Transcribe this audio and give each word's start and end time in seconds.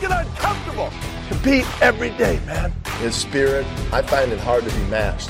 make 0.00 0.10
it 0.10 0.16
uncomfortable. 0.16 0.90
Compete 1.28 1.82
every 1.82 2.10
day, 2.10 2.40
man. 2.46 2.72
His 2.98 3.14
spirit, 3.14 3.66
I 3.92 4.02
find 4.02 4.32
it 4.32 4.40
hard 4.40 4.64
to 4.64 4.74
be 4.74 4.84
matched. 4.84 5.28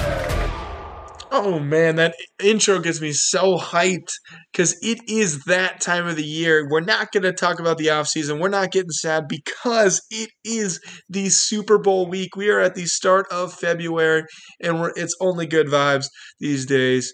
Oh 1.35 1.57
man, 1.59 1.95
that 1.95 2.13
intro 2.43 2.77
gets 2.77 3.01
me 3.01 3.11
so 3.11 3.57
hyped 3.57 4.11
because 4.51 4.77
it 4.83 4.99
is 5.07 5.45
that 5.45 5.81
time 5.81 6.05
of 6.05 6.15
the 6.15 6.23
year. 6.23 6.67
We're 6.69 6.81
not 6.81 7.11
going 7.11 7.23
to 7.23 7.33
talk 7.33 7.59
about 7.59 7.79
the 7.79 7.87
offseason. 7.87 8.39
We're 8.39 8.49
not 8.49 8.71
getting 8.71 8.91
sad 8.91 9.23
because 9.27 9.99
it 10.11 10.29
is 10.45 10.79
the 11.09 11.29
Super 11.29 11.79
Bowl 11.79 12.07
week. 12.07 12.35
We 12.35 12.49
are 12.51 12.59
at 12.59 12.75
the 12.75 12.85
start 12.85 13.25
of 13.31 13.51
February 13.51 14.25
and 14.61 14.79
we're, 14.79 14.91
it's 14.95 15.15
only 15.19 15.47
good 15.47 15.67
vibes 15.67 16.05
these 16.39 16.67
days. 16.67 17.11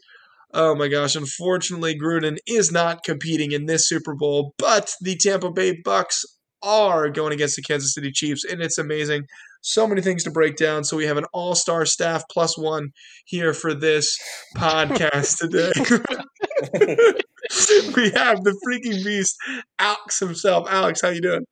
Oh 0.53 0.73
my 0.73 0.87
gosh, 0.87 1.15
unfortunately, 1.15 1.97
Gruden 1.97 2.37
is 2.47 2.71
not 2.71 3.03
competing 3.03 3.51
in 3.51 3.65
this 3.65 3.87
Super 3.87 4.15
Bowl, 4.15 4.53
but 4.57 4.91
the 5.01 5.15
Tampa 5.15 5.51
Bay 5.51 5.79
Bucks 5.83 6.25
are 6.63 7.09
going 7.09 7.33
against 7.33 7.55
the 7.55 7.61
Kansas 7.61 7.93
City 7.93 8.11
Chiefs, 8.11 8.43
and 8.43 8.61
it's 8.61 8.77
amazing. 8.77 9.25
So 9.61 9.85
many 9.85 10.01
things 10.01 10.23
to 10.23 10.31
break 10.31 10.55
down. 10.55 10.83
So 10.83 10.97
we 10.97 11.05
have 11.05 11.17
an 11.17 11.25
all-star 11.33 11.85
staff 11.85 12.23
plus 12.31 12.57
one 12.57 12.89
here 13.25 13.53
for 13.53 13.73
this 13.73 14.17
podcast 14.57 15.37
today. 15.37 15.71
we 17.95 18.09
have 18.11 18.43
the 18.43 18.57
freaking 18.65 19.03
beast, 19.03 19.35
Alex 19.77 20.19
himself. 20.19 20.67
Alex, 20.69 21.01
how 21.01 21.09
you 21.09 21.21
doing? 21.21 21.45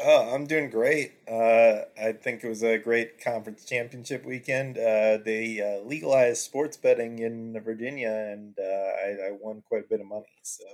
Oh, 0.00 0.34
I'm 0.34 0.46
doing 0.46 0.70
great. 0.70 1.12
Uh, 1.28 1.80
I 2.00 2.12
think 2.12 2.42
it 2.42 2.48
was 2.48 2.62
a 2.62 2.78
great 2.78 3.22
conference 3.22 3.66
championship 3.66 4.24
weekend. 4.24 4.78
Uh, 4.78 5.18
they 5.22 5.60
uh, 5.60 5.86
legalized 5.86 6.42
sports 6.42 6.78
betting 6.78 7.18
in 7.18 7.60
Virginia, 7.62 8.10
and 8.10 8.54
uh, 8.58 8.62
I, 8.62 9.28
I, 9.28 9.30
won 9.38 9.62
quite 9.68 9.84
a 9.84 9.88
bit 9.88 10.00
of 10.00 10.06
money, 10.06 10.24
so 10.42 10.64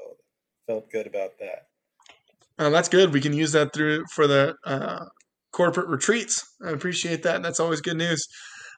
felt 0.68 0.90
good 0.92 1.08
about 1.08 1.32
that. 1.40 1.66
Uh, 2.58 2.70
that's 2.70 2.88
good. 2.88 3.12
We 3.12 3.20
can 3.20 3.32
use 3.32 3.52
that 3.52 3.72
through 3.72 4.04
for 4.12 4.28
the 4.28 4.54
uh, 4.64 5.06
corporate 5.52 5.88
retreats. 5.88 6.44
I 6.64 6.70
appreciate 6.70 7.24
that. 7.24 7.42
That's 7.42 7.60
always 7.60 7.80
good 7.80 7.96
news. 7.96 8.24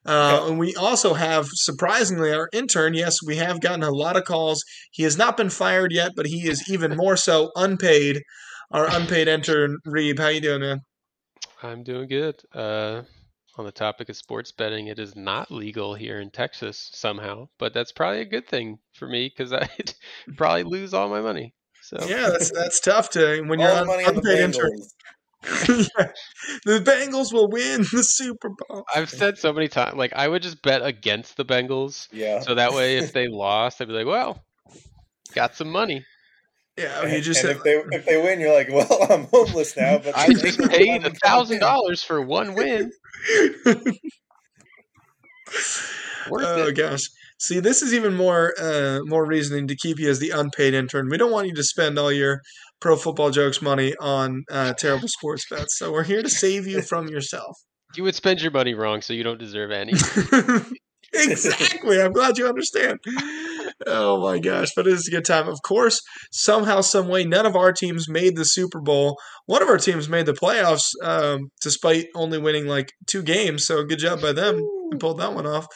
Uh, 0.06 0.46
and 0.48 0.58
we 0.58 0.74
also 0.76 1.12
have, 1.12 1.46
surprisingly, 1.52 2.32
our 2.32 2.48
intern. 2.54 2.94
Yes, 2.94 3.18
we 3.26 3.36
have 3.36 3.60
gotten 3.60 3.82
a 3.82 3.90
lot 3.90 4.16
of 4.16 4.24
calls. 4.24 4.62
He 4.90 5.02
has 5.02 5.18
not 5.18 5.36
been 5.36 5.50
fired 5.50 5.92
yet, 5.92 6.12
but 6.16 6.26
he 6.26 6.48
is 6.48 6.70
even 6.70 6.96
more 6.96 7.16
so 7.18 7.50
unpaid. 7.56 8.22
Our 8.72 8.86
unpaid 8.96 9.26
intern, 9.26 9.78
Reeb. 9.84 10.18
How 10.20 10.28
you 10.28 10.40
doing, 10.40 10.60
man? 10.60 10.80
I'm 11.60 11.82
doing 11.82 12.08
good. 12.08 12.40
Uh, 12.54 13.02
on 13.56 13.64
the 13.64 13.72
topic 13.72 14.08
of 14.08 14.16
sports 14.16 14.52
betting, 14.52 14.86
it 14.86 15.00
is 15.00 15.16
not 15.16 15.50
legal 15.50 15.94
here 15.94 16.20
in 16.20 16.30
Texas 16.30 16.88
somehow, 16.92 17.48
but 17.58 17.74
that's 17.74 17.90
probably 17.90 18.20
a 18.20 18.26
good 18.26 18.46
thing 18.46 18.78
for 18.94 19.08
me 19.08 19.28
because 19.28 19.52
I'd 19.52 19.94
probably 20.36 20.62
lose 20.62 20.94
all 20.94 21.08
my 21.08 21.20
money. 21.20 21.52
So 21.82 21.98
yeah, 22.06 22.28
that's 22.30 22.52
that's 22.52 22.78
tough 22.78 23.10
to 23.10 23.42
when 23.42 23.58
you're 23.58 23.70
un- 23.70 23.88
unpaid 23.90 24.38
intern. 24.38 24.70
yeah. 25.68 26.12
The 26.64 26.78
Bengals 26.80 27.32
will 27.32 27.48
win 27.48 27.80
the 27.80 28.04
Super 28.04 28.50
Bowl. 28.50 28.84
I've 28.94 29.10
said 29.10 29.36
so 29.36 29.52
many 29.52 29.66
times, 29.66 29.96
like 29.96 30.12
I 30.14 30.28
would 30.28 30.42
just 30.42 30.62
bet 30.62 30.84
against 30.84 31.36
the 31.36 31.44
Bengals. 31.44 32.06
Yeah. 32.12 32.40
So 32.40 32.54
that 32.54 32.72
way, 32.72 32.98
if 32.98 33.12
they 33.12 33.26
lost, 33.30 33.80
I'd 33.80 33.88
be 33.88 33.94
like, 33.94 34.06
well, 34.06 34.44
got 35.34 35.56
some 35.56 35.70
money. 35.70 36.04
Yeah, 36.80 37.06
you 37.06 37.20
just 37.20 37.44
and 37.44 37.50
if 37.50 37.62
they 37.62 37.82
if 37.92 38.06
they 38.06 38.16
win, 38.16 38.40
you're 38.40 38.54
like, 38.54 38.68
well, 38.72 39.06
I'm 39.10 39.24
homeless 39.24 39.76
now. 39.76 39.98
But 39.98 40.16
I 40.16 40.28
just 40.32 40.58
paid 40.58 41.04
a 41.04 41.10
thousand 41.10 41.60
dollars 41.60 42.02
for 42.02 42.22
one 42.22 42.54
win. 42.54 42.90
oh 46.30 46.68
it. 46.68 46.76
gosh. 46.76 47.02
See, 47.38 47.60
this 47.60 47.82
is 47.82 47.92
even 47.94 48.14
more 48.14 48.54
uh, 48.58 49.00
more 49.04 49.26
reasoning 49.26 49.66
to 49.68 49.76
keep 49.76 49.98
you 49.98 50.08
as 50.08 50.18
the 50.18 50.30
unpaid 50.30 50.74
intern. 50.74 51.08
We 51.10 51.18
don't 51.18 51.32
want 51.32 51.48
you 51.48 51.54
to 51.54 51.64
spend 51.64 51.98
all 51.98 52.12
your 52.12 52.40
pro 52.80 52.96
football 52.96 53.30
jokes 53.30 53.60
money 53.60 53.94
on 54.00 54.44
uh, 54.50 54.72
terrible 54.74 55.08
sports 55.18 55.44
bets. 55.50 55.78
So 55.78 55.92
we're 55.92 56.04
here 56.04 56.22
to 56.22 56.30
save 56.30 56.66
you 56.66 56.82
from 56.82 57.08
yourself. 57.08 57.56
You 57.96 58.04
would 58.04 58.14
spend 58.14 58.40
your 58.40 58.52
money 58.52 58.74
wrong, 58.74 59.02
so 59.02 59.12
you 59.12 59.24
don't 59.24 59.38
deserve 59.38 59.70
any. 59.70 59.92
exactly. 61.12 62.00
I'm 62.00 62.12
glad 62.12 62.38
you 62.38 62.46
understand. 62.46 63.00
Oh 63.86 64.20
my 64.20 64.38
gosh, 64.38 64.72
but 64.76 64.86
it 64.86 64.92
is 64.92 65.08
a 65.08 65.10
good 65.10 65.24
time. 65.24 65.48
Of 65.48 65.62
course, 65.62 66.02
somehow, 66.30 66.82
some 66.82 67.08
way, 67.08 67.24
none 67.24 67.46
of 67.46 67.56
our 67.56 67.72
teams 67.72 68.08
made 68.08 68.36
the 68.36 68.44
Super 68.44 68.80
Bowl. 68.80 69.18
One 69.46 69.62
of 69.62 69.68
our 69.68 69.78
teams 69.78 70.08
made 70.08 70.26
the 70.26 70.32
playoffs, 70.32 70.90
um, 71.02 71.50
despite 71.62 72.08
only 72.14 72.38
winning 72.38 72.66
like 72.66 72.92
two 73.06 73.22
games. 73.22 73.66
So 73.66 73.84
good 73.84 73.98
job 73.98 74.20
by 74.20 74.32
them. 74.32 74.60
We 74.90 74.98
pulled 74.98 75.18
that 75.18 75.34
one 75.34 75.46
off. 75.46 75.66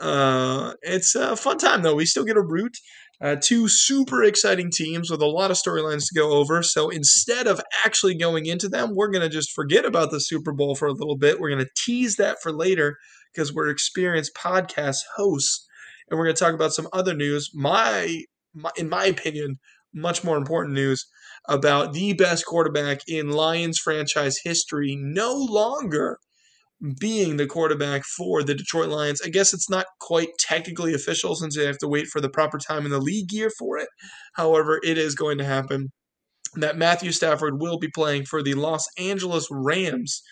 Uh, 0.00 0.74
it's 0.82 1.14
a 1.14 1.36
fun 1.36 1.58
time 1.58 1.82
though. 1.82 1.94
We 1.94 2.04
still 2.04 2.24
get 2.24 2.36
a 2.36 2.42
root 2.42 2.76
uh, 3.20 3.36
two 3.40 3.68
super 3.68 4.22
exciting 4.22 4.70
teams 4.70 5.10
with 5.10 5.22
a 5.22 5.26
lot 5.26 5.50
of 5.50 5.56
storylines 5.56 6.06
to 6.08 6.14
go 6.14 6.32
over. 6.32 6.62
So 6.62 6.90
instead 6.90 7.46
of 7.46 7.60
actually 7.84 8.16
going 8.16 8.46
into 8.46 8.68
them, 8.68 8.94
we're 8.94 9.10
going 9.10 9.22
to 9.22 9.28
just 9.28 9.52
forget 9.52 9.84
about 9.84 10.10
the 10.10 10.20
Super 10.20 10.52
Bowl 10.52 10.74
for 10.74 10.86
a 10.86 10.92
little 10.92 11.16
bit. 11.16 11.40
We're 11.40 11.50
going 11.50 11.64
to 11.64 11.70
tease 11.76 12.16
that 12.16 12.42
for 12.42 12.52
later 12.52 12.96
because 13.32 13.54
we're 13.54 13.70
experienced 13.70 14.34
podcast 14.34 14.98
hosts, 15.16 15.66
and 16.08 16.18
we're 16.18 16.26
going 16.26 16.36
to 16.36 16.44
talk 16.44 16.54
about 16.54 16.72
some 16.72 16.88
other 16.92 17.14
news. 17.14 17.50
My, 17.54 18.22
my, 18.54 18.70
in 18.76 18.88
my 18.88 19.06
opinion, 19.06 19.56
much 19.92 20.22
more 20.22 20.36
important 20.36 20.74
news 20.74 21.06
about 21.48 21.92
the 21.92 22.12
best 22.12 22.44
quarterback 22.44 23.00
in 23.08 23.30
Lions 23.30 23.78
franchise 23.78 24.36
history 24.44 24.96
no 24.98 25.34
longer 25.34 26.18
being 27.00 27.36
the 27.36 27.46
quarterback 27.46 28.04
for 28.04 28.42
the 28.42 28.54
Detroit 28.54 28.88
Lions. 28.88 29.22
I 29.24 29.28
guess 29.28 29.54
it's 29.54 29.70
not 29.70 29.86
quite 30.00 30.28
technically 30.38 30.92
official 30.92 31.34
since 31.34 31.56
they 31.56 31.64
have 31.64 31.78
to 31.78 31.88
wait 31.88 32.06
for 32.08 32.20
the 32.20 32.28
proper 32.28 32.58
time 32.58 32.84
in 32.84 32.90
the 32.90 33.00
league 33.00 33.32
year 33.32 33.50
for 33.58 33.78
it. 33.78 33.88
However, 34.34 34.78
it 34.82 34.98
is 34.98 35.14
going 35.14 35.38
to 35.38 35.44
happen 35.44 35.88
that 36.54 36.76
Matthew 36.76 37.12
Stafford 37.12 37.60
will 37.60 37.78
be 37.78 37.88
playing 37.94 38.24
for 38.26 38.42
the 38.42 38.54
Los 38.54 38.86
Angeles 38.98 39.46
Rams. 39.50 40.22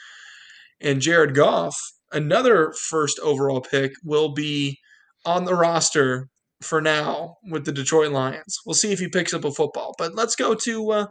And 0.80 1.00
Jared 1.00 1.34
Goff, 1.34 1.76
another 2.12 2.72
first 2.88 3.18
overall 3.20 3.60
pick, 3.60 3.92
will 4.04 4.34
be 4.34 4.78
on 5.24 5.44
the 5.44 5.54
roster 5.54 6.28
for 6.62 6.80
now 6.80 7.36
with 7.50 7.64
the 7.64 7.72
Detroit 7.72 8.12
Lions. 8.12 8.58
We'll 8.64 8.74
see 8.74 8.92
if 8.92 8.98
he 8.98 9.08
picks 9.08 9.34
up 9.34 9.44
a 9.44 9.52
football. 9.52 9.94
But 9.98 10.14
let's 10.14 10.36
go 10.36 10.54
to 10.54 10.90
uh, 10.90 11.06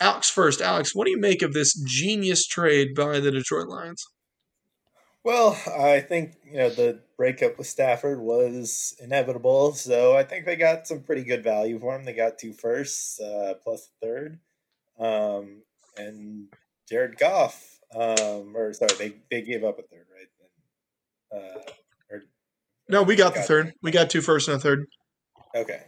Alex 0.00 0.30
first. 0.30 0.60
Alex, 0.60 0.94
what 0.94 1.04
do 1.04 1.10
you 1.10 1.20
make 1.20 1.42
of 1.42 1.52
this 1.52 1.74
genius 1.86 2.46
trade 2.46 2.94
by 2.94 3.20
the 3.20 3.30
Detroit 3.30 3.68
Lions? 3.68 4.04
Well, 5.22 5.60
I 5.70 6.00
think 6.00 6.36
you 6.46 6.56
know 6.56 6.70
the 6.70 7.02
breakup 7.18 7.58
with 7.58 7.66
Stafford 7.66 8.20
was 8.20 8.94
inevitable, 9.00 9.74
so 9.74 10.16
I 10.16 10.24
think 10.24 10.46
they 10.46 10.56
got 10.56 10.86
some 10.86 11.02
pretty 11.02 11.24
good 11.24 11.44
value 11.44 11.78
for 11.78 11.94
him. 11.94 12.06
They 12.06 12.14
got 12.14 12.38
two 12.38 12.54
firsts 12.54 13.20
uh, 13.20 13.54
plus 13.62 13.90
a 14.02 14.06
third, 14.06 14.38
um, 14.98 15.62
and 15.98 16.48
Jared 16.88 17.18
Goff, 17.18 17.80
um, 17.94 18.56
or 18.56 18.72
sorry, 18.72 18.94
they 18.98 19.12
they 19.30 19.42
gave 19.42 19.62
up 19.62 19.78
a 19.78 19.82
third, 19.82 20.06
right? 20.10 21.38
Uh, 21.38 21.70
no, 22.90 23.02
we 23.02 23.16
got, 23.16 23.34
the 23.34 23.42
third. 23.42 23.74
We 23.82 23.90
got 23.90 24.10
two 24.10 24.20
firsts 24.20 24.48
and 24.48 24.56
a 24.56 24.60
third. 24.60 24.86
Okay, 25.54 25.82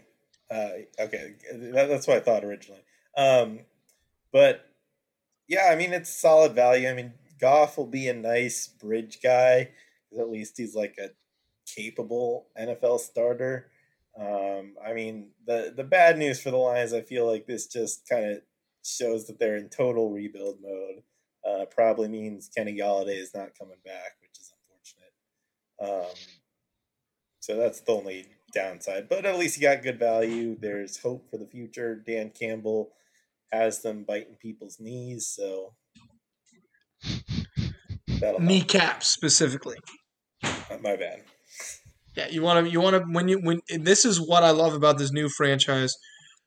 uh, 0.50 0.70
okay, 1.00 1.34
that, 1.52 1.88
that's 1.88 2.06
what 2.06 2.16
I 2.16 2.20
thought 2.20 2.44
originally. 2.44 2.82
Um, 3.16 3.60
but 4.32 4.64
yeah, 5.48 5.68
I 5.70 5.76
mean 5.76 5.92
it's 5.92 6.10
solid 6.10 6.54
value. 6.54 6.88
I 6.88 6.94
mean 6.94 7.12
Goff 7.40 7.76
will 7.76 7.86
be 7.86 8.08
a 8.08 8.14
nice 8.14 8.68
bridge 8.68 9.18
guy. 9.22 9.70
At 10.18 10.30
least 10.30 10.56
he's 10.56 10.74
like 10.74 10.96
a 10.98 11.10
capable 11.66 12.46
NFL 12.58 13.00
starter. 13.00 13.70
Um, 14.19 14.74
I 14.84 14.92
mean, 14.92 15.30
the 15.46 15.72
the 15.74 15.84
bad 15.84 16.19
news 16.19 16.40
for 16.40 16.50
the 16.50 16.56
Lions, 16.56 16.92
I 16.92 17.00
feel 17.00 17.26
like 17.26 17.46
this 17.46 17.66
just 17.66 18.08
kind 18.08 18.30
of 18.30 18.42
shows 18.84 19.26
that 19.26 19.38
they're 19.38 19.56
in 19.56 19.69
total 19.69 20.10
rebuild 20.10 20.58
mode. 20.62 21.02
Uh, 21.44 21.64
probably 21.66 22.08
means 22.08 22.48
Kenny 22.54 22.76
Golladay 22.76 23.20
is 23.20 23.34
not 23.34 23.58
coming 23.58 23.78
back, 23.84 24.16
which 24.20 24.38
is 24.38 24.52
unfortunate. 25.80 26.06
Um, 26.06 26.16
so 27.42 27.56
that's 27.56 27.80
the 27.80 27.91
only 27.91 28.26
downside. 28.54 29.08
But 29.08 29.26
at 29.26 29.36
least 29.36 29.56
you 29.56 29.62
got 29.62 29.82
good 29.82 29.98
value. 29.98 30.56
There's 30.58 30.98
hope 30.98 31.28
for 31.28 31.38
the 31.38 31.47
future. 31.47 31.97
Dan 31.97 32.30
Campbell 32.30 32.91
has 33.52 33.82
them 33.82 34.05
biting 34.05 34.37
people's 34.40 34.78
knees, 34.78 35.26
so 35.26 35.75
Kneecaps 38.38 39.11
specifically. 39.11 39.76
Uh, 40.44 40.78
my 40.81 40.94
bad. 40.94 41.25
Yeah, 42.17 42.28
you 42.28 42.43
want 42.43 42.64
to 42.64 42.70
you 42.70 42.81
want 42.81 42.94
to 42.94 43.02
when 43.11 43.26
you 43.26 43.40
when 43.40 43.61
this 43.69 44.05
is 44.05 44.20
what 44.20 44.44
I 44.44 44.50
love 44.50 44.75
about 44.75 44.99
this 44.99 45.12
new 45.12 45.28
franchise 45.28 45.93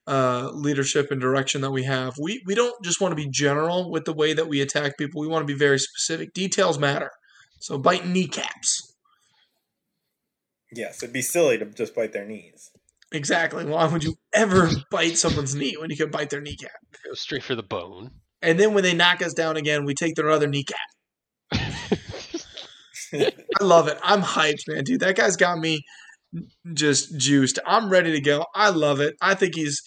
uh, 0.08 0.52
leadership 0.54 1.12
and 1.12 1.20
direction 1.20 1.60
that 1.62 1.72
we 1.72 1.84
have. 1.84 2.14
We 2.18 2.42
we 2.46 2.56
don't 2.56 2.82
just 2.86 3.02
want 3.02 3.12
to 3.12 3.16
be 3.16 3.30
general 3.30 3.92
with 3.92 4.06
the 4.06 4.14
way 4.14 4.34
that 4.34 4.48
we 4.48 4.62
attack 4.62 4.98
people. 4.98 5.20
We 5.20 5.28
want 5.28 5.46
to 5.46 5.54
be 5.54 5.58
very 5.58 5.80
specific. 5.80 6.34
Details 6.34 6.80
matter. 6.80 7.12
So 7.60 7.78
bite 7.78 8.08
kneecaps. 8.08 8.85
Yes, 10.76 11.02
it'd 11.02 11.14
be 11.14 11.22
silly 11.22 11.58
to 11.58 11.66
just 11.66 11.96
bite 11.96 12.14
their 12.14 12.26
knees. 12.26 12.72
Exactly. 13.12 13.66
Why 13.66 13.86
would 13.86 14.04
you 14.04 14.16
ever 14.34 14.70
bite 14.92 15.18
someone's 15.18 15.56
knee 15.56 15.76
when 15.80 15.90
you 15.90 15.98
could 15.98 16.12
bite 16.12 16.30
their 16.30 16.42
kneecap? 16.42 16.72
Go 17.06 17.14
straight 17.14 17.44
for 17.44 17.56
the 17.56 17.64
bone. 17.64 18.12
And 18.42 18.60
then 18.60 18.74
when 18.74 18.84
they 18.84 18.94
knock 18.94 19.22
us 19.22 19.34
down 19.34 19.58
again, 19.58 19.86
we 19.86 19.94
take 19.94 20.16
their 20.16 20.30
other 20.30 20.48
kneecap. 20.48 20.78
I 21.52 23.32
love 23.62 23.88
it. 23.88 23.98
I'm 24.04 24.22
hyped, 24.22 24.68
man, 24.68 24.84
dude. 24.84 25.00
That 25.00 25.16
guy's 25.16 25.38
got 25.38 25.58
me 25.60 25.82
just 26.74 27.18
juiced. 27.18 27.60
I'm 27.66 27.90
ready 27.90 28.12
to 28.12 28.22
go. 28.22 28.46
I 28.54 28.70
love 28.70 29.00
it. 29.00 29.16
I 29.22 29.36
think 29.36 29.56
he's 29.56 29.82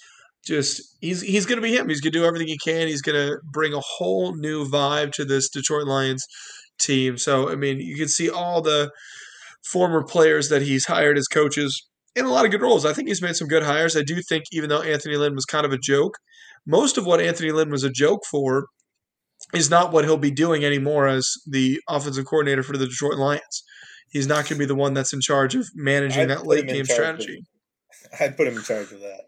just 0.45 0.97
he's 1.01 1.21
he's 1.21 1.45
going 1.45 1.57
to 1.57 1.63
be 1.63 1.77
him. 1.77 1.89
He's 1.89 2.01
going 2.01 2.13
to 2.13 2.19
do 2.19 2.25
everything 2.25 2.49
he 2.49 2.59
can. 2.59 2.89
He's 2.89 3.03
going 3.03 3.17
to 3.17 3.39
bring 3.53 3.75
a 3.75 3.81
whole 3.81 4.35
new 4.35 4.65
vibe 4.67 5.13
to 5.13 5.25
this 5.25 5.51
Detroit 5.51 5.87
Lions 5.87 6.25
team. 6.79 7.19
So 7.19 7.51
I 7.51 7.57
mean, 7.57 7.81
you 7.81 7.97
can 7.97 8.09
see 8.09 8.31
all 8.31 8.63
the 8.63 8.91
former 9.65 10.03
players 10.03 10.49
that 10.49 10.63
he's 10.63 10.87
hired 10.87 11.19
as 11.19 11.29
coaches 11.29 11.87
in 12.17 12.25
a 12.25 12.31
lot 12.31 12.45
of 12.45 12.51
good 12.51 12.63
roles. 12.63 12.85
I 12.85 12.93
think 12.93 13.09
he's 13.09 13.23
made 13.23 13.37
some 13.37 13.49
good 13.49 13.63
hires. 13.63 13.97
I 13.97 14.03
do 14.03 14.21
think 14.23 14.45
even 14.53 14.69
though 14.69 14.83
Anthony 14.83 15.17
Lynn 15.17 15.35
was 15.35 15.45
kind 15.45 15.67
of 15.67 15.73
a 15.73 15.79
joke, 15.79 16.15
most 16.67 16.99
of 16.99 17.07
what 17.07 17.21
Anthony 17.21 17.53
Lynn 17.53 17.71
was 17.71 17.85
a 17.85 17.91
joke 17.91 18.25
for 18.31 18.67
is 19.55 19.71
not 19.71 19.93
what 19.93 20.05
he'll 20.05 20.17
be 20.17 20.31
doing 20.31 20.65
anymore 20.65 21.07
as 21.07 21.31
the 21.47 21.81
offensive 21.89 22.27
coordinator 22.27 22.63
for 22.63 22.77
the 22.77 22.87
Detroit 22.87 23.19
Lions. 23.19 23.63
He's 24.11 24.27
not 24.27 24.45
going 24.45 24.47
to 24.47 24.59
be 24.59 24.65
the 24.65 24.75
one 24.75 24.95
that's 24.95 25.13
in 25.13 25.21
charge 25.21 25.55
of 25.55 25.67
managing 25.75 26.23
I'd 26.23 26.31
that 26.31 26.47
late 26.47 26.67
game 26.67 26.85
charge 26.85 26.89
of- 26.89 26.95
strategy. 26.95 27.43
I'd 28.21 28.37
put 28.37 28.47
him 28.47 28.57
in 28.57 28.63
charge 28.63 28.91
of 28.93 29.01
that. 29.01 29.21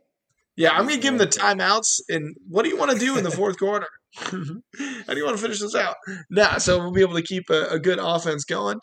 Yeah, 0.60 0.72
I'm 0.72 0.86
going 0.86 0.96
to 0.96 1.00
give 1.00 1.14
him 1.14 1.18
the 1.18 1.26
timeouts. 1.26 2.00
And 2.10 2.36
what 2.46 2.64
do 2.64 2.68
you 2.68 2.76
want 2.76 2.90
to 2.90 2.98
do 2.98 3.16
in 3.16 3.24
the 3.24 3.30
fourth 3.30 3.58
quarter? 3.58 3.86
How 4.16 4.30
do 4.30 5.16
you 5.16 5.24
want 5.24 5.38
to 5.38 5.42
finish 5.42 5.58
this 5.58 5.74
out? 5.74 5.96
Nah, 6.28 6.58
so 6.58 6.78
we'll 6.78 6.92
be 6.92 7.00
able 7.00 7.14
to 7.14 7.22
keep 7.22 7.44
a, 7.48 7.68
a 7.68 7.78
good 7.78 7.98
offense 7.98 8.44
going, 8.44 8.78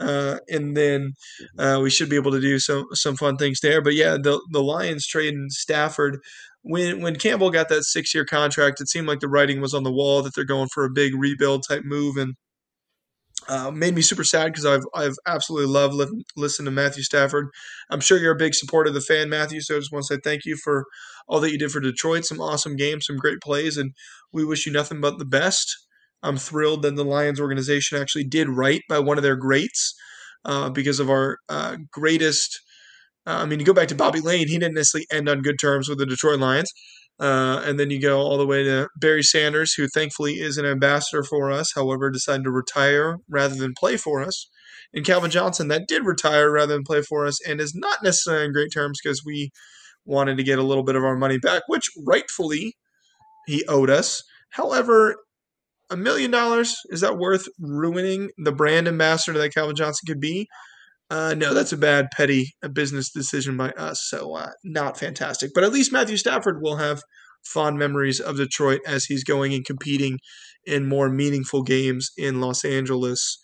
uh, 0.00 0.38
and 0.48 0.76
then 0.76 1.12
uh, 1.56 1.78
we 1.80 1.88
should 1.88 2.08
be 2.08 2.16
able 2.16 2.32
to 2.32 2.40
do 2.40 2.58
some 2.58 2.86
some 2.94 3.14
fun 3.14 3.36
things 3.36 3.60
there. 3.60 3.80
But 3.80 3.94
yeah, 3.94 4.16
the 4.20 4.40
the 4.50 4.62
Lions 4.62 5.06
trading 5.06 5.46
Stafford. 5.50 6.18
When 6.62 7.00
when 7.00 7.14
Campbell 7.14 7.50
got 7.50 7.68
that 7.68 7.84
six 7.84 8.12
year 8.12 8.24
contract, 8.24 8.80
it 8.80 8.88
seemed 8.88 9.06
like 9.06 9.20
the 9.20 9.28
writing 9.28 9.60
was 9.60 9.72
on 9.72 9.84
the 9.84 9.92
wall 9.92 10.22
that 10.22 10.34
they're 10.34 10.44
going 10.44 10.68
for 10.74 10.84
a 10.84 10.90
big 10.90 11.12
rebuild 11.14 11.62
type 11.68 11.84
move, 11.84 12.16
and 12.16 12.34
uh, 13.48 13.70
made 13.70 13.94
me 13.94 14.02
super 14.02 14.24
sad 14.24 14.46
because 14.46 14.66
I've 14.66 14.84
I've 14.94 15.16
absolutely 15.26 15.68
loved 15.72 15.94
li- 15.94 16.24
listening 16.36 16.66
to 16.66 16.70
Matthew 16.70 17.02
Stafford. 17.02 17.48
I'm 17.90 18.00
sure 18.00 18.18
you're 18.18 18.34
a 18.34 18.38
big 18.38 18.54
supporter 18.54 18.88
of 18.88 18.94
the 18.94 19.00
fan, 19.00 19.28
Matthew. 19.28 19.60
So 19.60 19.76
I 19.76 19.78
just 19.78 19.92
want 19.92 20.04
to 20.06 20.14
say 20.14 20.20
thank 20.22 20.44
you 20.44 20.56
for 20.56 20.84
all 21.28 21.40
that 21.40 21.50
you 21.50 21.58
did 21.58 21.70
for 21.70 21.80
Detroit. 21.80 22.24
Some 22.24 22.40
awesome 22.40 22.76
games, 22.76 23.06
some 23.06 23.16
great 23.16 23.40
plays, 23.40 23.76
and 23.76 23.92
we 24.32 24.44
wish 24.44 24.66
you 24.66 24.72
nothing 24.72 25.00
but 25.00 25.18
the 25.18 25.24
best. 25.24 25.76
I'm 26.22 26.36
thrilled 26.36 26.82
that 26.82 26.96
the 26.96 27.04
Lions 27.04 27.40
organization 27.40 27.98
actually 27.98 28.24
did 28.24 28.48
right 28.48 28.82
by 28.88 28.98
one 28.98 29.16
of 29.16 29.22
their 29.22 29.36
greats 29.36 29.94
uh, 30.44 30.70
because 30.70 31.00
of 31.00 31.08
our 31.08 31.38
uh, 31.48 31.76
greatest. 31.90 32.60
Uh, 33.26 33.38
I 33.38 33.46
mean, 33.46 33.58
you 33.60 33.66
go 33.66 33.72
back 33.74 33.88
to 33.88 33.94
Bobby 33.94 34.20
Layne, 34.20 34.48
he 34.48 34.58
didn't 34.58 34.74
necessarily 34.74 35.06
end 35.12 35.28
on 35.28 35.42
good 35.42 35.58
terms 35.58 35.88
with 35.88 35.98
the 35.98 36.06
Detroit 36.06 36.40
Lions. 36.40 36.70
Uh, 37.20 37.60
and 37.66 37.78
then 37.78 37.90
you 37.90 38.00
go 38.00 38.18
all 38.18 38.38
the 38.38 38.46
way 38.46 38.64
to 38.64 38.88
Barry 38.96 39.22
Sanders, 39.22 39.74
who 39.74 39.86
thankfully 39.88 40.40
is 40.40 40.56
an 40.56 40.64
ambassador 40.64 41.22
for 41.22 41.50
us, 41.50 41.72
however, 41.74 42.10
decided 42.10 42.44
to 42.44 42.50
retire 42.50 43.18
rather 43.28 43.54
than 43.54 43.74
play 43.78 43.98
for 43.98 44.22
us. 44.22 44.48
And 44.94 45.04
Calvin 45.04 45.30
Johnson, 45.30 45.68
that 45.68 45.86
did 45.86 46.06
retire 46.06 46.50
rather 46.50 46.72
than 46.72 46.82
play 46.82 47.02
for 47.02 47.26
us, 47.26 47.38
and 47.46 47.60
is 47.60 47.74
not 47.74 48.02
necessarily 48.02 48.46
in 48.46 48.52
great 48.52 48.72
terms 48.72 48.98
because 49.02 49.22
we 49.24 49.50
wanted 50.06 50.38
to 50.38 50.42
get 50.42 50.58
a 50.58 50.64
little 50.64 50.82
bit 50.82 50.96
of 50.96 51.04
our 51.04 51.16
money 51.16 51.38
back, 51.38 51.62
which 51.66 51.90
rightfully 52.06 52.74
he 53.46 53.64
owed 53.66 53.90
us. 53.90 54.22
However, 54.50 55.16
a 55.90 55.96
million 55.96 56.30
dollars 56.30 56.74
is 56.88 57.02
that 57.02 57.18
worth 57.18 57.46
ruining 57.58 58.30
the 58.38 58.52
brand 58.52 58.88
ambassador 58.88 59.38
that 59.38 59.54
Calvin 59.54 59.76
Johnson 59.76 60.06
could 60.06 60.20
be? 60.20 60.48
Uh, 61.10 61.34
no, 61.36 61.52
that's 61.52 61.72
a 61.72 61.76
bad 61.76 62.06
petty 62.12 62.52
uh, 62.62 62.68
business 62.68 63.10
decision 63.10 63.56
by 63.56 63.70
us. 63.70 64.06
So 64.08 64.34
uh, 64.36 64.50
not 64.64 64.98
fantastic. 64.98 65.50
But 65.54 65.64
at 65.64 65.72
least 65.72 65.92
Matthew 65.92 66.16
Stafford 66.16 66.62
will 66.62 66.76
have 66.76 67.02
fond 67.44 67.78
memories 67.78 68.20
of 68.20 68.36
Detroit 68.36 68.80
as 68.86 69.06
he's 69.06 69.24
going 69.24 69.52
and 69.52 69.64
competing 69.64 70.18
in 70.64 70.88
more 70.88 71.10
meaningful 71.10 71.62
games 71.62 72.10
in 72.16 72.40
Los 72.40 72.64
Angeles. 72.64 73.38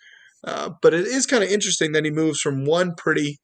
Uh, 0.44 0.70
but 0.80 0.94
it 0.94 1.06
is 1.06 1.26
kind 1.26 1.42
of 1.42 1.50
interesting 1.50 1.92
that 1.92 2.04
he 2.04 2.10
moves 2.10 2.40
from 2.40 2.64
one 2.64 2.92
pretty 2.96 3.38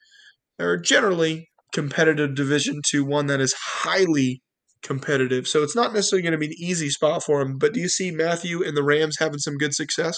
or 0.58 0.76
generally 0.76 1.48
competitive 1.72 2.34
division 2.34 2.80
to 2.90 3.04
one 3.04 3.26
that 3.26 3.40
is 3.40 3.54
highly 3.58 4.40
competitive. 4.82 5.48
So 5.48 5.62
it's 5.62 5.74
not 5.74 5.92
necessarily 5.94 6.22
going 6.22 6.32
to 6.32 6.38
be 6.38 6.46
an 6.46 6.52
easy 6.58 6.90
spot 6.90 7.24
for 7.24 7.40
him. 7.40 7.56
But 7.58 7.72
do 7.72 7.80
you 7.80 7.88
see 7.88 8.10
Matthew 8.10 8.62
and 8.62 8.76
the 8.76 8.84
Rams 8.84 9.16
having 9.18 9.38
some 9.38 9.56
good 9.56 9.74
success? 9.74 10.16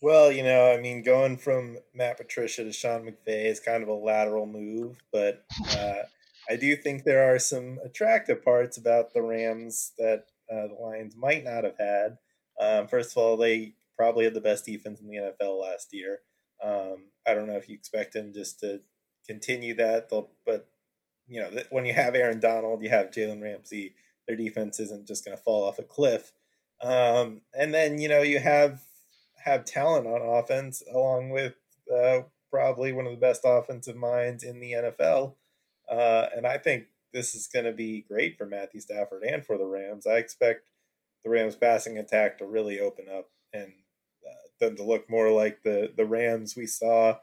Well, 0.00 0.30
you 0.30 0.44
know, 0.44 0.72
I 0.72 0.80
mean, 0.80 1.02
going 1.02 1.38
from 1.38 1.78
Matt 1.92 2.18
Patricia 2.18 2.62
to 2.62 2.72
Sean 2.72 3.02
McVay 3.02 3.46
is 3.46 3.58
kind 3.58 3.82
of 3.82 3.88
a 3.88 3.94
lateral 3.94 4.46
move, 4.46 4.96
but 5.12 5.44
uh, 5.72 6.02
I 6.48 6.56
do 6.56 6.76
think 6.76 7.02
there 7.02 7.34
are 7.34 7.38
some 7.38 7.78
attractive 7.84 8.44
parts 8.44 8.76
about 8.76 9.12
the 9.12 9.22
Rams 9.22 9.92
that 9.98 10.26
uh, 10.50 10.68
the 10.68 10.76
Lions 10.80 11.16
might 11.16 11.44
not 11.44 11.64
have 11.64 11.76
had. 11.78 12.18
Um, 12.60 12.86
first 12.86 13.10
of 13.10 13.18
all, 13.18 13.36
they 13.36 13.74
probably 13.96 14.24
had 14.24 14.34
the 14.34 14.40
best 14.40 14.64
defense 14.64 15.00
in 15.00 15.08
the 15.08 15.16
NFL 15.16 15.60
last 15.60 15.92
year. 15.92 16.20
Um, 16.62 17.06
I 17.26 17.34
don't 17.34 17.48
know 17.48 17.56
if 17.56 17.68
you 17.68 17.74
expect 17.74 18.12
them 18.12 18.32
just 18.32 18.60
to 18.60 18.80
continue 19.26 19.74
that, 19.74 20.08
but 20.10 20.68
you 21.26 21.40
know, 21.40 21.50
when 21.70 21.84
you 21.84 21.92
have 21.92 22.14
Aaron 22.14 22.40
Donald, 22.40 22.82
you 22.82 22.88
have 22.88 23.10
Jalen 23.10 23.42
Ramsey, 23.42 23.94
their 24.26 24.36
defense 24.36 24.80
isn't 24.80 25.06
just 25.06 25.24
going 25.24 25.36
to 25.36 25.42
fall 25.42 25.64
off 25.64 25.78
a 25.78 25.82
cliff. 25.82 26.32
Um, 26.80 27.42
and 27.58 27.74
then 27.74 27.98
you 27.98 28.08
know 28.08 28.22
you 28.22 28.38
have 28.38 28.80
have 29.48 29.64
talent 29.64 30.06
on 30.06 30.22
offense, 30.22 30.82
along 30.92 31.30
with 31.30 31.54
uh, 31.94 32.20
probably 32.50 32.92
one 32.92 33.06
of 33.06 33.12
the 33.12 33.18
best 33.18 33.42
offensive 33.44 33.96
minds 33.96 34.44
in 34.44 34.60
the 34.60 34.72
NFL. 34.72 35.34
Uh, 35.90 36.26
and 36.36 36.46
I 36.46 36.58
think 36.58 36.84
this 37.12 37.34
is 37.34 37.48
going 37.48 37.64
to 37.64 37.72
be 37.72 38.04
great 38.08 38.36
for 38.36 38.46
Matthew 38.46 38.80
Stafford 38.80 39.22
and 39.22 39.44
for 39.44 39.56
the 39.56 39.66
Rams. 39.66 40.06
I 40.06 40.16
expect 40.16 40.68
the 41.24 41.30
Rams 41.30 41.56
passing 41.56 41.98
attack 41.98 42.38
to 42.38 42.46
really 42.46 42.80
open 42.80 43.06
up 43.08 43.30
and 43.52 43.72
uh, 44.26 44.48
them 44.60 44.76
to 44.76 44.84
look 44.84 45.08
more 45.08 45.30
like 45.30 45.62
the 45.62 45.92
the 45.96 46.04
Rams 46.04 46.54
we 46.56 46.66
saw 46.66 47.16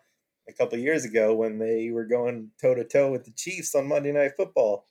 a 0.48 0.54
couple 0.54 0.78
years 0.78 1.06
ago 1.06 1.34
when 1.34 1.60
they 1.60 1.90
were 1.92 2.06
going 2.06 2.52
toe 2.62 2.76
to 2.76 2.84
toe 2.84 3.12
with 3.12 3.26
the 3.26 3.32
Chiefs 3.32 3.76
on 3.76 3.88
Monday 3.88 4.12
Night 4.12 4.32
Football. 4.36 4.88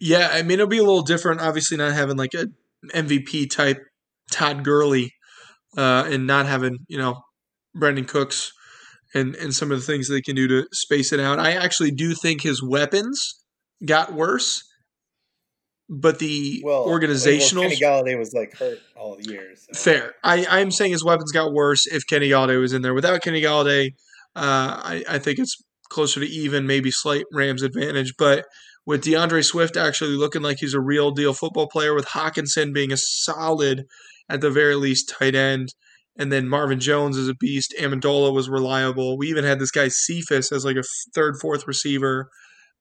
Yeah, 0.00 0.28
I 0.32 0.42
mean 0.42 0.52
it'll 0.54 0.66
be 0.66 0.78
a 0.78 0.84
little 0.84 1.02
different. 1.02 1.40
Obviously, 1.40 1.76
not 1.76 1.92
having 1.92 2.16
like 2.16 2.34
a 2.34 2.46
MVP 2.94 3.50
type 3.50 3.78
Todd 4.30 4.64
Gurley, 4.64 5.12
uh, 5.76 6.04
and 6.06 6.26
not 6.26 6.46
having 6.46 6.78
you 6.88 6.98
know 6.98 7.22
Brandin 7.76 8.08
Cooks 8.08 8.52
and 9.14 9.34
and 9.36 9.54
some 9.54 9.70
of 9.70 9.78
the 9.78 9.86
things 9.86 10.08
they 10.08 10.20
can 10.20 10.36
do 10.36 10.48
to 10.48 10.66
space 10.72 11.12
it 11.12 11.20
out. 11.20 11.38
I 11.38 11.52
actually 11.52 11.90
do 11.90 12.14
think 12.14 12.42
his 12.42 12.62
weapons 12.62 13.44
got 13.84 14.12
worse, 14.12 14.62
but 15.88 16.18
the 16.18 16.62
Well, 16.64 16.84
organizational 16.84 17.64
well, 17.64 17.70
Kenny 17.70 17.80
Golladay 17.80 18.18
was 18.18 18.32
like 18.34 18.56
hurt 18.56 18.78
all 18.96 19.20
year. 19.20 19.54
So. 19.54 19.78
Fair. 19.78 20.14
I, 20.24 20.46
I'm 20.48 20.70
saying 20.70 20.92
his 20.92 21.04
weapons 21.04 21.32
got 21.32 21.52
worse 21.52 21.86
if 21.86 22.06
Kenny 22.06 22.30
Golladay 22.30 22.60
was 22.60 22.72
in 22.72 22.82
there. 22.82 22.94
Without 22.94 23.22
Kenny 23.22 23.42
Golladay, 23.42 23.88
uh, 24.34 24.80
I, 24.82 25.04
I 25.08 25.18
think 25.18 25.38
it's 25.38 25.56
closer 25.88 26.20
to 26.20 26.26
even, 26.26 26.66
maybe 26.66 26.90
slight 26.90 27.24
Rams 27.32 27.62
advantage. 27.62 28.14
But 28.18 28.46
with 28.84 29.04
DeAndre 29.04 29.44
Swift 29.44 29.76
actually 29.76 30.16
looking 30.16 30.42
like 30.42 30.58
he's 30.60 30.74
a 30.74 30.80
real 30.80 31.10
deal 31.10 31.32
football 31.32 31.68
player, 31.68 31.94
with 31.94 32.06
Hockenson 32.06 32.72
being 32.72 32.92
a 32.92 32.96
solid, 32.96 33.84
at 34.28 34.40
the 34.40 34.50
very 34.50 34.74
least, 34.74 35.12
tight 35.18 35.34
end, 35.34 35.68
and 36.18 36.32
then 36.32 36.48
Marvin 36.48 36.80
Jones 36.80 37.16
is 37.16 37.28
a 37.28 37.34
beast. 37.34 37.74
Amendola 37.78 38.32
was 38.32 38.48
reliable. 38.48 39.18
We 39.18 39.28
even 39.28 39.44
had 39.44 39.58
this 39.58 39.70
guy 39.70 39.88
Cephus 39.88 40.52
as 40.52 40.64
like 40.64 40.76
a 40.76 40.84
third, 41.14 41.36
fourth 41.40 41.66
receiver, 41.66 42.28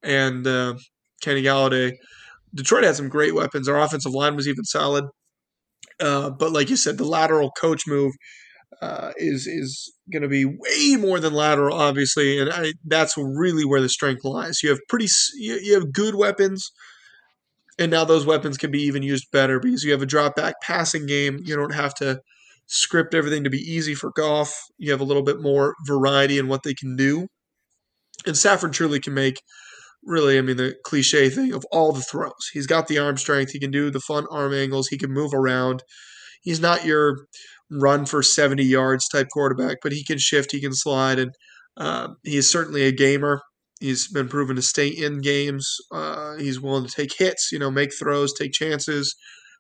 and 0.02 0.46
uh, 0.48 0.75
Kenny 1.22 1.44
Golladay. 1.44 1.94
Detroit 2.54 2.86
had 2.86 2.96
some 2.96 3.10
great 3.10 3.36
weapons. 3.36 3.68
Our 3.68 3.80
offensive 3.80 4.14
line 4.14 4.36
was 4.36 4.48
even 4.48 4.64
solid. 4.64 5.06
Uh, 6.00 6.30
but 6.30 6.52
like 6.52 6.70
you 6.70 6.78
said, 6.78 6.98
the 6.98 7.06
lateral 7.06 7.52
coach 7.52 7.84
move 7.88 8.14
uh, 8.82 9.12
is 9.18 9.48
is 9.48 9.94
going 10.12 10.22
to 10.22 10.28
be 10.28 10.46
way 10.46 10.96
more 10.98 11.20
than 11.20 11.34
lateral, 11.34 11.75
obviously, 11.75 12.40
and 12.40 12.52
I, 12.52 12.74
that's 12.86 13.18
really 13.18 13.66
where 13.66 13.82
the 13.82 13.90
strength 13.90 14.24
lies. 14.24 14.60
You 14.64 14.70
have 14.70 14.80
pretty, 14.90 15.08
you, 15.36 15.56
you 15.56 15.74
have 15.75 15.94
good 15.94 16.16
weapons, 16.16 16.70
and 17.77 17.91
now 17.91 18.05
those 18.05 18.25
weapons 18.25 18.58
can 18.58 18.72
be 18.72 18.82
even 18.84 19.03
used 19.03 19.25
better 19.32 19.60
because 19.60 19.84
you 19.84 19.91
have 19.91 20.01
a 20.01 20.08
drop 20.08 20.36
back 20.36 20.55
passing 20.62 21.05
game. 21.05 21.39
You 21.44 21.55
don't 21.55 21.74
have 21.74 21.94
to 21.96 22.20
script 22.67 23.13
everything 23.13 23.44
to 23.44 23.50
be 23.50 23.60
easy 23.60 23.94
for 23.96 24.12
Goff. 24.15 24.55
You 24.77 24.91
have 24.91 25.01
a 25.01 25.05
little 25.05 25.24
bit 25.24 25.41
more 25.41 25.75
variety 25.86 26.38
in 26.38 26.48
what 26.48 26.63
they 26.63 26.74
can 26.74 26.96
do, 26.96 27.27
and 28.25 28.38
Stafford 28.38 28.74
truly 28.74 29.00
can 29.00 29.13
make 29.13 29.38
really, 30.05 30.38
I 30.38 30.41
mean, 30.41 30.58
the 30.58 30.75
cliche 30.86 31.29
thing 31.29 31.53
of 31.53 31.65
all 31.72 31.91
the 31.91 32.01
throws. 32.01 32.50
He's 32.53 32.67
got 32.67 32.88
the 32.88 33.00
arm 33.00 33.17
strength. 33.17 33.51
He 33.51 33.60
can 33.60 33.72
do 33.72 33.89
the 33.89 34.00
fun 34.00 34.25
arm 34.32 34.53
angles. 34.53 34.88
He 34.88 34.98
can 34.98 35.12
move 35.12 35.34
around. 35.34 35.84
He's 36.44 36.60
not 36.60 36.86
your 36.86 37.25
run 37.72 38.05
for 38.05 38.22
70 38.22 38.63
yards 38.63 39.08
type 39.10 39.27
quarterback, 39.34 39.77
but 39.82 39.91
he 39.91 40.03
can 40.03 40.20
shift, 40.20 40.51
he 40.51 40.62
can 40.62 40.74
slide, 40.74 41.17
and 41.17 41.32
uh, 41.77 42.10
he's 42.24 42.50
certainly 42.50 42.84
a 42.84 42.91
gamer. 42.91 43.41
He's 43.79 44.08
been 44.08 44.29
proven 44.29 44.55
to 44.55 44.62
stay 44.62 44.88
in 44.88 45.22
games. 45.22 45.77
Uh, 45.91 46.36
he's 46.38 46.60
willing 46.60 46.86
to 46.86 46.91
take 46.91 47.13
hits, 47.17 47.51
you 47.51 47.60
know, 47.60 47.70
make 47.70 47.91
throws, 47.98 48.34
take 48.34 48.53
chances. 48.53 49.15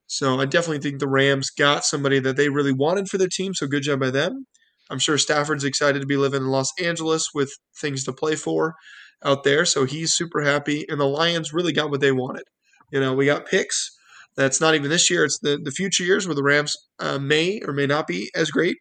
So 0.07 0.39
I 0.39 0.45
definitely 0.45 0.79
think 0.79 0.99
the 0.99 1.07
Rams 1.07 1.49
got 1.49 1.83
somebody 1.83 2.19
that 2.19 2.37
they 2.37 2.49
really 2.49 2.71
wanted 2.71 3.09
for 3.09 3.17
their 3.17 3.27
team. 3.27 3.53
So 3.53 3.67
good 3.67 3.83
job 3.83 3.99
by 3.99 4.11
them. 4.11 4.45
I'm 4.89 4.99
sure 4.99 5.17
Stafford's 5.17 5.63
excited 5.63 5.99
to 5.99 6.05
be 6.05 6.17
living 6.17 6.43
in 6.43 6.49
Los 6.49 6.71
Angeles 6.79 7.29
with 7.33 7.51
things 7.81 8.03
to 8.03 8.13
play 8.13 8.35
for 8.35 8.75
out 9.23 9.43
there. 9.43 9.65
So 9.65 9.85
he's 9.85 10.13
super 10.13 10.41
happy. 10.41 10.85
And 10.87 10.99
the 10.99 11.05
Lions 11.05 11.53
really 11.53 11.73
got 11.73 11.89
what 11.89 12.01
they 12.01 12.11
wanted. 12.11 12.43
You 12.91 12.99
know, 12.99 13.13
we 13.13 13.25
got 13.25 13.47
picks. 13.47 13.89
That's 14.37 14.61
not 14.61 14.75
even 14.75 14.89
this 14.89 15.09
year. 15.09 15.25
It's 15.25 15.39
the, 15.39 15.59
the 15.61 15.71
future 15.71 16.03
years 16.03 16.27
where 16.27 16.35
the 16.35 16.43
Rams 16.43 16.75
uh, 16.99 17.17
may 17.17 17.61
or 17.61 17.73
may 17.73 17.87
not 17.87 18.05
be 18.05 18.29
as 18.35 18.51
great. 18.51 18.77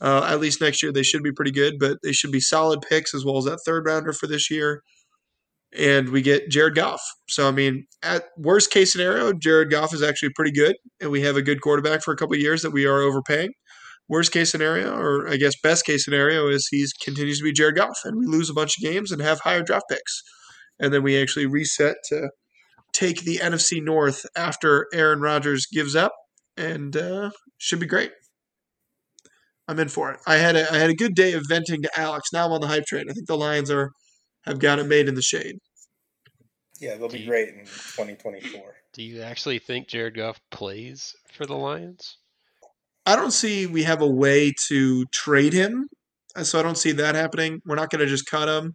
Uh, 0.00 0.26
at 0.28 0.40
least 0.40 0.60
next 0.60 0.82
year 0.82 0.92
they 0.92 1.02
should 1.02 1.22
be 1.22 1.32
pretty 1.32 1.50
good, 1.52 1.78
but 1.78 1.98
they 2.02 2.12
should 2.12 2.32
be 2.32 2.40
solid 2.40 2.80
picks 2.88 3.14
as 3.14 3.24
well 3.24 3.38
as 3.38 3.44
that 3.44 3.60
third 3.66 3.84
rounder 3.86 4.12
for 4.12 4.26
this 4.26 4.50
year. 4.50 4.82
and 5.76 6.08
we 6.10 6.20
get 6.22 6.50
Jared 6.50 6.74
Goff. 6.74 7.00
So 7.28 7.46
I 7.48 7.52
mean, 7.52 7.86
at 8.02 8.24
worst 8.36 8.70
case 8.70 8.92
scenario, 8.92 9.32
Jared 9.32 9.70
Goff 9.70 9.94
is 9.94 10.02
actually 10.02 10.30
pretty 10.34 10.50
good, 10.52 10.76
and 11.00 11.10
we 11.10 11.20
have 11.22 11.36
a 11.36 11.42
good 11.42 11.60
quarterback 11.60 12.02
for 12.02 12.12
a 12.12 12.16
couple 12.16 12.36
years 12.36 12.62
that 12.62 12.72
we 12.72 12.86
are 12.86 13.00
overpaying. 13.00 13.52
Worst 14.08 14.32
case 14.32 14.50
scenario, 14.50 14.96
or 14.96 15.28
I 15.28 15.36
guess 15.36 15.54
best 15.62 15.86
case 15.86 16.04
scenario, 16.04 16.48
is 16.48 16.66
he 16.70 16.84
continues 17.02 17.38
to 17.38 17.44
be 17.44 17.52
Jared 17.52 17.76
Goff, 17.76 17.98
and 18.04 18.18
we 18.18 18.26
lose 18.26 18.50
a 18.50 18.54
bunch 18.54 18.76
of 18.78 18.82
games 18.82 19.12
and 19.12 19.22
have 19.22 19.40
higher 19.40 19.62
draft 19.62 19.84
picks, 19.88 20.22
and 20.80 20.92
then 20.92 21.02
we 21.04 21.20
actually 21.20 21.46
reset 21.46 21.96
to 22.08 22.30
take 22.92 23.22
the 23.24 23.38
NFC 23.38 23.82
North 23.82 24.26
after 24.36 24.86
Aaron 24.92 25.20
Rodgers 25.20 25.66
gives 25.72 25.94
up, 25.96 26.12
and 26.56 26.96
uh, 26.96 27.30
should 27.58 27.80
be 27.80 27.86
great. 27.86 28.12
I'm 29.70 29.78
in 29.78 29.88
for 29.88 30.10
it. 30.10 30.18
I 30.26 30.36
had 30.36 30.56
a 30.56 30.70
I 30.72 30.78
had 30.78 30.90
a 30.90 30.94
good 30.94 31.14
day 31.14 31.32
of 31.34 31.44
venting 31.48 31.82
to 31.82 31.90
Alex. 31.98 32.30
Now 32.32 32.46
I'm 32.46 32.52
on 32.52 32.60
the 32.60 32.66
hype 32.66 32.86
train. 32.86 33.04
I 33.08 33.12
think 33.12 33.28
the 33.28 33.36
Lions 33.36 33.70
are 33.70 33.90
have 34.44 34.58
got 34.58 34.78
it 34.80 34.84
made 34.86 35.08
in 35.08 35.14
the 35.14 35.22
shade. 35.22 35.56
Yeah, 36.80 36.96
they'll 36.96 37.08
Do 37.08 37.16
be 37.18 37.22
you- 37.22 37.28
great 37.28 37.48
in 37.50 37.60
2024. 37.64 38.74
Do 38.92 39.02
you 39.04 39.22
actually 39.22 39.60
think 39.60 39.86
Jared 39.88 40.16
Goff 40.16 40.40
plays 40.50 41.14
for 41.32 41.46
the 41.46 41.54
Lions? 41.56 42.16
I 43.06 43.14
don't 43.14 43.30
see 43.30 43.66
we 43.66 43.84
have 43.84 44.02
a 44.02 44.10
way 44.10 44.52
to 44.68 45.04
trade 45.12 45.52
him, 45.52 45.86
uh, 46.34 46.42
so 46.42 46.58
I 46.58 46.62
don't 46.62 46.76
see 46.78 46.92
that 46.92 47.14
happening. 47.14 47.60
We're 47.64 47.76
not 47.76 47.90
going 47.90 48.00
to 48.00 48.06
just 48.06 48.26
cut 48.26 48.48
him. 48.48 48.72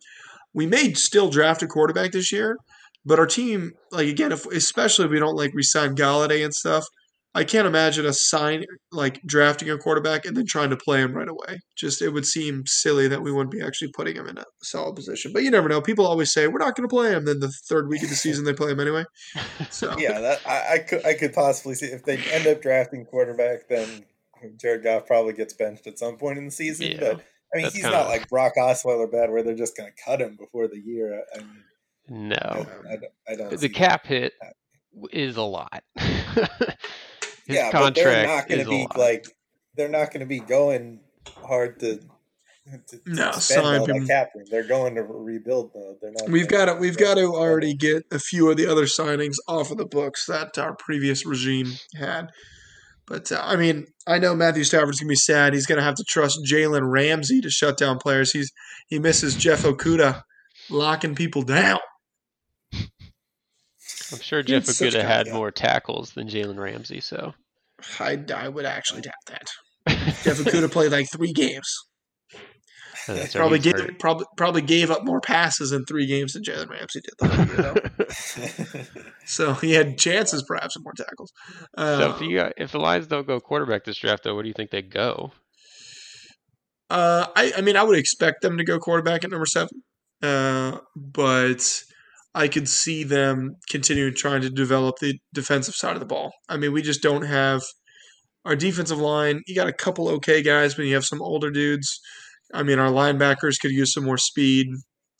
We 0.54 0.66
may 0.66 0.94
still 0.94 1.30
draft 1.30 1.62
a 1.64 1.68
quarterback 1.68 2.14
this 2.14 2.32
year, 2.32 2.58
but 3.04 3.20
our 3.20 3.28
team, 3.28 3.74
like 3.92 4.08
again, 4.08 4.32
if 4.32 4.46
especially 4.46 5.06
if 5.06 5.12
we 5.12 5.20
don't 5.20 5.36
like 5.36 5.52
resign 5.54 5.96
Golladay 5.96 6.44
and 6.46 6.54
stuff, 6.54 6.86
I 7.36 7.44
can't 7.44 7.68
imagine 7.68 8.06
a 8.06 8.14
sign 8.14 8.64
like 8.92 9.22
drafting 9.24 9.70
a 9.70 9.78
quarterback 9.78 10.26
and 10.26 10.36
then 10.38 10.46
trying 10.48 10.70
to 10.72 10.78
play 10.78 11.02
him 11.02 11.14
right 11.14 11.28
away. 11.28 11.60
Just 11.76 12.02
it 12.02 12.10
would 12.10 12.26
seem 12.26 12.64
silly 12.66 13.08
that 13.10 13.22
we 13.22 13.32
wouldn't 13.32 13.52
be 13.52 13.62
actually 13.62 13.92
putting 13.92 14.16
him 14.16 14.28
in 14.28 14.38
a 14.38 14.46
solid 14.64 14.96
position. 14.96 15.32
But 15.34 15.44
you 15.44 15.52
never 15.52 15.68
know. 15.70 15.82
People 15.82 16.08
always 16.08 16.32
say 16.32 16.48
we're 16.48 16.60
not 16.60 16.76
going 16.76 16.88
to 16.88 16.94
play 16.96 17.12
him. 17.12 17.26
Then 17.26 17.42
the 17.42 17.52
third 17.70 17.90
week 17.90 18.02
of 18.04 18.10
the 18.10 18.16
season 18.16 18.46
they 18.46 18.54
play 18.54 18.72
him 18.72 18.80
anyway. 18.80 19.04
So 19.70 19.94
Yeah, 20.00 20.20
that 20.22 20.40
I, 20.48 20.74
I 20.76 20.80
could 20.80 21.06
I 21.06 21.14
could 21.14 21.34
possibly 21.34 21.76
see 21.76 21.88
if 21.88 22.04
they 22.06 22.18
end 22.32 22.48
up 22.48 22.62
drafting 22.62 23.04
quarterback, 23.06 23.68
then 23.68 24.06
Jared 24.60 24.84
Goff 24.84 25.06
probably 25.06 25.34
gets 25.34 25.54
benched 25.54 25.88
at 25.88 26.00
some 26.00 26.16
point 26.18 26.38
in 26.38 26.46
the 26.46 26.52
season. 26.52 26.88
Yeah, 26.94 27.00
but 27.02 27.22
I 27.54 27.58
mean, 27.58 27.66
he's 27.66 27.82
kinda- 27.82 27.92
not 27.92 28.08
like 28.08 28.30
Brock 28.30 28.54
Osweiler 28.58 29.12
bad, 29.12 29.30
where 29.30 29.44
they're 29.44 29.56
just 29.56 29.76
going 29.76 29.90
to 29.92 30.04
cut 30.04 30.22
him 30.22 30.38
before 30.38 30.68
the 30.70 30.80
year. 30.80 31.22
I 31.36 31.40
mean, 31.40 32.30
No. 32.30 32.38
I, 32.42 32.94
I, 32.94 32.96
don't- 32.96 33.12
I 33.28 33.36
don't. 33.36 33.60
The 33.60 33.70
cap 33.70 34.06
hit 34.08 34.34
that. 34.42 34.54
w- 34.94 35.10
is 35.12 35.36
a 35.38 35.42
lot. 35.42 35.84
His 37.46 37.58
yeah, 37.58 37.70
but 37.72 37.96
they're 37.96 38.26
not 38.26 38.48
going 38.48 38.64
to 38.64 38.70
be 38.70 38.82
lot. 38.82 38.98
like 38.98 39.26
they're 39.76 39.90
not 39.90 40.12
going 40.12 40.22
to 40.22 40.26
be 40.26 40.40
going 40.40 41.00
hard 41.38 41.80
to. 41.82 42.00
to 42.88 43.00
No, 43.06 43.32
to 43.32 43.42
sign 43.42 43.64
spend 43.64 43.78
all 43.78 43.86
that 43.88 44.08
cap 44.08 44.30
room. 44.36 44.46
They're 44.50 44.68
going 44.68 44.96
to 44.96 45.04
rebuild 45.04 45.72
mode. 45.76 45.98
They're 46.02 46.12
not. 46.12 46.30
We've 46.30 46.48
got 46.48 46.66
to 46.66 46.76
we've 46.76 46.98
got 46.98 47.16
to 47.16 47.26
already 47.26 47.74
get 47.76 48.06
a 48.12 48.20
few 48.20 48.50
of 48.50 48.58
the 48.58 48.68
other 48.68 48.86
signings 48.86 49.36
off 49.48 49.72
of 49.72 49.78
the 49.78 49.86
books 49.86 50.26
that 50.26 50.58
our 50.58 50.76
previous 50.76 51.26
regime 51.26 51.74
had. 51.96 52.32
But 53.08 53.32
uh, 53.32 53.42
I 53.44 53.56
mean, 53.56 53.86
I 54.08 54.18
know 54.18 54.36
Matthew 54.36 54.64
Stafford's 54.64 55.00
gonna 55.00 55.10
be 55.10 55.16
sad. 55.16 55.54
He's 55.54 55.68
gonna 55.68 55.84
have 55.84 55.96
to 55.96 56.04
trust 56.08 56.40
Jalen 56.50 56.90
Ramsey 56.90 57.42
to 57.42 57.50
shut 57.50 57.78
down 57.78 58.00
players. 58.00 58.32
He's 58.32 58.52
he 58.88 59.00
misses 59.00 59.36
Jeff 59.36 59.64
Okudah 59.64 60.24
locking 60.70 61.16
people 61.16 61.44
down. 61.44 61.80
I'm 64.12 64.20
sure 64.20 64.44
Jeff 64.44 64.66
had 64.66 64.76
such 64.76 64.94
Okudah 64.94 65.04
had 65.04 65.28
yeah. 65.28 65.34
more 65.34 65.52
tackles 65.52 66.12
than 66.12 66.28
Jalen 66.28 66.58
Ramsey, 66.58 67.00
so 67.00 67.34
I, 68.00 68.24
I 68.36 68.48
would 68.48 68.66
actually 68.66 69.02
doubt 69.02 69.14
that. 69.28 69.48
Jeff 70.24 70.38
Okudah 70.38 70.72
played 70.72 70.92
like 70.92 71.08
three 71.12 71.34
games. 71.34 71.68
that's 73.08 73.36
right, 73.36 73.40
Probably 73.40 73.60
he's 73.60 73.74
gave 73.74 74.00
probably 74.00 74.26
probably 74.38 74.62
gave 74.62 74.92
up 74.92 75.06
more 75.06 75.22
passes 75.22 75.72
in 75.72 75.86
three 75.86 76.08
games 76.08 76.34
than 76.34 76.44
Jalen 76.44 76.70
Ramsey 76.70 77.02
did. 77.02 77.14
The 77.20 77.28
whole 77.28 78.76
year, 78.76 78.88
so 79.26 79.54
he 79.54 79.74
had 79.74 79.98
chances 79.98 80.44
perhaps 80.48 80.76
of 80.76 80.84
more 80.84 80.94
tackles. 80.94 81.32
Uh, 81.78 81.98
so 82.00 82.16
if 82.16 82.22
you 82.22 82.38
got, 82.38 82.54
if 82.58 82.72
the 82.72 82.80
Lions 82.80 83.08
don't 83.08 83.28
go 83.28 83.40
quarterback 83.40 83.84
this 83.84 83.98
draft, 83.98 84.24
though, 84.24 84.34
where 84.34 84.44
do 84.44 84.50
you 84.50 84.54
think 84.54 84.72
they 84.72 84.82
go? 84.82 85.32
Uh, 86.90 87.28
I, 87.36 87.54
I 87.58 87.62
mean, 87.62 87.76
I 87.78 87.84
would 87.84 87.98
expect 87.98 88.42
them 88.42 88.58
to 88.58 88.64
go 88.64 88.78
quarterback 88.78 89.24
at 89.24 89.32
number 89.32 89.48
seven, 89.48 89.82
uh, 90.22 90.78
but 90.96 91.84
I 92.36 92.50
could 92.50 92.68
see 92.68 93.06
them 93.06 93.56
continuing 93.70 94.14
trying 94.14 94.42
to 94.42 94.50
develop 94.50 94.98
the 95.00 95.18
defensive 95.34 95.74
side 95.74 95.94
of 95.94 96.02
the 96.02 96.06
ball. 96.06 96.34
I 96.50 96.58
mean, 96.58 96.74
we 96.74 96.82
just 96.82 97.02
don't 97.02 97.24
have 97.24 97.62
our 98.44 98.58
defensive 98.58 99.00
line. 99.00 99.42
You 99.48 99.56
got 99.56 99.70
a 99.70 99.74
couple 99.74 100.10
okay 100.10 100.42
guys, 100.42 100.76
but 100.76 100.86
you 100.86 100.94
have 100.96 101.06
some 101.06 101.22
older 101.22 101.50
dudes. 101.50 102.00
I 102.54 102.62
mean, 102.62 102.78
our 102.78 102.92
linebackers 102.92 103.56
could 103.60 103.72
use 103.72 103.94
some 103.94 104.04
more 104.04 104.18
speed 104.18 104.68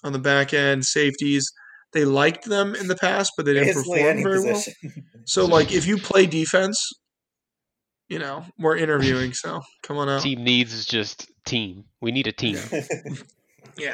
on 0.04 0.12
the 0.12 0.20
back 0.20 0.54
end. 0.54 0.86
Safeties, 0.86 1.50
they 1.94 2.04
liked 2.04 2.46
them 2.46 2.76
in 2.76 2.88
the 2.88 2.98
past, 2.98 3.32
but 3.38 3.46
they 3.46 3.54
didn't 3.54 3.76
Basically, 3.76 4.00
perform 4.00 4.12
any 4.12 4.24
very 4.24 4.44
well. 4.44 4.64
So, 5.26 5.46
like, 5.46 5.72
if 5.72 5.88
you 5.88 5.98
play 5.98 6.28
defense, 6.28 6.86
you 8.10 8.20
know, 8.20 8.46
we're 8.60 8.78
interviewing. 8.78 9.34
So, 9.34 9.62
come 9.84 9.98
on 9.98 10.10
out. 10.10 10.22
Team 10.22 10.44
needs 10.44 10.74
is 10.74 10.86
just 10.86 11.32
team. 11.46 11.86
We 12.02 12.12
need 12.12 12.28
a 12.28 12.32
team. 12.34 12.60
Yeah, 12.72 12.82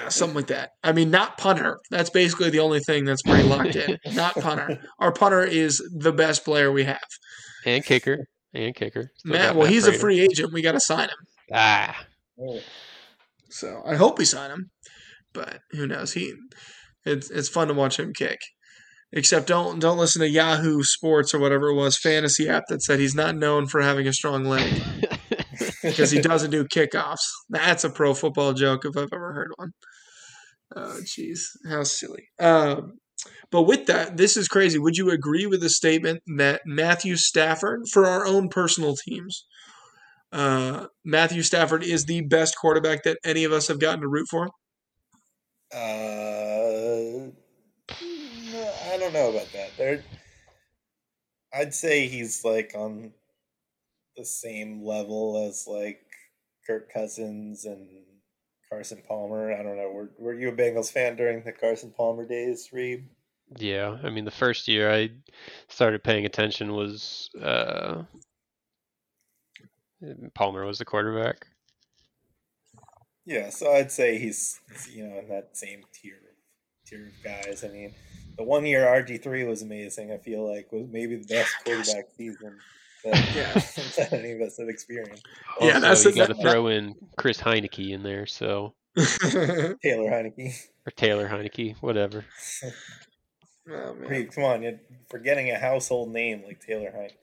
something 0.09 0.35
like 0.35 0.47
that. 0.47 0.69
I 0.83 0.91
mean, 0.91 1.11
not 1.11 1.37
punter. 1.37 1.79
That's 1.89 2.09
basically 2.09 2.49
the 2.49 2.59
only 2.59 2.79
thing 2.79 3.05
that's 3.05 3.21
pretty 3.21 3.43
locked 3.43 3.75
in. 3.75 3.97
Not 4.13 4.35
punter. 4.35 4.79
Our 4.99 5.11
punter 5.11 5.43
is 5.43 5.81
the 5.97 6.11
best 6.11 6.45
player 6.45 6.71
we 6.71 6.83
have. 6.83 6.99
and 7.65 7.83
kicker. 7.83 8.25
And 8.53 8.75
kicker. 8.75 9.09
Still 9.17 9.33
Matt, 9.33 9.55
well, 9.55 9.63
Matt 9.65 9.73
he's 9.73 9.87
a 9.87 9.93
free 9.93 10.19
agent. 10.19 10.51
We 10.53 10.61
got 10.61 10.73
to 10.73 10.79
sign 10.79 11.09
him. 11.09 11.17
Ah, 11.53 12.05
So 13.49 13.81
I 13.85 13.95
hope 13.95 14.17
we 14.17 14.25
sign 14.25 14.51
him, 14.51 14.69
but 15.33 15.59
who 15.71 15.87
knows? 15.87 16.13
He, 16.13 16.33
it's 17.05 17.29
it's 17.29 17.49
fun 17.49 17.67
to 17.69 17.73
watch 17.73 17.99
him 17.99 18.13
kick. 18.13 18.39
Except 19.13 19.47
don't 19.47 19.79
don't 19.79 19.97
listen 19.97 20.21
to 20.21 20.29
Yahoo 20.29 20.83
Sports 20.83 21.33
or 21.33 21.39
whatever 21.39 21.67
it 21.69 21.75
was 21.75 21.97
fantasy 21.97 22.47
app 22.47 22.63
that 22.69 22.81
said 22.81 22.99
he's 22.99 23.15
not 23.15 23.35
known 23.35 23.67
for 23.67 23.81
having 23.81 24.07
a 24.07 24.13
strong 24.13 24.45
leg 24.45 24.81
because 25.81 26.11
he 26.11 26.19
doesn't 26.21 26.51
do 26.51 26.65
kickoffs. 26.65 27.27
That's 27.49 27.83
a 27.83 27.89
pro 27.89 28.13
football 28.13 28.53
joke 28.53 28.85
if 28.85 28.97
I've 28.97 29.13
ever 29.13 29.33
heard 29.33 29.51
one. 29.55 29.71
Oh, 30.75 30.99
jeez, 31.03 31.41
how 31.69 31.83
silly. 31.83 32.29
Um, 32.39 32.99
but 33.51 33.63
with 33.63 33.87
that, 33.87 34.17
this 34.17 34.37
is 34.37 34.47
crazy. 34.47 34.79
Would 34.79 34.97
you 34.97 35.09
agree 35.11 35.45
with 35.45 35.61
the 35.61 35.69
statement 35.69 36.21
that 36.37 36.61
Matthew 36.65 37.17
Stafford, 37.17 37.87
for 37.91 38.05
our 38.05 38.25
own 38.25 38.49
personal 38.49 38.95
teams, 38.95 39.45
uh, 40.31 40.87
Matthew 41.03 41.43
Stafford 41.43 41.83
is 41.83 42.05
the 42.05 42.21
best 42.21 42.55
quarterback 42.57 43.03
that 43.03 43.17
any 43.25 43.43
of 43.43 43.51
us 43.51 43.67
have 43.67 43.79
gotten 43.79 44.01
to 44.01 44.07
root 44.07 44.27
for? 44.29 44.49
Uh, 45.73 47.31
I 47.89 48.97
don't 48.97 49.13
know 49.13 49.29
about 49.29 49.51
that. 49.53 49.71
There, 49.77 50.03
I'd 51.53 51.73
say 51.73 52.07
he's 52.07 52.45
like 52.45 52.73
on 52.75 53.11
the 54.21 54.25
same 54.25 54.83
level 54.83 55.47
as 55.47 55.65
like 55.67 56.01
Kirk 56.67 56.93
Cousins 56.93 57.65
and 57.65 57.87
Carson 58.69 59.01
Palmer. 59.07 59.51
I 59.51 59.63
don't 59.63 59.77
know. 59.77 59.91
Were 59.91 60.11
Were 60.19 60.33
you 60.33 60.49
a 60.49 60.53
Bengals 60.53 60.91
fan 60.91 61.15
during 61.15 61.43
the 61.43 61.51
Carson 61.51 61.91
Palmer 61.91 62.25
days, 62.27 62.69
Reeb? 62.71 63.05
yeah. 63.57 63.97
I 64.03 64.09
mean, 64.11 64.25
the 64.25 64.31
first 64.31 64.67
year 64.67 64.91
I 64.91 65.09
started 65.69 66.03
paying 66.03 66.25
attention 66.25 66.73
was 66.73 67.29
uh, 67.41 68.03
Palmer 70.35 70.65
was 70.65 70.77
the 70.77 70.85
quarterback. 70.85 71.47
Yeah, 73.25 73.49
so 73.49 73.71
I'd 73.71 73.91
say 73.91 74.19
he's 74.19 74.59
you 74.91 75.07
know 75.07 75.19
in 75.19 75.29
that 75.29 75.57
same 75.57 75.81
tier 75.93 76.19
tier 76.85 77.07
of 77.07 77.23
guys. 77.23 77.63
I 77.63 77.69
mean, 77.69 77.93
the 78.37 78.43
one 78.43 78.65
year 78.65 78.85
RG 78.85 79.23
three 79.23 79.45
was 79.45 79.63
amazing. 79.63 80.11
I 80.11 80.17
feel 80.17 80.47
like 80.47 80.71
was 80.71 80.87
maybe 80.91 81.15
the 81.15 81.27
best 81.27 81.51
quarterback 81.63 82.05
season 82.17 82.57
that, 82.57 82.80
Yeah. 83.05 83.53
that 83.53 84.09
any 84.11 84.31
of 84.33 84.41
us 84.41 84.57
have 84.59 84.69
experienced. 84.69 85.25
Yeah, 85.59 85.75
Also, 85.75 85.79
that's 85.81 86.05
you 86.05 86.11
the- 86.11 86.17
got 86.17 86.27
to 86.27 86.35
throw 86.41 86.67
in 86.67 86.95
Chris 87.17 87.39
Heinicke 87.39 87.91
in 87.91 88.03
there, 88.03 88.25
so 88.25 88.73
Taylor 88.97 89.75
Heinicke. 90.09 90.53
or 90.85 90.91
Taylor 90.95 91.27
Heinicke, 91.29 91.75
whatever. 91.81 92.25
Oh, 93.69 93.93
man. 93.95 94.09
Reeb, 94.09 94.33
come 94.35 94.43
on, 94.43 94.63
you're 94.63 94.79
forgetting 95.09 95.49
a 95.51 95.57
household 95.59 96.11
name 96.11 96.43
like 96.45 96.59
Taylor 96.65 96.91
Heinicke. 96.91 97.17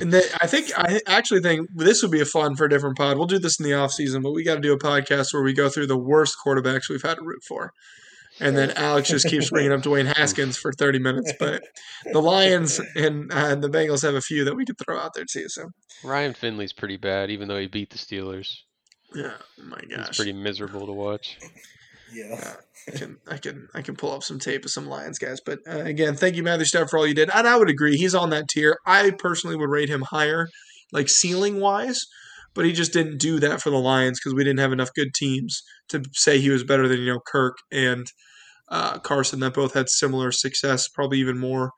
And 0.00 0.12
then 0.12 0.22
I 0.40 0.46
think 0.46 0.70
I 0.76 1.00
actually 1.06 1.40
think 1.40 1.68
this 1.74 2.02
would 2.02 2.10
be 2.10 2.20
a 2.20 2.24
fun 2.26 2.56
for 2.56 2.64
a 2.64 2.68
different 2.68 2.96
pod. 2.96 3.16
We'll 3.16 3.26
do 3.26 3.38
this 3.38 3.58
in 3.60 3.64
the 3.64 3.74
off 3.74 3.92
season, 3.92 4.22
but 4.22 4.32
we 4.32 4.44
got 4.44 4.56
to 4.56 4.60
do 4.60 4.72
a 4.72 4.78
podcast 4.78 5.32
where 5.32 5.42
we 5.42 5.52
go 5.52 5.68
through 5.68 5.86
the 5.86 5.96
worst 5.98 6.36
quarterbacks 6.44 6.88
we've 6.88 7.02
had 7.02 7.16
to 7.16 7.22
root 7.24 7.42
for, 7.46 7.72
and 8.40 8.56
then 8.56 8.70
Alex 8.72 9.08
just 9.08 9.26
keeps 9.28 9.50
bringing 9.50 9.72
up 9.72 9.80
Dwayne 9.82 10.12
Haskins 10.12 10.56
for 10.56 10.72
thirty 10.72 10.98
minutes. 10.98 11.32
But 11.38 11.62
the 12.12 12.20
Lions 12.20 12.80
and 12.94 13.32
uh, 13.32 13.54
the 13.54 13.68
Bengals 13.68 14.02
have 14.02 14.14
a 14.14 14.20
few 14.20 14.44
that 14.44 14.56
we 14.56 14.64
could 14.64 14.76
throw 14.84 14.98
out 14.98 15.12
there 15.14 15.24
too. 15.30 15.46
So 15.48 15.68
Ryan 16.04 16.34
Finley's 16.34 16.72
pretty 16.72 16.96
bad, 16.96 17.30
even 17.30 17.48
though 17.48 17.58
he 17.58 17.66
beat 17.66 17.90
the 17.90 17.98
Steelers. 17.98 18.48
yeah, 19.14 19.34
oh 19.60 19.64
my 19.64 19.80
He's 19.88 19.96
gosh, 19.96 20.16
pretty 20.16 20.32
miserable 20.32 20.86
to 20.86 20.92
watch. 20.92 21.38
Yeah. 22.12 22.54
I 22.88 22.96
can 22.96 23.16
I 23.26 23.36
can 23.38 23.68
I 23.74 23.82
can 23.82 23.96
pull 23.96 24.12
up 24.12 24.22
some 24.22 24.38
tape 24.38 24.64
of 24.64 24.70
some 24.70 24.86
Lions 24.86 25.18
guys. 25.18 25.40
But 25.44 25.58
uh, 25.68 25.78
again, 25.80 26.14
thank 26.14 26.36
you 26.36 26.44
Matthew 26.44 26.66
Stafford 26.66 26.90
for 26.90 26.98
all 26.98 27.06
you 27.06 27.14
did, 27.14 27.30
and 27.34 27.48
I 27.48 27.56
would 27.56 27.68
agree 27.68 27.96
he's 27.96 28.14
on 28.14 28.30
that 28.30 28.48
tier. 28.48 28.78
I 28.86 29.10
personally 29.18 29.56
would 29.56 29.68
rate 29.70 29.88
him 29.88 30.02
higher, 30.02 30.46
like 30.92 31.08
ceiling 31.08 31.58
wise, 31.58 32.06
but 32.56 32.64
he 32.64 32.72
just 32.72 32.92
didn't 32.92 33.18
do 33.18 33.38
that 33.38 33.62
for 33.62 33.70
the 33.70 33.76
Lions 33.78 34.18
because 34.18 34.34
we 34.34 34.42
didn't 34.42 34.58
have 34.58 34.72
enough 34.72 34.90
good 34.94 35.14
teams 35.14 35.62
to 35.90 36.02
say 36.12 36.40
he 36.40 36.50
was 36.50 36.64
better 36.64 36.88
than 36.88 36.98
you 37.00 37.12
know 37.12 37.20
Kirk 37.24 37.58
and 37.70 38.06
uh, 38.68 38.98
Carson 38.98 39.38
that 39.40 39.54
both 39.54 39.74
had 39.74 39.88
similar 39.88 40.32
success, 40.32 40.88
probably 40.88 41.18
even 41.20 41.38
more 41.38 41.70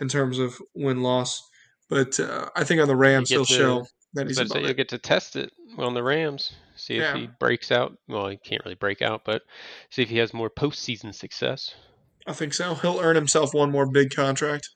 in 0.00 0.06
terms 0.08 0.38
of 0.38 0.56
win 0.76 1.02
loss. 1.02 1.42
But 1.90 2.20
uh, 2.20 2.50
I 2.54 2.62
think 2.62 2.80
on 2.80 2.86
the 2.86 2.94
Rams, 2.94 3.30
he'll 3.30 3.44
to- 3.44 3.52
show 3.52 3.86
that 4.14 4.26
he's 4.28 4.36
But 4.36 4.50
above 4.50 4.62
you'll 4.62 4.74
get 4.74 4.88
to 4.90 4.98
test 4.98 5.34
it 5.36 5.50
on 5.76 5.94
the 5.94 6.02
Rams. 6.02 6.52
See 6.76 6.94
if 6.94 7.00
Yeah. 7.02 7.16
he 7.16 7.28
breaks 7.40 7.72
out. 7.72 7.96
Well, 8.06 8.28
he 8.28 8.36
can't 8.36 8.62
really 8.64 8.76
break 8.76 9.02
out, 9.02 9.22
but 9.24 9.42
see 9.90 10.02
if 10.02 10.08
he 10.10 10.18
has 10.18 10.32
more 10.32 10.48
postseason 10.48 11.12
success. 11.14 11.74
I 12.26 12.32
think 12.34 12.54
so. 12.54 12.74
He'll 12.74 13.00
earn 13.00 13.16
himself 13.16 13.52
one 13.52 13.70
more 13.70 13.90
big 13.90 14.14
contract. 14.14 14.68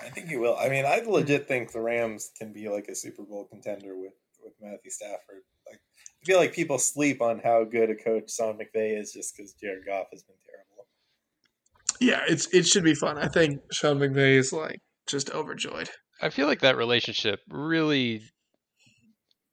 I 0.00 0.08
think 0.10 0.28
he 0.28 0.36
will. 0.36 0.56
I 0.56 0.68
mean, 0.68 0.84
I 0.86 1.00
legit 1.00 1.48
think 1.48 1.72
the 1.72 1.80
Rams 1.80 2.30
can 2.38 2.52
be 2.52 2.68
like 2.68 2.88
a 2.88 2.94
Super 2.94 3.22
Bowl 3.24 3.46
contender 3.50 3.96
with 3.98 4.12
with 4.12 4.21
Matthew 4.62 4.90
Stafford. 4.90 5.42
Like, 5.68 5.80
I 6.22 6.24
feel 6.24 6.38
like 6.38 6.52
people 6.54 6.78
sleep 6.78 7.20
on 7.20 7.40
how 7.40 7.64
good 7.64 7.90
a 7.90 7.94
coach 7.94 8.32
Sean 8.32 8.58
McVay 8.58 8.98
is 8.98 9.12
just 9.12 9.36
because 9.36 9.54
Jared 9.54 9.84
Goff 9.86 10.06
has 10.12 10.22
been 10.22 10.36
terrible. 10.46 10.86
Yeah, 12.00 12.22
it's 12.28 12.46
it 12.52 12.66
should 12.66 12.84
be 12.84 12.94
fun. 12.94 13.18
I 13.18 13.28
think 13.28 13.60
Sean 13.72 13.98
McVay 13.98 14.36
is 14.36 14.52
like 14.52 14.80
just 15.06 15.30
overjoyed. 15.30 15.90
I 16.20 16.30
feel 16.30 16.46
like 16.46 16.60
that 16.60 16.76
relationship 16.76 17.40
really 17.48 18.22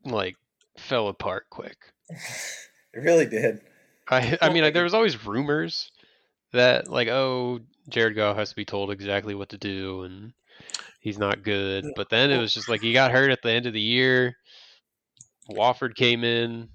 like 0.06 0.36
fell 0.78 1.08
apart 1.08 1.46
quick. 1.50 1.78
It 2.92 3.02
really 3.02 3.28
did. 3.28 3.60
I 4.10 4.36
I 4.42 4.50
mean, 4.52 4.64
like- 4.64 4.74
there 4.74 4.84
was 4.84 4.96
always 4.96 5.24
rumors 5.24 5.92
that 6.54 6.88
like, 6.88 7.08
oh, 7.08 7.60
Jared 7.88 8.16
Goff 8.16 8.36
has 8.38 8.50
to 8.50 8.56
be 8.56 8.66
told 8.66 8.90
exactly 8.90 9.36
what 9.36 9.50
to 9.50 9.60
do, 9.60 10.02
and 10.02 10.34
he's 11.00 11.20
not 11.20 11.44
good. 11.44 11.86
But 11.96 12.10
then 12.10 12.32
it 12.32 12.40
was 12.40 12.52
just 12.52 12.68
like 12.68 12.82
he 12.82 12.92
got 12.92 13.12
hurt 13.12 13.30
at 13.30 13.44
the 13.44 13.52
end 13.52 13.68
of 13.68 13.74
the 13.74 13.80
year. 13.80 14.36
Wolford 15.50 15.96
came 15.96 16.24
in. 16.24 16.70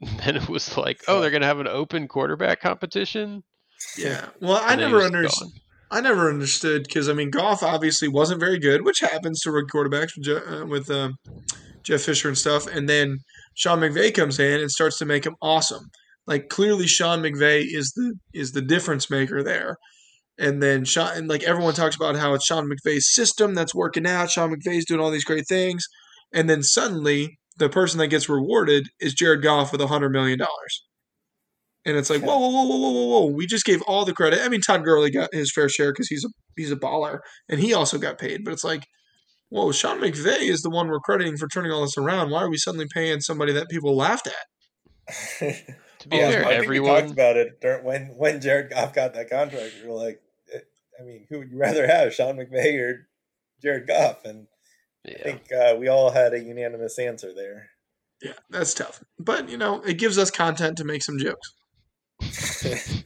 Then 0.18 0.36
it 0.36 0.50
was 0.50 0.76
like, 0.76 1.00
oh, 1.08 1.20
they're 1.20 1.30
gonna 1.30 1.46
have 1.46 1.60
an 1.60 1.68
open 1.68 2.08
quarterback 2.08 2.60
competition. 2.60 3.42
Yeah. 3.96 4.26
Well, 4.40 4.56
I 4.56 4.72
and 4.72 4.80
then 4.80 4.88
he 4.88 4.94
never 4.94 5.04
understood. 5.04 5.48
I 5.90 6.00
never 6.00 6.28
understood 6.28 6.84
because 6.84 7.08
I 7.08 7.12
mean, 7.12 7.30
Goff 7.30 7.62
obviously 7.62 8.08
wasn't 8.08 8.40
very 8.40 8.58
good, 8.58 8.84
which 8.84 9.00
happens 9.00 9.40
to 9.40 9.50
rookie 9.50 9.70
quarterbacks 9.72 10.16
with, 10.16 10.24
Je- 10.24 10.34
uh, 10.34 10.66
with 10.66 10.90
um, 10.90 11.14
Jeff 11.84 12.02
Fisher 12.02 12.28
and 12.28 12.36
stuff. 12.36 12.66
And 12.66 12.88
then 12.88 13.18
Sean 13.54 13.78
McVay 13.78 14.12
comes 14.12 14.38
in 14.38 14.60
and 14.60 14.70
starts 14.70 14.98
to 14.98 15.04
make 15.04 15.24
him 15.24 15.36
awesome. 15.40 15.90
Like 16.26 16.48
clearly, 16.48 16.86
Sean 16.86 17.20
McVay 17.20 17.64
is 17.66 17.92
the 17.94 18.14
is 18.32 18.52
the 18.52 18.62
difference 18.62 19.08
maker 19.10 19.42
there. 19.42 19.76
And 20.38 20.62
then 20.62 20.84
Sean 20.84 21.16
and 21.16 21.28
like 21.28 21.44
everyone 21.44 21.74
talks 21.74 21.96
about 21.96 22.16
how 22.16 22.34
it's 22.34 22.46
Sean 22.46 22.68
McVay's 22.68 23.14
system 23.14 23.54
that's 23.54 23.74
working 23.74 24.06
out. 24.06 24.30
Sean 24.30 24.52
McVay's 24.52 24.86
doing 24.86 25.00
all 25.00 25.10
these 25.10 25.24
great 25.24 25.46
things, 25.48 25.84
and 26.32 26.50
then 26.50 26.62
suddenly 26.62 27.38
the 27.56 27.68
person 27.68 27.98
that 27.98 28.08
gets 28.08 28.28
rewarded 28.28 28.88
is 29.00 29.14
Jared 29.14 29.42
Goff 29.42 29.72
with 29.72 29.80
a 29.80 29.86
hundred 29.86 30.10
million 30.10 30.38
dollars. 30.38 30.84
And 31.86 31.96
it's 31.96 32.08
like, 32.08 32.22
whoa, 32.22 32.38
whoa, 32.38 32.48
whoa, 32.48 32.64
whoa, 32.64 32.78
whoa, 32.78 32.90
whoa, 32.92 33.20
whoa! 33.20 33.26
We 33.26 33.46
just 33.46 33.66
gave 33.66 33.82
all 33.82 34.04
the 34.06 34.14
credit. 34.14 34.40
I 34.42 34.48
mean, 34.48 34.62
Todd 34.62 34.84
Gurley 34.84 35.10
got 35.10 35.34
his 35.34 35.52
fair 35.52 35.68
share 35.68 35.92
because 35.92 36.08
he's 36.08 36.24
a 36.24 36.28
he's 36.56 36.72
a 36.72 36.76
baller, 36.76 37.18
and 37.48 37.60
he 37.60 37.74
also 37.74 37.98
got 37.98 38.18
paid. 38.18 38.42
But 38.42 38.54
it's 38.54 38.64
like, 38.64 38.84
whoa, 39.50 39.70
Sean 39.72 40.00
McVay 40.00 40.48
is 40.48 40.62
the 40.62 40.70
one 40.70 40.88
we're 40.88 41.00
crediting 41.00 41.36
for 41.36 41.46
turning 41.48 41.72
all 41.72 41.82
this 41.82 41.98
around. 41.98 42.30
Why 42.30 42.40
are 42.42 42.50
we 42.50 42.56
suddenly 42.56 42.86
paying 42.92 43.20
somebody 43.20 43.52
that 43.52 43.68
people 43.68 43.94
laughed 43.96 44.28
at? 44.28 44.34
To 46.00 46.08
be 46.08 46.16
Yeah, 46.18 46.30
fair, 46.30 46.44
I 46.46 46.58
think 46.58 46.68
we 46.72 46.80
talked 46.80 47.10
about 47.10 47.36
it 47.36 47.60
during, 47.60 47.84
when 47.84 48.06
when 48.16 48.40
Jared 48.40 48.70
Goff 48.70 48.94
got 48.94 49.14
that 49.14 49.30
contract. 49.30 49.74
We 49.82 49.88
were 49.88 49.94
like, 49.94 50.20
eh, 50.52 50.58
I 51.00 51.02
mean, 51.04 51.26
who 51.30 51.38
would 51.38 51.50
you 51.50 51.58
rather 51.58 51.86
have, 51.86 52.12
Sean 52.12 52.36
McVay 52.36 52.78
or 52.80 53.08
Jared 53.62 53.86
Goff? 53.86 54.24
And 54.24 54.46
I 55.06 55.22
think 55.22 55.42
uh, 55.52 55.76
we 55.78 55.88
all 55.88 56.10
had 56.10 56.32
a 56.32 56.40
unanimous 56.40 56.98
answer 56.98 57.32
there. 57.34 57.68
Yeah, 58.22 58.32
that's 58.48 58.72
tough. 58.72 59.02
But 59.18 59.48
you 59.48 59.58
know, 59.58 59.82
it 59.82 59.98
gives 59.98 60.18
us 60.18 60.30
content 60.30 60.78
to 60.78 60.84
make 60.84 61.02
some 61.02 61.18
jokes. 61.18 61.52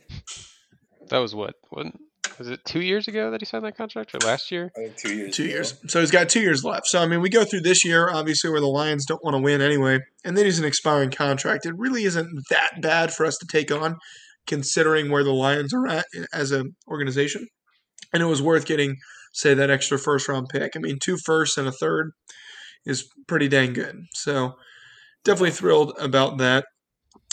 That 1.10 1.18
was 1.18 1.34
what? 1.34 1.54
When 1.70 1.92
was 2.38 2.48
it? 2.48 2.60
Two 2.64 2.80
years 2.80 3.08
ago 3.08 3.30
that 3.30 3.40
he 3.40 3.44
signed 3.44 3.64
that 3.64 3.76
contract, 3.76 4.14
or 4.14 4.18
last 4.26 4.50
year? 4.50 4.70
I 4.76 4.80
think 4.80 4.96
two 4.96 5.14
years. 5.14 5.36
Two 5.36 5.44
ago. 5.44 5.52
years. 5.52 5.74
So 5.88 6.00
he's 6.00 6.10
got 6.10 6.28
two 6.28 6.40
years 6.40 6.64
left. 6.64 6.86
So 6.86 7.02
I 7.02 7.06
mean, 7.06 7.20
we 7.20 7.28
go 7.28 7.44
through 7.44 7.62
this 7.62 7.84
year, 7.84 8.10
obviously, 8.10 8.50
where 8.50 8.60
the 8.60 8.66
Lions 8.66 9.06
don't 9.06 9.22
want 9.24 9.34
to 9.34 9.42
win 9.42 9.60
anyway, 9.60 10.00
and 10.24 10.36
then 10.36 10.44
he's 10.44 10.58
an 10.58 10.64
expiring 10.64 11.10
contract. 11.10 11.66
It 11.66 11.74
really 11.76 12.04
isn't 12.04 12.28
that 12.50 12.80
bad 12.80 13.12
for 13.12 13.26
us 13.26 13.36
to 13.38 13.46
take 13.50 13.72
on, 13.72 13.96
considering 14.46 15.10
where 15.10 15.24
the 15.24 15.32
Lions 15.32 15.72
are 15.74 15.86
at 15.86 16.06
as 16.32 16.52
an 16.52 16.76
organization. 16.88 17.46
And 18.12 18.22
it 18.22 18.26
was 18.26 18.40
worth 18.40 18.64
getting, 18.64 18.96
say, 19.32 19.54
that 19.54 19.70
extra 19.70 19.98
first 19.98 20.28
round 20.28 20.48
pick. 20.48 20.72
I 20.76 20.78
mean, 20.78 20.98
two 21.02 21.16
firsts 21.16 21.56
and 21.56 21.68
a 21.68 21.72
third 21.72 22.12
is 22.84 23.08
pretty 23.26 23.48
dang 23.48 23.72
good. 23.72 24.00
So 24.14 24.54
definitely 25.24 25.50
thrilled 25.52 25.92
about 25.98 26.38
that. 26.38 26.64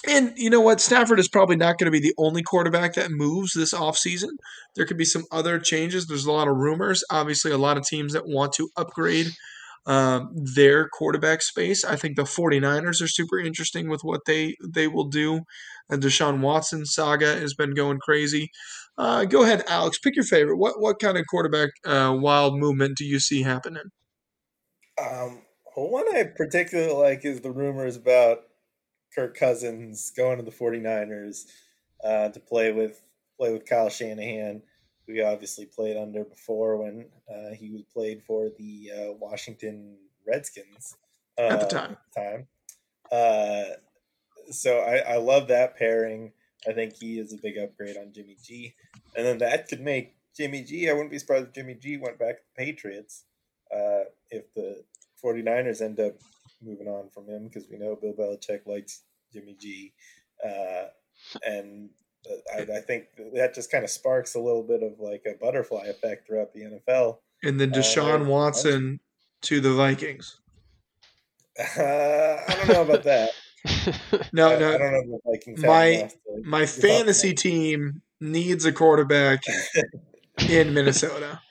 And 0.07 0.33
you 0.35 0.49
know 0.49 0.61
what? 0.61 0.81
Stafford 0.81 1.19
is 1.19 1.27
probably 1.27 1.55
not 1.55 1.79
going 1.79 1.85
to 1.85 1.91
be 1.91 1.99
the 1.99 2.13
only 2.17 2.43
quarterback 2.43 2.93
that 2.93 3.09
moves 3.09 3.53
this 3.53 3.73
offseason. 3.73 4.29
There 4.75 4.85
could 4.85 4.97
be 4.97 5.05
some 5.05 5.23
other 5.31 5.57
changes. 5.57 6.05
There's 6.05 6.25
a 6.25 6.31
lot 6.31 6.47
of 6.47 6.57
rumors. 6.57 7.03
Obviously, 7.09 7.51
a 7.51 7.57
lot 7.57 7.77
of 7.77 7.85
teams 7.85 8.13
that 8.13 8.27
want 8.27 8.53
to 8.53 8.69
upgrade 8.77 9.31
um, 9.85 10.31
their 10.33 10.89
quarterback 10.89 11.41
space. 11.41 11.83
I 11.83 11.95
think 11.95 12.15
the 12.15 12.23
49ers 12.23 13.01
are 13.01 13.07
super 13.07 13.39
interesting 13.39 13.89
with 13.89 14.01
what 14.03 14.21
they, 14.25 14.55
they 14.67 14.87
will 14.87 15.07
do. 15.07 15.41
And 15.89 16.01
Deshaun 16.01 16.41
Watson 16.41 16.85
saga 16.85 17.35
has 17.35 17.53
been 17.53 17.73
going 17.73 17.99
crazy. 17.99 18.49
Uh, 18.97 19.25
go 19.25 19.43
ahead, 19.43 19.63
Alex. 19.67 19.99
Pick 19.99 20.15
your 20.15 20.25
favorite. 20.25 20.57
What 20.57 20.79
what 20.79 20.99
kind 20.99 21.17
of 21.17 21.25
quarterback 21.29 21.69
uh, 21.85 22.15
wild 22.17 22.57
movement 22.57 22.97
do 22.97 23.05
you 23.05 23.19
see 23.19 23.43
happening? 23.43 23.91
Um, 24.99 25.41
one 25.75 26.15
I 26.15 26.23
particularly 26.23 26.93
like 26.93 27.25
is 27.25 27.41
the 27.41 27.51
rumors 27.51 27.97
about 27.97 28.39
Kirk 29.13 29.37
Cousins 29.37 30.11
going 30.15 30.37
to 30.37 30.43
the 30.43 30.51
49ers 30.51 31.45
uh, 32.03 32.29
to 32.29 32.39
play 32.39 32.71
with 32.71 33.01
play 33.37 33.51
with 33.51 33.65
Kyle 33.65 33.89
Shanahan, 33.89 34.61
he 35.07 35.21
obviously 35.21 35.65
played 35.65 35.97
under 35.97 36.23
before 36.23 36.77
when 36.77 37.05
uh, 37.29 37.53
he 37.53 37.71
was 37.71 37.83
played 37.93 38.23
for 38.23 38.49
the 38.57 38.91
uh, 38.91 39.13
Washington 39.13 39.97
Redskins 40.27 40.97
uh, 41.37 41.41
At 41.41 41.59
the 41.61 41.67
time. 41.67 41.97
Time. 42.15 42.47
Uh, 43.11 43.75
so 44.51 44.79
I, 44.79 45.13
I 45.13 45.17
love 45.17 45.47
that 45.49 45.77
pairing. 45.77 46.31
I 46.67 46.73
think 46.73 46.93
he 46.93 47.19
is 47.19 47.33
a 47.33 47.37
big 47.37 47.57
upgrade 47.57 47.97
on 47.97 48.11
Jimmy 48.13 48.37
G, 48.43 48.75
and 49.15 49.25
then 49.25 49.37
that 49.39 49.67
could 49.67 49.81
make 49.81 50.15
Jimmy 50.35 50.63
G. 50.63 50.89
I 50.89 50.93
wouldn't 50.93 51.11
be 51.11 51.19
surprised 51.19 51.47
if 51.47 51.53
Jimmy 51.53 51.75
G 51.75 51.97
went 51.97 52.17
back 52.17 52.37
to 52.37 52.43
the 52.43 52.65
Patriots 52.65 53.25
uh, 53.71 54.05
if 54.29 54.53
the 54.53 54.83
49ers 55.23 55.81
end 55.81 55.99
up 55.99 56.13
moving 56.61 56.87
on 56.87 57.09
from 57.09 57.27
him 57.27 57.45
because 57.47 57.67
we 57.69 57.77
know 57.77 57.95
Bill 57.95 58.13
Belichick 58.13 58.65
likes 58.65 59.03
Jimmy 59.33 59.55
G. 59.59 59.93
Uh, 60.43 60.85
and 61.45 61.89
I, 62.53 62.61
I 62.77 62.79
think 62.81 63.05
that 63.33 63.53
just 63.53 63.71
kind 63.71 63.83
of 63.83 63.89
sparks 63.89 64.35
a 64.35 64.39
little 64.39 64.63
bit 64.63 64.81
of 64.83 64.99
like 64.99 65.25
a 65.25 65.33
butterfly 65.43 65.85
effect 65.87 66.27
throughout 66.27 66.53
the 66.53 66.61
NFL. 66.61 67.17
And 67.43 67.59
then 67.59 67.71
Uh, 67.73 67.77
Deshaun 67.77 68.19
there- 68.19 68.29
Watson 68.29 68.99
to 69.43 69.59
the 69.61 69.73
Vikings. 69.73 70.39
Uh, 71.59 71.63
I 72.47 72.55
don't 72.57 72.67
know 72.69 72.81
about 72.81 73.03
that. 73.03 73.31
No, 74.31 74.49
I, 74.49 74.59
no. 74.59 74.75
I 74.75 74.77
don't 74.77 74.91
know 75.09 75.19
the 75.25 75.31
Vikings 75.31 75.61
My- 75.63 76.09
My 76.43 76.65
fantasy 76.65 77.33
team 77.33 78.01
needs 78.21 78.65
a 78.65 78.71
quarterback 78.71 79.43
in 80.49 80.73
Minnesota. 80.73 81.41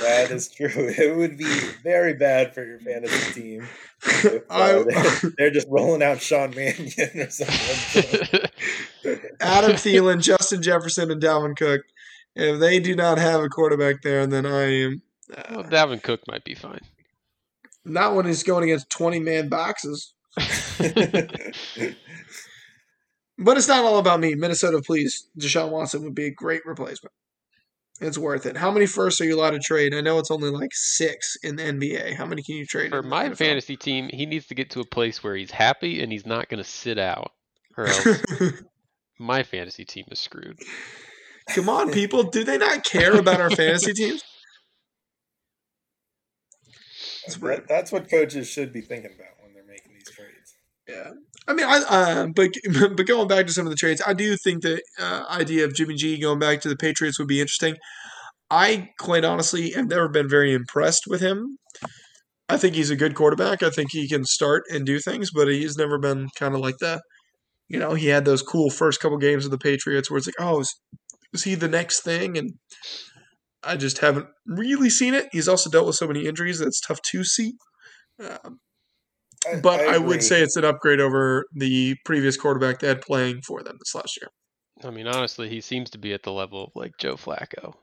That 0.00 0.30
is 0.30 0.48
true. 0.48 0.68
It 0.98 1.16
would 1.16 1.36
be 1.36 1.52
very 1.82 2.14
bad 2.14 2.54
for 2.54 2.64
your 2.64 2.78
fantasy 2.78 3.32
team 3.40 3.68
if 4.02 4.42
uh, 4.50 4.84
I, 4.88 5.30
they're 5.36 5.50
just 5.50 5.66
rolling 5.68 6.02
out 6.02 6.20
Sean 6.22 6.50
Mannion 6.54 7.10
or 7.16 7.30
something. 7.30 8.40
Adam 9.40 9.72
Thielen, 9.72 10.22
Justin 10.22 10.62
Jefferson, 10.62 11.10
and 11.10 11.20
Dalvin 11.20 11.56
Cook. 11.56 11.82
If 12.36 12.60
they 12.60 12.78
do 12.78 12.94
not 12.94 13.18
have 13.18 13.40
a 13.42 13.48
quarterback 13.48 14.02
there, 14.02 14.26
then 14.26 14.46
I 14.46 14.62
am. 14.84 15.02
well, 15.50 15.60
Uh, 15.60 15.62
Dalvin 15.64 16.02
Cook 16.02 16.20
might 16.28 16.44
be 16.44 16.54
fine. 16.54 16.80
not 17.84 18.14
when 18.14 18.26
he's 18.26 18.42
going 18.44 18.62
against 18.64 18.88
20 18.90 19.18
man 19.18 19.48
boxes. 19.48 20.12
But 23.42 23.56
it's 23.56 23.68
not 23.68 23.84
all 23.84 23.98
about 23.98 24.20
me. 24.20 24.34
Minnesota, 24.34 24.82
please. 24.84 25.26
Deshaun 25.38 25.70
Watson 25.70 26.02
would 26.04 26.14
be 26.14 26.26
a 26.26 26.30
great 26.30 26.60
replacement. 26.66 27.12
It's 28.00 28.16
worth 28.16 28.46
it. 28.46 28.56
How 28.56 28.70
many 28.70 28.86
firsts 28.86 29.20
are 29.20 29.24
you 29.24 29.36
allowed 29.38 29.50
to 29.50 29.58
trade? 29.58 29.94
I 29.94 30.00
know 30.00 30.18
it's 30.18 30.30
only 30.30 30.48
like 30.50 30.70
six 30.72 31.36
in 31.42 31.56
the 31.56 31.64
NBA. 31.64 32.14
How 32.16 32.24
many 32.24 32.42
can 32.42 32.56
you 32.56 32.64
trade? 32.64 32.90
For 32.90 33.02
my 33.02 33.28
NFL? 33.28 33.36
fantasy 33.36 33.76
team, 33.76 34.08
he 34.12 34.24
needs 34.24 34.46
to 34.46 34.54
get 34.54 34.70
to 34.70 34.80
a 34.80 34.86
place 34.86 35.22
where 35.22 35.36
he's 35.36 35.50
happy 35.50 36.02
and 36.02 36.10
he's 36.10 36.24
not 36.24 36.48
going 36.48 36.62
to 36.62 36.68
sit 36.68 36.98
out, 36.98 37.32
or 37.76 37.88
else 37.88 38.08
my 39.18 39.42
fantasy 39.42 39.84
team 39.84 40.06
is 40.10 40.18
screwed. 40.18 40.58
Come 41.50 41.68
on, 41.68 41.90
people. 41.92 42.22
Do 42.22 42.42
they 42.42 42.56
not 42.56 42.84
care 42.84 43.18
about 43.18 43.40
our 43.40 43.50
fantasy 43.50 43.92
teams? 43.92 44.22
It's 47.26 47.36
That- 47.36 47.68
that's 47.68 47.92
what 47.92 48.10
coaches 48.10 48.48
should 48.48 48.72
be 48.72 48.80
thinking 48.80 49.10
about 49.14 49.42
when 49.42 49.52
they're 49.52 49.64
making 49.66 49.92
these 49.92 50.10
trades. 50.10 50.54
Yeah, 50.88 51.10
I 51.50 51.52
mean, 51.52 51.66
I 51.66 51.78
uh, 51.88 52.26
but 52.28 52.50
but 52.96 53.06
going 53.06 53.26
back 53.26 53.46
to 53.46 53.52
some 53.52 53.66
of 53.66 53.70
the 53.70 53.76
trades, 53.76 54.00
I 54.06 54.14
do 54.14 54.36
think 54.36 54.62
the 54.62 54.80
uh, 54.98 55.24
idea 55.28 55.64
of 55.64 55.74
Jimmy 55.74 55.96
G 55.96 56.16
going 56.18 56.38
back 56.38 56.60
to 56.60 56.68
the 56.68 56.76
Patriots 56.76 57.18
would 57.18 57.26
be 57.26 57.40
interesting. 57.40 57.76
I 58.50 58.90
quite 59.00 59.24
honestly 59.24 59.72
have 59.72 59.88
never 59.88 60.08
been 60.08 60.28
very 60.28 60.52
impressed 60.52 61.04
with 61.08 61.20
him. 61.20 61.58
I 62.48 62.56
think 62.56 62.74
he's 62.76 62.90
a 62.90 62.96
good 62.96 63.14
quarterback. 63.14 63.62
I 63.62 63.70
think 63.70 63.90
he 63.90 64.08
can 64.08 64.24
start 64.24 64.64
and 64.70 64.86
do 64.86 64.98
things, 65.00 65.30
but 65.32 65.48
he's 65.48 65.76
never 65.76 65.98
been 65.98 66.28
kind 66.36 66.54
of 66.54 66.60
like 66.60 66.78
the, 66.78 67.00
you 67.68 67.78
know, 67.78 67.94
he 67.94 68.08
had 68.08 68.24
those 68.24 68.42
cool 68.42 68.70
first 68.70 69.00
couple 69.00 69.18
games 69.18 69.44
of 69.44 69.50
the 69.50 69.58
Patriots 69.58 70.10
where 70.10 70.18
it's 70.18 70.26
like, 70.26 70.34
oh, 70.40 70.60
it's 70.60 70.80
is 71.32 71.44
he 71.44 71.54
the 71.54 71.68
next 71.68 72.00
thing? 72.00 72.38
And 72.38 72.54
I 73.62 73.76
just 73.76 73.98
haven't 73.98 74.26
really 74.46 74.90
seen 74.90 75.14
it. 75.14 75.28
He's 75.32 75.48
also 75.48 75.70
dealt 75.70 75.86
with 75.86 75.96
so 75.96 76.08
many 76.08 76.26
injuries 76.26 76.58
that 76.58 76.66
it's 76.66 76.80
tough 76.80 77.00
to 77.10 77.24
see. 77.24 77.54
Um, 78.20 78.58
but 79.62 79.80
I, 79.80 79.98
would 79.98 80.22
say 80.22 80.42
it's 80.42 80.56
an 80.56 80.64
upgrade 80.64 81.00
over 81.00 81.44
the 81.54 81.96
previous 82.04 82.36
quarterback 82.36 82.80
they 82.80 82.88
had 82.88 83.00
playing 83.00 83.42
for 83.42 83.62
them 83.62 83.76
this 83.78 83.94
last 83.94 84.18
year. 84.20 84.28
I 84.82 84.90
mean, 84.90 85.06
honestly, 85.06 85.48
he 85.48 85.60
seems 85.60 85.90
to 85.90 85.98
be 85.98 86.12
at 86.12 86.22
the 86.22 86.32
level 86.32 86.64
of 86.64 86.70
like 86.74 86.92
Joe 86.98 87.16
Flacco. 87.16 87.74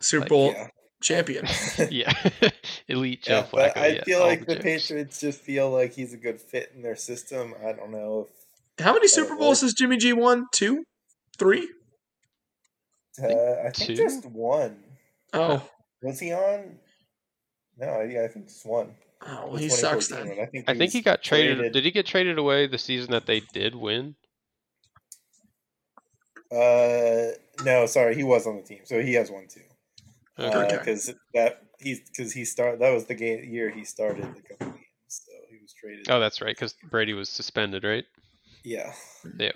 Super 0.00 0.20
Like, 0.22 0.28
Bowl 0.28 0.52
yeah. 0.52 0.68
champion. 1.02 1.46
Yeah, 1.90 2.12
elite 2.88 3.22
Joe 3.22 3.36
Yeah, 3.36 3.42
Flacco. 3.44 3.50
but 3.52 3.76
I 3.76 3.86
yeah, 3.88 4.04
feel 4.04 4.20
like 4.20 4.46
the 4.46 4.54
jokes. 4.54 4.64
Patriots 4.64 5.20
just 5.20 5.40
feel 5.40 5.70
like 5.70 5.92
he's 5.94 6.12
a 6.12 6.18
good 6.18 6.40
fit 6.40 6.72
in 6.74 6.82
their 6.82 6.96
system. 6.96 7.54
I 7.66 7.72
don't 7.72 7.90
know 7.90 8.28
How 8.78 8.92
many 8.92 9.08
Super 9.08 9.36
Bowls 9.36 9.62
work. 9.62 9.66
has 9.68 9.74
Jimmy 9.74 9.96
G 9.96 10.12
won? 10.12 10.46
Two? 10.52 10.84
Three? 11.38 11.68
uh, 13.22 13.26
I 13.66 13.70
think 13.70 13.88
two? 13.88 13.96
just 13.96 14.26
one. 14.26 14.76
Oh. 15.32 15.66
Was 16.02 16.20
he 16.20 16.32
on? 16.32 16.78
No, 17.78 18.00
yeah, 18.02 18.24
I 18.24 18.28
think 18.28 18.48
just 18.48 18.64
one. 18.66 18.94
Oh, 19.28 19.54
The 19.54 19.62
he 19.62 19.68
sucks 19.68 20.08
then. 20.08 20.38
I 20.40 20.46
think 20.46 20.64
I 20.68 20.74
think 20.74 20.92
he 20.92 21.02
got 21.02 21.22
traded. 21.22 21.72
Did 21.72 21.84
he 21.84 21.90
get 21.90 22.06
traded 22.06 22.38
away 22.38 22.66
the 22.66 22.78
season 22.78 23.10
that 23.12 23.26
they 23.26 23.40
did 23.40 23.74
win? 23.74 24.14
Uh, 26.50 27.32
no, 27.64 27.86
sorry, 27.86 28.14
he 28.14 28.22
was 28.22 28.46
on 28.46 28.56
the 28.56 28.62
team, 28.62 28.80
so 28.84 29.02
he 29.02 29.14
has 29.14 29.30
one 29.30 29.48
too. 29.48 29.60
Okay. 30.38 30.76
Because 30.78 31.12
that 31.34 31.62
he's 31.78 32.00
because 32.00 32.32
he 32.32 32.44
started. 32.44 32.80
That 32.80 32.90
was 32.90 33.06
the 33.06 33.14
game 33.14 33.42
year 33.44 33.70
he 33.70 33.84
started 33.84 34.22
the 34.34 34.42
couple 34.42 34.68
games, 34.68 34.84
so 35.08 35.32
he 35.50 35.58
was 35.60 35.72
traded. 35.72 36.06
Oh, 36.08 36.20
that's 36.20 36.40
right, 36.40 36.54
because 36.54 36.74
Brady 36.90 37.14
was 37.14 37.28
suspended, 37.28 37.84
right? 37.84 38.04
Yeah, 38.64 38.92
Yeah. 39.38 39.52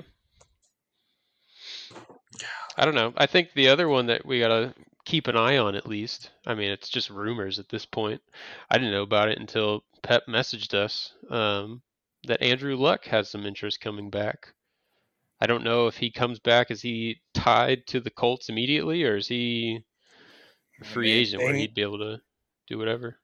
I 2.76 2.85
don't 2.85 2.94
know. 2.94 3.12
I 3.16 3.26
think 3.26 3.52
the 3.54 3.68
other 3.68 3.88
one 3.88 4.06
that 4.06 4.24
we 4.24 4.38
gotta 4.40 4.74
keep 5.11 5.27
an 5.27 5.37
eye 5.37 5.59
on, 5.59 5.75
at 5.75 5.88
least. 5.88 6.31
I 6.46 6.55
mean, 6.55 6.70
it's 6.70 6.88
just 6.88 7.11
rumors 7.11 7.59
at 7.59 7.68
this 7.68 7.85
point. 7.85 8.23
I 8.70 8.79
didn't 8.79 8.92
know 8.92 9.03
about 9.03 9.29
it 9.29 9.38
until 9.40 9.83
Pep 10.03 10.23
messaged 10.29 10.73
us 10.73 11.12
um, 11.31 11.83
that 12.29 12.40
Andrew 12.40 12.77
Luck 12.77 13.05
has 13.07 13.29
some 13.29 13.44
interest 13.44 13.81
coming 13.81 14.09
back. 14.09 14.55
I 15.40 15.46
don't 15.46 15.64
know 15.64 15.88
if 15.88 15.96
he 15.96 16.12
comes 16.12 16.38
back. 16.38 16.70
Is 16.70 16.81
he 16.81 17.20
tied 17.35 17.88
to 17.88 17.99
the 17.99 18.11
Colts 18.11 18.49
immediately, 18.49 19.03
or 19.03 19.16
is 19.16 19.27
he 19.27 19.81
a 20.81 20.85
free 20.85 21.12
They- 21.12 21.18
agent 21.18 21.42
where 21.42 21.55
he'd 21.55 21.75
be 21.75 21.83
able 21.83 21.99
to 21.99 22.20
do 22.68 22.79
whatever? 22.79 23.18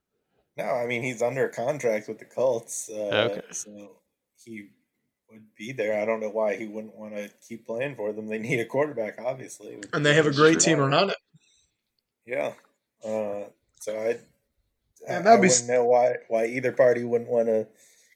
no, 0.57 0.65
I 0.65 0.87
mean 0.87 1.03
he's 1.03 1.21
under 1.23 1.47
a 1.47 1.53
contract 1.53 2.09
with 2.09 2.19
the 2.19 2.25
Colts, 2.25 2.89
uh, 2.91 3.31
Okay. 3.31 3.43
so 3.53 3.99
he 4.43 4.71
would 5.31 5.55
be 5.55 5.71
there. 5.73 6.01
I 6.01 6.05
don't 6.07 6.21
know 6.21 6.31
why 6.31 6.57
he 6.57 6.67
wouldn't 6.67 6.97
want 6.97 7.15
to 7.15 7.31
keep 7.47 7.67
playing 7.67 7.95
for 7.95 8.13
them. 8.13 8.27
They 8.27 8.39
need 8.39 8.59
a 8.61 8.65
quarterback, 8.65 9.21
obviously, 9.21 9.79
And 9.93 10.05
they 10.05 10.15
have 10.15 10.27
a 10.27 10.33
great 10.33 10.59
team 10.59 10.81
around 10.81 11.11
it. 11.11 11.17
Yeah. 12.27 12.53
Uh, 13.05 13.45
so 13.81 13.97
I, 13.97 14.19
Yeah, 15.07 15.19
I, 15.19 15.23
that'd 15.23 15.27
I 15.27 15.37
be 15.37 15.49
wouldn't 15.49 15.69
know 15.69 15.85
why 15.85 16.15
why 16.29 16.47
either 16.47 16.73
party 16.73 17.05
wouldn't 17.05 17.31
want 17.31 17.47
to 17.47 17.69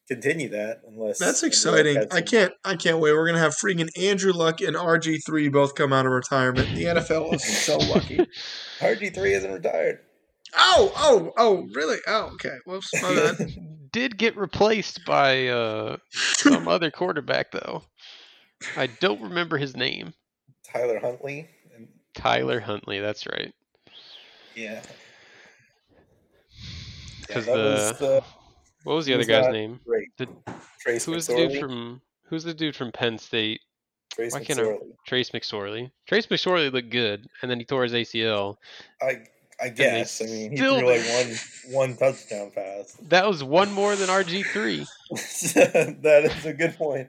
continue 0.08 0.48
that 0.48 0.82
unless 0.88 1.20
That's 1.20 1.44
exciting. 1.44 1.94
had 1.96 2.08
I 2.12 2.20
can't 2.20 2.52
I 2.64 2.74
can't 2.74 2.98
wait. 2.98 3.12
We're 3.12 3.26
gonna 3.26 3.38
have 3.38 3.54
freaking 3.54 3.88
Andrew 3.96 4.32
Luck 4.32 4.60
and 4.60 4.74
RG 4.76 5.20
three 5.24 5.48
both 5.48 5.74
come 5.76 5.92
out 5.92 6.06
of 6.06 6.12
retirement. 6.12 6.68
The 6.74 6.84
NFL 6.84 7.34
is 7.34 7.44
so 7.64 7.78
lucky. 7.78 8.26
RG 8.80 9.14
three 9.14 9.34
isn't 9.34 9.52
retired. 9.52 10.00
Oh, 10.56 10.92
oh, 10.96 11.32
oh, 11.36 11.68
really? 11.74 11.98
Oh, 12.08 12.30
okay. 12.34 12.56
Whoops, 12.66 12.90
my 13.00 13.14
bad. 13.14 13.52
Did 13.92 14.18
get 14.18 14.36
replaced 14.36 15.04
by 15.04 15.46
uh, 15.48 15.96
some 16.12 16.66
other 16.68 16.90
quarterback 16.90 17.52
though. 17.52 17.82
I 18.76 18.86
don't 18.86 19.22
remember 19.22 19.58
his 19.58 19.76
name. 19.76 20.12
Tyler 20.64 21.00
Huntley. 21.00 21.48
Tyler 22.14 22.60
Huntley. 22.60 23.00
That's 23.00 23.26
right. 23.26 23.52
Yeah. 24.62 24.72
Yeah, 24.72 24.82
Because 27.26 27.46
that 27.46 27.56
was 27.56 27.98
the 27.98 28.06
the 28.06 28.24
what 28.84 28.94
was 28.94 29.06
the 29.06 29.14
other 29.14 29.24
guy's 29.24 29.52
name? 29.52 29.80
great. 29.86 30.08
Did- 30.16 30.28
Trace 30.80 31.04
Who 31.04 31.12
was 31.12 31.26
the 31.26 31.36
dude 31.36 31.60
from 31.60 32.00
Who's 32.24 32.44
the 32.44 32.54
dude 32.54 32.74
from 32.76 32.92
Penn 32.92 33.18
State? 33.18 33.60
Trace 34.12 34.32
why 34.32 34.42
can't 34.42 34.58
I- 34.58 34.62
McSorley. 34.62 34.92
Trace 35.06 35.30
McSorley. 35.30 35.90
Trace 36.08 36.26
McSorley 36.26 36.72
looked 36.72 36.90
good, 36.90 37.26
and 37.42 37.50
then 37.50 37.58
he 37.58 37.64
tore 37.64 37.82
his 37.84 37.92
ACL. 37.92 38.56
I 39.02 39.22
I 39.62 39.68
guess. 39.68 40.22
I 40.22 40.24
mean, 40.24 40.50
he 40.52 40.56
still- 40.56 40.78
threw 40.78 40.88
like 40.88 41.02
one 41.06 41.36
one 41.74 41.96
touchdown 41.96 42.50
pass. 42.54 42.96
That 43.08 43.26
was 43.28 43.44
one 43.44 43.72
more 43.72 43.94
than 43.94 44.08
RG 44.08 44.44
three. 44.46 44.86
that 45.10 46.22
is 46.24 46.46
a 46.46 46.52
good 46.54 46.76
point. 46.76 47.08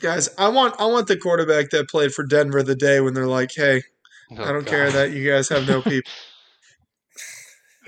Guys, 0.00 0.28
I 0.36 0.48
want 0.48 0.74
I 0.78 0.84
want 0.86 1.06
the 1.08 1.16
quarterback 1.16 1.70
that 1.70 1.88
played 1.88 2.12
for 2.12 2.24
Denver 2.26 2.62
the 2.62 2.76
day 2.76 3.00
when 3.00 3.14
they're 3.14 3.26
like, 3.26 3.50
Hey, 3.54 3.82
Oh, 4.30 4.42
I 4.44 4.52
don't 4.52 4.66
care 4.66 4.90
that 4.90 5.12
you 5.12 5.28
guys 5.30 5.48
have 5.48 5.66
no 5.68 5.80
people. 5.82 6.10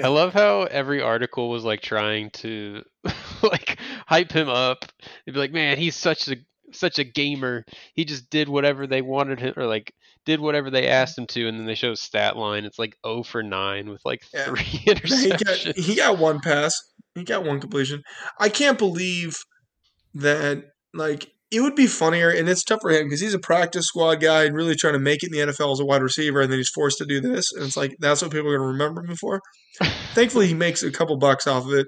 I 0.03 0.09
love 0.09 0.33
how 0.33 0.63
every 0.65 1.01
article 1.01 1.51
was 1.51 1.65
like 1.65 1.81
trying 1.81 2.31
to 2.31 2.83
like 3.43 3.79
hype 4.07 4.33
him 4.33 4.49
up. 4.49 4.85
They'd 5.25 5.33
be 5.33 5.39
like, 5.39 5.53
"Man, 5.53 5.79
he's 5.79 5.97
such 5.97 6.29
a 6.29 6.37
such 6.73 6.99
a 6.99 7.05
gamer. 7.05 7.65
He 7.95 8.05
just 8.05 8.29
did 8.31 8.49
whatever 8.49 8.87
they 8.87 9.03
wanted 9.03 9.41
him, 9.41 9.55
or 9.57 9.67
like 9.67 9.95
did 10.25 10.41
whatever 10.41 10.71
they 10.71 10.83
mm-hmm. 10.83 10.93
asked 10.93 11.19
him 11.19 11.27
to." 11.29 11.49
And 11.49 11.59
then 11.59 11.67
they 11.67 11.75
show 11.75 11.95
stat 11.95 12.37
line. 12.37 12.65
It's 12.65 12.79
like 12.79 12.97
0 13.07 13.23
for 13.23 13.43
nine 13.43 13.89
with 13.89 14.03
like 14.05 14.23
Yeah. 14.33 14.45
three 14.47 14.63
he 14.63 14.85
got 14.87 14.97
interceptions. 15.03 15.77
he 15.77 15.95
got 15.97 16.19
one 16.19 16.41
pass. 16.41 16.79
He 17.15 17.25
got 17.25 17.45
one 17.45 17.61
completion. 17.61 18.03
I 18.39 18.49
can't 18.49 18.79
believe 18.79 19.37
that 20.15 20.73
like 20.93 21.31
it 21.51 21.61
would 21.61 21.77
be 21.77 21.87
funnier, 21.87 22.29
and 22.29 22.49
it's 22.49 22.65
tough 22.65 22.81
for 22.83 22.91
him 22.91 23.05
because 23.05 23.21
he's 23.21 23.35
a 23.35 23.39
practice 23.39 23.87
squad 23.87 24.17
guy 24.17 24.45
and 24.45 24.57
really 24.57 24.75
trying 24.75 24.95
to 24.95 24.99
make 24.99 25.23
it 25.23 25.27
in 25.27 25.33
the 25.33 25.53
NFL 25.53 25.73
as 25.73 25.81
a 25.81 25.85
wide 25.85 26.03
receiver, 26.03 26.41
and 26.41 26.51
then 26.51 26.59
he's 26.59 26.71
forced 26.71 26.99
to 26.99 27.07
do 27.07 27.21
this, 27.21 27.53
and 27.53 27.65
it's 27.65 27.77
like 27.77 27.95
that's 28.01 28.23
what 28.23 28.33
people 28.33 28.49
are 28.49 28.59
going 28.59 28.69
to 28.69 28.73
remember 28.73 29.05
him 29.05 29.17
for. 29.17 29.41
Thankfully, 30.15 30.49
he 30.49 30.55
makes 30.55 30.83
a 30.83 30.91
couple 30.91 31.17
bucks 31.19 31.47
off 31.47 31.67
of 31.67 31.73
it, 31.73 31.87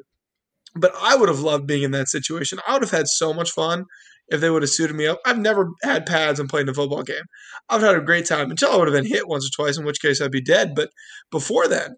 but 0.77 0.93
I 1.01 1.17
would 1.17 1.29
have 1.29 1.41
loved 1.41 1.67
being 1.67 1.83
in 1.83 1.91
that 1.93 2.09
situation. 2.09 2.61
I 2.67 2.75
would 2.75 2.83
have 2.83 2.91
had 2.93 3.09
so 3.09 3.35
much 3.35 3.51
fun 3.51 3.85
if 4.29 4.41
they 4.41 4.51
would 4.51 4.63
have 4.63 4.71
suited 4.71 4.95
me 4.95 5.07
up. 5.07 5.19
I've 5.25 5.39
never 5.39 5.71
had 5.83 6.07
pads 6.07 6.39
and 6.39 6.49
played 6.49 6.63
in 6.63 6.69
a 6.69 6.75
football 6.75 7.03
game. 7.03 7.25
I've 7.69 7.81
had 7.81 7.97
a 7.97 8.01
great 8.01 8.27
time 8.27 8.51
until 8.51 8.71
I 8.71 8.77
would 8.77 8.89
have 8.89 8.97
been 8.97 9.11
hit 9.11 9.29
once 9.29 9.47
or 9.47 9.51
twice, 9.63 9.79
in 9.79 9.85
which 9.85 10.01
case 10.01 10.21
I'd 10.21 10.31
be 10.31 10.43
dead. 10.43 10.75
But 10.77 10.91
before 11.31 11.67
then, 11.67 11.97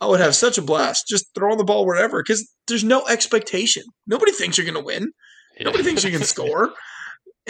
I 0.00 0.06
would 0.06 0.20
have 0.20 0.34
such 0.34 0.58
a 0.58 0.62
blast 0.62 1.04
just 1.08 1.26
throwing 1.34 1.58
the 1.58 1.64
ball 1.64 1.86
wherever 1.86 2.22
because 2.22 2.46
there's 2.68 2.84
no 2.84 3.06
expectation. 3.06 3.84
Nobody 4.06 4.32
thinks 4.32 4.58
you're 4.58 4.70
going 4.70 4.82
to 4.82 4.84
win. 4.84 5.12
Nobody 5.60 5.84
thinks 5.84 6.04
you 6.04 6.10
can 6.10 6.22
score. 6.24 6.70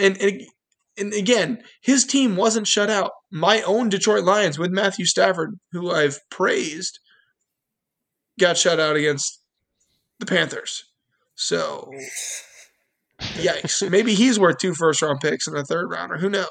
And, 0.01 0.17
and 0.21 0.41
and 0.97 1.13
again, 1.13 1.63
his 1.81 2.03
team 2.05 2.35
wasn't 2.35 2.67
shut 2.67 2.89
out. 2.89 3.11
My 3.31 3.61
own 3.61 3.87
Detroit 3.89 4.23
Lions 4.25 4.59
with 4.59 4.71
Matthew 4.71 5.05
Stafford, 5.05 5.57
who 5.71 5.89
I've 5.89 6.19
praised, 6.29 6.99
got 8.39 8.57
shut 8.57 8.79
out 8.79 8.95
against 8.97 9.41
the 10.19 10.25
Panthers. 10.25 10.83
So 11.35 11.89
yikes. 13.21 13.89
Maybe 13.89 14.13
he's 14.15 14.37
worth 14.39 14.57
two 14.57 14.73
first 14.73 15.01
round 15.01 15.21
picks 15.21 15.47
and 15.47 15.57
a 15.57 15.63
third 15.63 15.89
rounder. 15.89 16.17
Who 16.17 16.29
knows? 16.29 16.49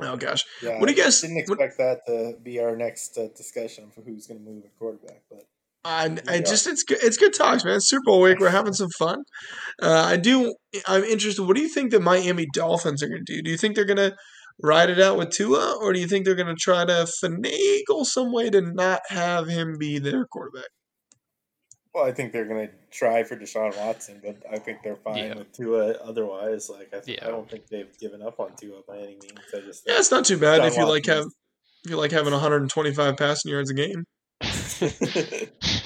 Oh 0.00 0.16
gosh. 0.16 0.44
yeah, 0.62 0.78
What 0.78 0.88
do 0.88 0.94
you 0.94 1.02
guys- 1.02 1.20
didn't 1.20 1.48
what- 1.48 1.60
expect 1.60 1.78
that 1.78 2.06
to 2.06 2.36
be 2.42 2.60
our 2.60 2.76
next 2.76 3.18
uh, 3.18 3.26
discussion 3.36 3.90
for 3.92 4.02
who's 4.02 4.26
going 4.28 4.38
to 4.38 4.48
move 4.48 4.64
at 4.64 4.76
quarterback, 4.78 5.22
but 5.28 5.42
I, 5.88 6.04
I 6.28 6.34
Yeah. 6.36 6.40
just 6.40 6.66
it's 6.66 6.82
good 6.82 6.98
it's 7.02 7.16
good 7.16 7.32
talks, 7.34 7.64
man. 7.64 7.80
Super 7.80 8.02
Bowl 8.04 8.20
week. 8.20 8.38
We're 8.40 8.50
having 8.50 8.72
some 8.74 8.90
fun. 8.98 9.18
Uh, 9.82 10.04
I 10.06 10.16
do. 10.16 10.54
I'm 10.86 11.04
interested. 11.04 11.42
What 11.44 11.56
do 11.56 11.62
you 11.62 11.68
think 11.68 11.90
the 11.90 12.00
Miami 12.00 12.46
Dolphins 12.52 13.02
are 13.02 13.08
going 13.08 13.24
to 13.24 13.32
do? 13.36 13.42
Do 13.42 13.50
you 13.50 13.56
think 13.56 13.74
they're 13.74 13.84
going 13.84 13.96
to 13.96 14.14
ride 14.62 14.90
it 14.90 15.00
out 15.00 15.16
with 15.16 15.30
Tua, 15.30 15.78
or 15.80 15.92
do 15.92 16.00
you 16.00 16.06
think 16.08 16.24
they're 16.24 16.34
going 16.34 16.48
to 16.48 16.54
try 16.60 16.84
to 16.84 17.06
finagle 17.24 18.04
some 18.04 18.32
way 18.32 18.50
to 18.50 18.60
not 18.60 19.00
have 19.08 19.46
him 19.48 19.76
be 19.78 19.98
their 19.98 20.24
quarterback? 20.26 20.68
well, 21.94 22.04
I 22.04 22.12
think 22.12 22.32
they're 22.32 22.44
going 22.44 22.68
to 22.68 22.72
try 22.92 23.24
for 23.24 23.34
Deshaun 23.34 23.76
Watson, 23.76 24.20
but 24.22 24.36
I 24.52 24.58
think 24.58 24.82
they're 24.84 24.94
fine 24.96 25.16
Yeah. 25.16 25.34
with 25.38 25.52
Tua 25.52 25.92
otherwise. 25.94 26.68
Like 26.68 26.92
I, 26.94 27.00
th- 27.00 27.18
I 27.22 27.26
don't 27.28 27.50
think 27.50 27.66
they've 27.68 27.98
given 27.98 28.20
up 28.22 28.38
on 28.38 28.54
Tua 28.56 28.82
by 28.86 28.98
any 28.98 29.16
means. 29.22 29.40
I 29.54 29.60
just 29.60 29.84
Yeah, 29.86 29.98
it's 29.98 30.10
not 30.10 30.24
too 30.26 30.36
bad 30.38 30.60
Deshaun 30.60 30.66
if 30.68 30.76
you 30.76 30.86
like 30.86 31.06
have 31.06 31.24
if 31.84 31.90
you 31.90 31.96
like 31.96 32.12
having 32.12 32.32
125 32.32 33.16
passing 33.16 33.50
yards 33.50 33.70
a 33.70 33.74
game. 33.74 34.04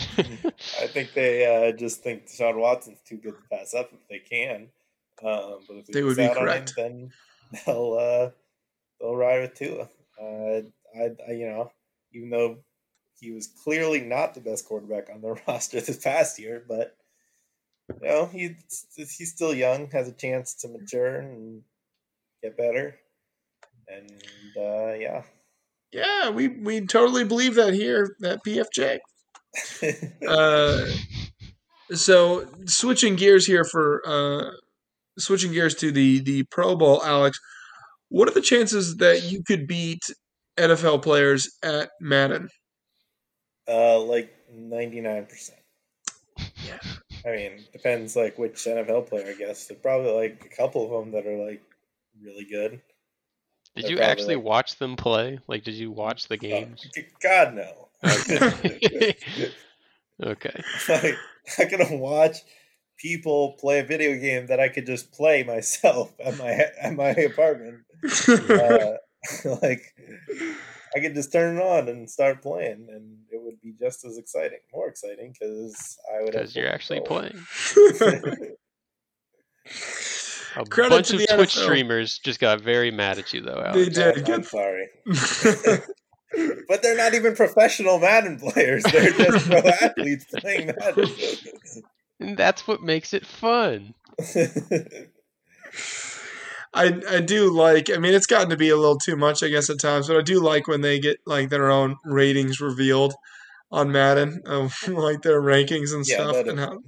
I 0.81 0.87
think 0.87 1.13
they 1.15 1.45
uh, 1.47 1.73
just 1.73 2.03
think 2.03 2.27
Deshaun 2.27 2.57
Watson's 2.57 3.01
too 3.07 3.17
good 3.17 3.35
to 3.37 3.57
pass 3.57 3.75
up 3.75 3.91
if 3.93 4.07
they 4.09 4.19
can. 4.19 4.69
Um, 5.23 5.61
but 5.69 5.77
if 5.77 5.87
They 5.87 6.03
would 6.03 6.17
be 6.17 6.23
on 6.25 6.31
him, 6.31 6.35
correct. 6.35 6.73
then 6.77 7.13
they'll 7.67 7.95
uh, 7.95 8.31
they'll 9.01 9.17
ride 9.17 9.43
with 9.43 9.55
Tua. 9.55 9.89
Uh, 10.21 10.63
I, 10.97 11.11
I 11.29 11.33
you 11.33 11.47
know 11.47 11.71
even 12.13 12.31
though 12.31 12.59
he 13.21 13.31
was 13.31 13.47
clearly 13.47 14.01
not 14.01 14.35
the 14.35 14.41
best 14.41 14.67
quarterback 14.67 15.09
on 15.13 15.21
the 15.21 15.35
roster 15.49 15.81
this 15.81 15.99
past 15.99 16.39
year, 16.39 16.65
but 16.67 16.97
you 18.01 18.09
know 18.09 18.27
he's 18.27 18.87
he's 18.97 19.33
still 19.33 19.55
young, 19.55 19.91
has 19.91 20.09
a 20.09 20.13
chance 20.13 20.55
to 20.55 20.69
mature 20.69 21.17
and 21.17 21.63
get 22.43 22.57
better. 22.57 22.97
And 23.89 24.11
uh, 24.57 24.95
yeah, 24.95 25.23
Yeah, 25.93 26.31
we 26.31 26.49
we 26.49 26.81
totally 26.87 27.25
believe 27.25 27.55
that 27.57 27.75
here 27.75 28.17
at 28.25 28.45
PFJ. 28.45 28.99
Uh, 30.27 30.87
so 31.93 32.47
switching 32.67 33.17
gears 33.17 33.47
here 33.47 33.65
for 33.65 34.01
uh, 34.07 34.51
switching 35.19 35.53
gears 35.53 35.75
to 35.77 35.93
the 35.93 36.21
the 36.21 36.45
Pro 36.45 36.75
Bowl, 36.77 37.03
Alex, 37.05 37.39
what 38.09 38.29
are 38.29 38.33
the 38.35 38.41
chances 38.41 38.97
that 38.97 39.25
you 39.25 39.43
could 39.43 39.67
beat 39.67 40.03
NFL 40.57 41.03
players 41.03 41.51
at 41.63 41.91
Madden? 42.01 42.49
Uh, 43.69 43.99
like 44.01 44.33
ninety 44.51 45.01
nine 45.01 45.27
percent. 45.27 45.59
Yeah. 46.65 46.79
I 47.27 47.31
mean, 47.37 47.53
depends 47.73 48.17
like 48.17 48.39
which 48.39 48.55
NFL 48.65 49.09
player. 49.09 49.27
I 49.29 49.35
guess 49.35 49.67
there's 49.67 49.81
probably 49.81 50.13
like 50.13 50.45
a 50.51 50.57
couple 50.57 50.85
of 50.85 51.05
them 51.05 51.13
that 51.13 51.27
are 51.27 51.45
like 51.47 51.63
really 52.23 52.45
good. 52.45 52.81
Did 53.75 53.85
They're 53.85 53.91
you 53.93 53.99
actually 54.01 54.37
like- 54.37 54.45
watch 54.45 54.79
them 54.79 54.97
play? 54.97 55.39
Like, 55.47 55.63
did 55.65 55.75
you 55.75 55.91
watch 55.91 56.29
the 56.29 56.35
Uh, 56.35 56.39
games? 56.39 56.87
God 57.23 57.55
no. 57.55 57.89
Okay. 60.23 60.63
like, 60.89 61.17
I'm 61.59 61.69
gonna 61.69 61.97
watch 61.97 62.39
people 62.99 63.57
play 63.61 63.81
a 63.81 63.85
video 63.85 64.19
game 64.19 64.47
that 64.47 64.61
I 64.61 64.69
could 64.69 64.87
just 64.87 65.13
play 65.13 65.43
myself 65.45 66.15
at 66.25 66.39
my 66.39 66.51
at 66.81 66.95
my 66.95 67.11
apartment. 67.11 67.81
Uh, 68.29 68.95
like 69.63 69.83
I 70.95 71.01
could 71.01 71.15
just 71.15 71.33
turn 71.33 71.59
it 71.59 71.63
on 71.63 71.89
and 71.89 72.11
start 72.11 72.43
playing, 72.43 72.87
and 72.91 73.19
it 73.31 73.41
would 73.43 73.61
be 73.61 73.75
just 73.79 74.05
as 74.05 74.19
exciting, 74.19 74.59
more 74.73 74.89
exciting 74.89 75.33
because 75.33 75.99
I 76.13 76.23
would. 76.23 76.33
Because 76.33 76.55
you're 76.55 76.69
actually 76.69 77.01
control. 77.01 77.31
playing. 77.31 78.57
A 80.57 80.65
Credit 80.69 80.91
bunch 80.91 81.13
of 81.13 81.19
the 81.19 81.27
Twitch 81.27 81.55
NFL. 81.55 81.63
streamers 81.63 82.19
just 82.19 82.41
got 82.41 82.61
very 82.61 82.91
mad 82.91 83.19
at 83.19 83.33
you, 83.33 83.41
though. 83.41 83.63
They 83.73 83.83
Alex. 83.83 83.95
did. 83.95 84.31
I'm 84.31 84.43
sorry, 84.43 84.89
but 86.69 86.83
they're 86.83 86.97
not 86.97 87.15
even 87.15 87.35
professional 87.35 87.99
Madden 87.99 88.39
players. 88.39 88.85
They're 88.85 89.13
just 89.13 89.47
pro 89.47 89.59
athletes 89.83 90.27
playing 90.41 90.75
Madden. 90.79 91.07
And 92.21 92.37
that's 92.37 92.67
what 92.67 92.83
makes 92.83 93.13
it 93.13 93.27
fun. 93.27 93.95
I 96.75 97.01
I 97.09 97.21
do 97.21 97.51
like. 97.51 97.91
I 97.91 97.99
mean, 97.99 98.15
it's 98.15 98.27
gotten 98.27 98.51
to 98.51 98.57
be 98.57 98.71
a 98.71 98.77
little 98.77 98.99
too 98.99 99.17
much, 99.17 99.43
I 99.43 99.49
guess, 99.49 99.69
at 99.69 99.79
times. 99.81 100.09
But 100.09 100.17
I 100.17 100.23
do 100.23 100.41
like 100.41 100.67
when 100.67 100.81
they 100.81 100.99
get 101.01 101.19
like 101.27 101.51
their 101.51 101.71
own 101.71 101.97
ratings 102.05 102.61
revealed 102.61 103.15
on 103.71 103.93
Madden 103.93 104.43
of 104.47 104.75
like 104.89 105.23
their 105.23 105.41
rankings 105.43 105.95
and 105.95 106.07
Yeah, 106.07 106.31
stuff, 106.31 106.47
and 106.47 106.59
how 106.59 106.83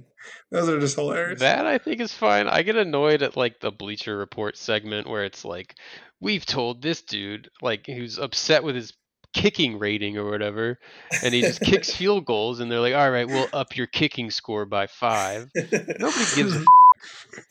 those 0.51 0.69
are 0.69 0.79
just 0.79 0.95
hilarious. 0.95 1.39
That 1.39 1.65
I 1.65 1.77
think 1.77 2.01
is 2.01 2.13
fine. 2.13 2.47
I 2.47 2.63
get 2.63 2.75
annoyed 2.77 3.21
at 3.21 3.37
like 3.37 3.59
the 3.59 3.71
Bleacher 3.71 4.17
Report 4.17 4.57
segment 4.57 5.07
where 5.07 5.23
it's 5.23 5.45
like, 5.45 5.75
we've 6.19 6.45
told 6.45 6.81
this 6.81 7.01
dude 7.01 7.49
like 7.61 7.85
who's 7.85 8.17
upset 8.17 8.63
with 8.63 8.75
his 8.75 8.93
kicking 9.35 9.77
rating 9.77 10.17
or 10.17 10.29
whatever, 10.29 10.79
and 11.23 11.33
he 11.33 11.41
just 11.41 11.61
kicks 11.61 11.93
field 11.95 12.25
goals, 12.25 12.59
and 12.59 12.71
they're 12.71 12.79
like, 12.79 12.95
all 12.95 13.11
right, 13.11 13.27
we'll 13.27 13.49
up 13.53 13.75
your 13.75 13.85
kicking 13.85 14.31
score 14.31 14.65
by 14.65 14.87
five. 14.87 15.51
Nobody 15.55 16.25
gives 16.35 16.55
a 16.55 16.63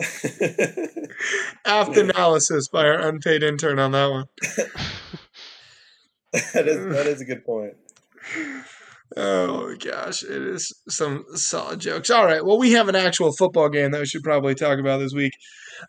Apt 1.67 1.97
analysis 1.97 2.69
by 2.69 2.87
our 2.87 3.09
unpaid 3.09 3.43
intern 3.43 3.79
on 3.79 3.93
that 3.93 4.11
one. 4.11 4.29
that 6.55 6.67
is 6.67 6.93
that 6.95 7.07
is 7.07 7.21
a 7.21 7.25
good 7.25 7.45
point. 7.45 7.75
Oh 9.17 9.77
gosh, 9.77 10.25
it 10.25 10.43
is 10.43 10.73
some 10.89 11.25
solid 11.35 11.79
jokes. 11.79 12.11
All 12.11 12.25
right, 12.25 12.45
well, 12.45 12.59
we 12.59 12.73
have 12.73 12.89
an 12.89 12.97
actual 12.97 13.33
football 13.37 13.69
game 13.69 13.91
that 13.93 14.01
we 14.01 14.07
should 14.07 14.23
probably 14.23 14.55
talk 14.55 14.79
about 14.79 14.99
this 14.99 15.13
week. 15.15 15.33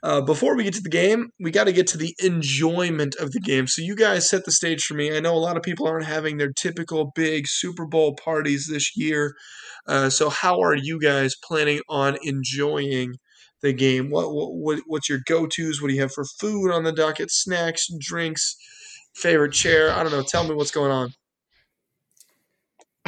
Uh, 0.04 0.22
before 0.22 0.56
we 0.56 0.64
get 0.64 0.74
to 0.76 0.82
the 0.82 0.90
game, 0.90 1.30
we 1.40 1.50
got 1.50 1.64
to 1.64 1.72
get 1.72 1.88
to 1.88 1.98
the 1.98 2.14
enjoyment 2.20 3.16
of 3.20 3.32
the 3.32 3.40
game. 3.40 3.68
So 3.68 3.82
you 3.82 3.96
guys 3.96 4.30
set 4.30 4.46
the 4.46 4.52
stage 4.52 4.84
for 4.84 4.96
me. 4.96 5.16
I 5.16 5.22
know 5.22 5.34
a 5.34 5.40
lot 5.40 5.58
of 5.58 5.64
people 5.64 5.88
aren't 5.88 6.06
having 6.06 6.38
their 6.38 6.52
typical 6.52 7.12
big 7.16 7.46
Super 7.48 7.86
Bowl 7.88 8.16
parties 8.16 8.68
this 8.70 8.96
year. 8.96 9.34
Uh, 9.88 10.10
so 10.10 10.30
how 10.30 10.60
are 10.62 10.76
you 10.76 11.00
guys 11.00 11.36
planning 11.44 11.82
on 11.90 12.18
enjoying 12.22 13.14
the 13.62 13.74
game? 13.74 14.10
What, 14.12 14.28
what 14.30 14.80
what's 14.88 15.10
your 15.10 15.20
go 15.26 15.48
tos? 15.48 15.82
What 15.82 15.88
do 15.88 15.96
you 15.96 16.02
have 16.02 16.14
for 16.14 16.26
food 16.40 16.72
on 16.72 16.84
the 16.84 16.92
docket? 16.92 17.32
Snacks, 17.32 17.88
drinks, 18.00 18.56
favorite 19.16 19.54
chair? 19.54 19.92
I 19.92 20.04
don't 20.04 20.12
know. 20.12 20.24
Tell 20.24 20.48
me 20.48 20.54
what's 20.54 20.72
going 20.72 20.92
on. 20.92 21.10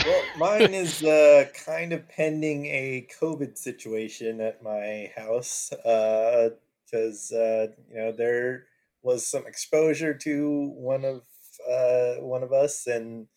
Well, 0.08 0.24
mine 0.38 0.74
is 0.74 1.04
uh, 1.04 1.48
kind 1.66 1.92
of 1.92 2.08
pending 2.08 2.66
a 2.68 3.06
COVID 3.20 3.58
situation 3.58 4.40
at 4.40 4.64
my 4.64 5.12
house 5.14 5.70
because 5.70 7.34
uh, 7.34 7.68
you 7.92 7.98
know 7.98 8.14
there 8.14 8.68
was 9.04 9.28
some 9.28 9.46
exposure 9.46 10.14
to 10.14 10.72
one 10.78 11.04
of 11.04 11.24
uh, 11.70 12.22
one 12.24 12.42
of 12.42 12.54
us, 12.54 12.88
and 12.88 13.28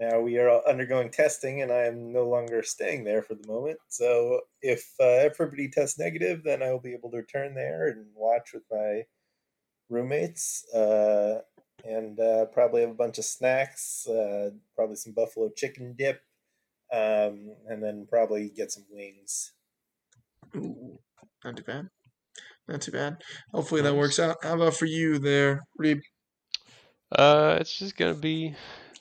now 0.00 0.18
we 0.18 0.38
are 0.38 0.60
undergoing 0.66 1.12
testing, 1.12 1.62
and 1.62 1.70
I 1.70 1.84
am 1.84 2.12
no 2.12 2.28
longer 2.28 2.64
staying 2.64 3.04
there 3.04 3.22
for 3.22 3.36
the 3.36 3.46
moment. 3.46 3.78
So 3.86 4.40
if 4.60 4.94
uh, 4.98 5.04
everybody 5.04 5.68
tests 5.68 6.00
negative, 6.00 6.42
then 6.42 6.64
I 6.64 6.72
will 6.72 6.80
be 6.80 6.94
able 6.94 7.12
to 7.12 7.18
return 7.18 7.54
there 7.54 7.86
and 7.86 8.06
watch 8.16 8.52
with 8.52 8.64
my 8.72 9.04
roommates. 9.88 10.66
Uh, 10.74 11.42
and 11.84 12.18
uh, 12.18 12.46
probably 12.46 12.82
have 12.82 12.90
a 12.90 12.94
bunch 12.94 13.18
of 13.18 13.24
snacks, 13.24 14.06
uh, 14.06 14.50
probably 14.74 14.96
some 14.96 15.12
buffalo 15.12 15.50
chicken 15.54 15.94
dip, 15.96 16.20
um, 16.92 17.54
and 17.68 17.82
then 17.82 18.06
probably 18.08 18.50
get 18.50 18.72
some 18.72 18.84
wings. 18.90 19.52
Ooh, 20.56 20.98
not 21.44 21.56
too 21.56 21.62
bad. 21.62 21.88
Not 22.66 22.82
too 22.82 22.92
bad. 22.92 23.22
Hopefully 23.52 23.82
that 23.82 23.96
works 23.96 24.18
out. 24.18 24.36
How 24.42 24.54
about 24.54 24.74
for 24.74 24.86
you 24.86 25.18
there, 25.18 25.62
Reeb? 25.80 26.00
Uh, 27.10 27.56
it's 27.60 27.78
just 27.78 27.96
gonna 27.96 28.14
be 28.14 28.54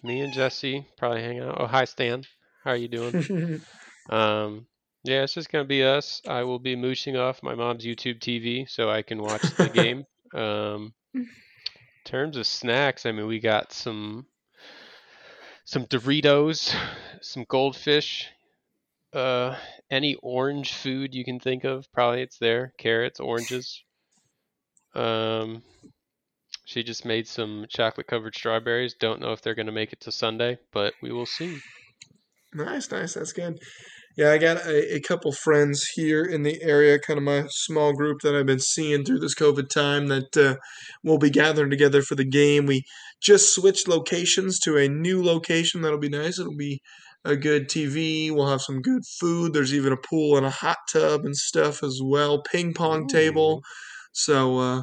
me 0.03 0.21
and 0.21 0.33
Jesse 0.33 0.85
probably 0.97 1.21
hang 1.21 1.39
out. 1.39 1.57
Oh, 1.59 1.67
hi 1.67 1.85
Stan, 1.85 2.23
how 2.63 2.71
are 2.71 2.77
you 2.77 2.87
doing? 2.87 3.61
Um, 4.09 4.67
yeah, 5.03 5.23
it's 5.23 5.33
just 5.33 5.51
gonna 5.51 5.65
be 5.65 5.83
us. 5.83 6.21
I 6.27 6.43
will 6.43 6.59
be 6.59 6.75
mooching 6.75 7.17
off 7.17 7.43
my 7.43 7.55
mom's 7.55 7.85
YouTube 7.85 8.19
TV 8.19 8.69
so 8.69 8.89
I 8.89 9.01
can 9.01 9.21
watch 9.21 9.41
the 9.57 9.69
game. 9.69 10.05
Um, 10.33 10.93
in 11.13 11.25
terms 12.07 12.37
of 12.37 12.47
snacks, 12.47 13.05
I 13.05 13.11
mean, 13.11 13.27
we 13.27 13.39
got 13.39 13.73
some 13.73 14.25
some 15.65 15.85
Doritos, 15.85 16.73
some 17.21 17.45
goldfish, 17.47 18.29
uh, 19.13 19.57
any 19.91 20.15
orange 20.23 20.73
food 20.73 21.13
you 21.13 21.25
can 21.25 21.39
think 21.39 21.65
of. 21.65 21.91
Probably 21.91 22.21
it's 22.21 22.37
there. 22.37 22.73
Carrots, 22.79 23.19
oranges. 23.19 23.83
Um, 24.95 25.61
she 26.65 26.83
just 26.83 27.05
made 27.05 27.27
some 27.27 27.65
chocolate 27.69 28.07
covered 28.07 28.35
strawberries. 28.35 28.93
Don't 28.93 29.19
know 29.19 29.33
if 29.33 29.41
they're 29.41 29.55
gonna 29.55 29.71
make 29.73 29.91
it 29.91 29.99
to 30.01 30.11
Sunday, 30.11 30.57
but 30.71 30.93
we 31.01 31.11
will 31.11 31.25
see. 31.25 31.59
nice, 32.53 32.89
nice. 32.89 33.13
That's 33.15 33.33
good. 33.33 33.59
Yeah, 34.17 34.31
I 34.31 34.39
got 34.39 34.65
a, 34.65 34.95
a 34.95 34.99
couple 34.99 35.31
friends 35.31 35.85
here 35.93 36.23
in 36.23 36.41
the 36.41 36.59
area, 36.63 36.97
kind 36.97 37.19
of 37.19 37.23
my 37.23 37.45
small 37.51 37.93
group 37.93 38.21
that 38.23 38.35
I've 38.35 38.47
been 38.47 38.59
seeing 38.59 39.05
through 39.05 39.19
this 39.19 39.35
COVID 39.35 39.69
time 39.69 40.07
that 40.07 40.35
uh, 40.35 40.55
will 41.03 41.19
be 41.19 41.29
gathering 41.29 41.69
together 41.69 42.01
for 42.01 42.15
the 42.15 42.25
game. 42.25 42.65
We 42.65 42.81
just 43.21 43.53
switched 43.53 43.87
locations 43.87 44.59
to 44.61 44.75
a 44.75 44.89
new 44.89 45.23
location. 45.23 45.83
That'll 45.83 45.99
be 45.99 46.09
nice. 46.09 46.39
It'll 46.39 46.57
be 46.57 46.81
a 47.23 47.35
good 47.35 47.69
TV. 47.69 48.31
We'll 48.31 48.49
have 48.49 48.61
some 48.61 48.81
good 48.81 49.03
food. 49.19 49.53
There's 49.53 49.73
even 49.73 49.93
a 49.93 49.97
pool 49.97 50.35
and 50.35 50.47
a 50.47 50.51
hot 50.51 50.77
tub 50.91 51.23
and 51.23 51.35
stuff 51.35 51.83
as 51.83 51.99
well. 52.03 52.41
Ping 52.41 52.73
pong 52.73 53.07
table. 53.07 53.61
So 54.13 54.57
uh, 54.57 54.81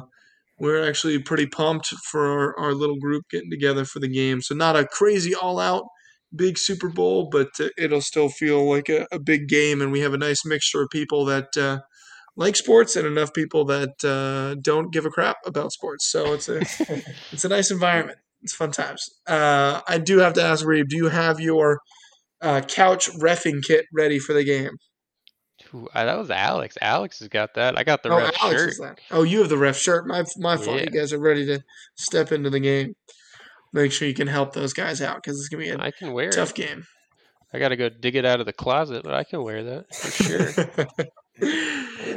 we're 0.59 0.87
actually 0.87 1.19
pretty 1.19 1.47
pumped 1.47 1.87
for 2.09 2.25
our, 2.25 2.57
our 2.67 2.73
little 2.73 2.97
group 3.01 3.23
getting 3.29 3.51
together 3.51 3.83
for 3.83 3.99
the 3.99 4.07
game. 4.07 4.41
So 4.41 4.55
not 4.55 4.77
a 4.77 4.87
crazy 4.87 5.35
all 5.35 5.59
out 5.59 5.83
big 6.35 6.57
Super 6.57 6.89
Bowl, 6.89 7.29
but 7.29 7.49
uh, 7.59 7.69
it'll 7.77 8.01
still 8.01 8.29
feel 8.29 8.69
like 8.69 8.89
a, 8.89 9.07
a 9.11 9.19
big 9.19 9.47
game. 9.47 9.81
And 9.81 9.91
we 9.91 10.01
have 10.01 10.13
a 10.13 10.17
nice 10.17 10.45
mixture 10.45 10.81
of 10.81 10.89
people 10.89 11.25
that 11.25 11.55
uh, 11.57 11.79
like 12.35 12.55
sports 12.55 12.95
and 12.95 13.07
enough 13.07 13.33
people 13.33 13.65
that 13.65 14.03
uh, 14.03 14.55
don't 14.61 14.91
give 14.91 15.05
a 15.05 15.09
crap 15.09 15.37
about 15.45 15.71
sports. 15.71 16.09
So 16.09 16.33
it's 16.33 16.49
a 16.49 16.59
it's 17.31 17.45
a 17.45 17.49
nice 17.49 17.71
environment. 17.71 18.19
It's 18.41 18.53
fun 18.53 18.71
times. 18.71 19.09
Uh, 19.27 19.81
I 19.87 19.97
do 19.97 20.19
have 20.19 20.33
to 20.33 20.43
ask 20.43 20.65
Reeb, 20.65 20.87
do 20.89 20.97
you 20.97 21.09
have 21.09 21.39
your 21.39 21.79
uh, 22.41 22.61
couch 22.61 23.09
refing 23.13 23.63
kit 23.63 23.85
ready 23.91 24.19
for 24.19 24.33
the 24.33 24.43
game? 24.43 24.77
Ooh, 25.73 25.87
uh, 25.93 26.05
that 26.05 26.17
was 26.17 26.29
Alex. 26.29 26.77
Alex 26.81 27.19
has 27.19 27.27
got 27.27 27.55
that. 27.55 27.77
I 27.77 27.83
got 27.83 28.03
the 28.03 28.09
oh, 28.09 28.17
red 28.17 28.33
Alex 28.41 28.61
shirt. 28.61 28.69
is 28.69 28.77
that. 28.79 28.99
Oh, 29.09 29.23
you 29.23 29.39
have 29.39 29.49
the 29.49 29.57
ref 29.57 29.77
shirt. 29.77 30.05
My 30.07 30.23
my 30.37 30.57
fault. 30.57 30.81
You 30.81 30.87
guys 30.87 31.11
are 31.11 31.19
ready 31.19 31.45
to 31.47 31.63
step 31.95 32.31
into 32.31 32.49
the 32.49 32.59
game. 32.59 32.95
Make 33.75 33.91
sure 33.91 34.07
you 34.07 34.13
can 34.13 34.27
help 34.27 34.53
those 34.53 34.71
guys 34.71 35.01
out 35.01 35.17
because 35.17 35.37
it's 35.37 35.49
gonna 35.49 35.63
be 35.63 35.69
a 35.69 35.77
I 35.77 35.91
can 35.91 36.13
wear 36.13 36.29
tough 36.29 36.51
it. 36.51 36.55
game. 36.55 36.85
I 37.53 37.59
gotta 37.59 37.75
go 37.75 37.89
dig 37.89 38.15
it 38.15 38.25
out 38.25 38.39
of 38.39 38.45
the 38.45 38.53
closet, 38.53 39.03
but 39.03 39.13
I 39.13 39.25
can 39.25 39.43
wear 39.43 39.65
that 39.65 39.93
for 39.93 40.23
sure. 40.23 40.47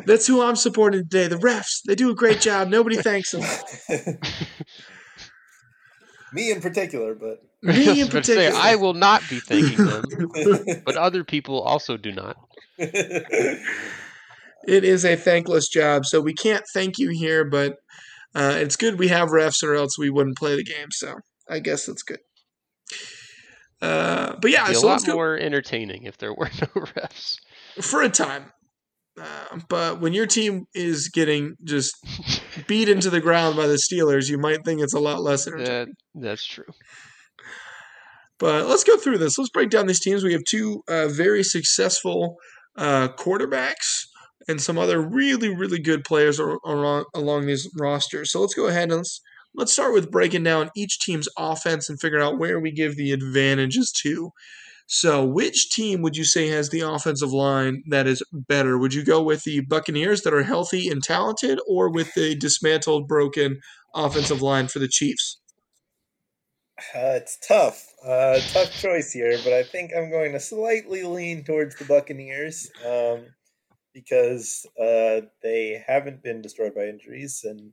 That's 0.06 0.28
who 0.28 0.40
I'm 0.40 0.54
supporting 0.54 1.00
today. 1.00 1.26
The 1.26 1.34
refs. 1.34 1.82
They 1.84 1.96
do 1.96 2.10
a 2.10 2.14
great 2.14 2.40
job. 2.40 2.68
Nobody 2.68 2.94
thanks 2.94 3.32
them. 3.32 3.42
Me 6.32 6.52
in 6.52 6.60
particular, 6.60 7.16
but 7.16 7.40
Me 7.62 8.02
in 8.02 8.06
about 8.06 8.22
to 8.22 8.24
say, 8.24 8.36
particular. 8.36 8.52
I 8.54 8.76
will 8.76 8.94
not 8.94 9.28
be 9.28 9.40
thanking 9.40 9.84
them, 9.84 10.04
but 10.86 10.96
other 10.96 11.24
people 11.24 11.60
also 11.60 11.96
do 11.96 12.12
not. 12.12 12.36
It 12.78 13.58
is 14.84 15.04
a 15.04 15.16
thankless 15.16 15.66
job, 15.66 16.06
so 16.06 16.20
we 16.20 16.34
can't 16.34 16.62
thank 16.72 16.98
you 16.98 17.10
here, 17.10 17.44
but 17.44 17.78
uh, 18.32 18.54
it's 18.58 18.76
good 18.76 18.96
we 18.96 19.08
have 19.08 19.30
refs, 19.30 19.64
or 19.64 19.74
else 19.74 19.98
we 19.98 20.08
wouldn't 20.08 20.38
play 20.38 20.54
the 20.54 20.62
game. 20.62 20.92
So 20.92 21.16
I 21.50 21.60
guess 21.60 21.86
that's 21.86 22.02
good. 22.02 22.20
Uh, 23.80 24.34
but 24.40 24.50
yeah, 24.50 24.64
It'd 24.64 24.72
be 24.72 24.76
a 24.76 24.80
so 24.80 24.86
lot 24.86 24.92
let's 24.94 25.04
go 25.04 25.14
more 25.14 25.38
entertaining 25.38 26.04
if 26.04 26.18
there 26.18 26.34
were 26.34 26.50
no 26.60 26.82
refs. 26.82 27.36
for 27.80 28.02
a 28.02 28.08
time. 28.08 28.52
Uh, 29.20 29.58
but 29.68 30.00
when 30.00 30.12
your 30.12 30.26
team 30.26 30.66
is 30.74 31.08
getting 31.08 31.56
just 31.64 31.94
beat 32.66 32.88
into 32.88 33.10
the 33.10 33.20
ground 33.20 33.56
by 33.56 33.66
the 33.66 33.74
Steelers, 33.78 34.28
you 34.28 34.38
might 34.38 34.64
think 34.64 34.80
it's 34.80 34.94
a 34.94 35.00
lot 35.00 35.20
less 35.22 35.46
entertaining. 35.46 35.94
That, 36.14 36.20
that's 36.22 36.46
true. 36.46 36.64
But 38.38 38.66
let's 38.66 38.84
go 38.84 38.96
through 38.96 39.18
this. 39.18 39.36
Let's 39.36 39.50
break 39.50 39.70
down 39.70 39.86
these 39.86 40.00
teams. 40.00 40.22
We 40.22 40.32
have 40.32 40.44
two 40.48 40.82
uh, 40.88 41.08
very 41.08 41.42
successful 41.42 42.36
uh, 42.76 43.08
quarterbacks 43.18 44.06
and 44.48 44.60
some 44.60 44.78
other 44.78 45.00
really, 45.00 45.54
really 45.54 45.80
good 45.80 46.04
players 46.04 46.38
are, 46.38 46.58
are 46.64 47.04
along 47.14 47.46
these 47.46 47.68
rosters. 47.78 48.32
So 48.32 48.40
let's 48.40 48.54
go 48.54 48.66
ahead 48.66 48.84
and 48.84 48.98
let's, 48.98 49.20
let's 49.54 49.72
start 49.72 49.92
with 49.92 50.10
breaking 50.10 50.44
down 50.44 50.70
each 50.76 50.98
team's 51.00 51.28
offense 51.36 51.88
and 51.88 52.00
figure 52.00 52.20
out 52.20 52.38
where 52.38 52.60
we 52.60 52.70
give 52.70 52.96
the 52.96 53.12
advantages 53.12 53.92
to. 54.02 54.32
So, 54.90 55.22
which 55.22 55.68
team 55.68 56.00
would 56.00 56.16
you 56.16 56.24
say 56.24 56.48
has 56.48 56.70
the 56.70 56.80
offensive 56.80 57.32
line 57.32 57.82
that 57.90 58.06
is 58.06 58.22
better? 58.32 58.78
Would 58.78 58.94
you 58.94 59.04
go 59.04 59.22
with 59.22 59.44
the 59.44 59.60
Buccaneers 59.60 60.22
that 60.22 60.32
are 60.32 60.42
healthy 60.42 60.88
and 60.88 61.02
talented, 61.02 61.60
or 61.68 61.90
with 61.90 62.14
the 62.14 62.34
dismantled, 62.34 63.06
broken 63.06 63.60
offensive 63.94 64.40
line 64.40 64.66
for 64.66 64.78
the 64.78 64.88
Chiefs? 64.88 65.40
Uh, 66.94 67.20
it's 67.20 67.36
tough, 67.46 67.92
uh, 68.06 68.38
tough 68.52 68.72
choice 68.80 69.12
here, 69.12 69.36
but 69.44 69.52
I 69.52 69.62
think 69.62 69.90
I'm 69.94 70.10
going 70.10 70.32
to 70.32 70.40
slightly 70.40 71.02
lean 71.02 71.44
towards 71.44 71.74
the 71.74 71.84
Buccaneers 71.84 72.70
um, 72.86 73.26
because 73.92 74.64
uh, 74.80 75.26
they 75.42 75.84
haven't 75.86 76.22
been 76.22 76.40
destroyed 76.40 76.74
by 76.74 76.86
injuries 76.86 77.44
and 77.44 77.72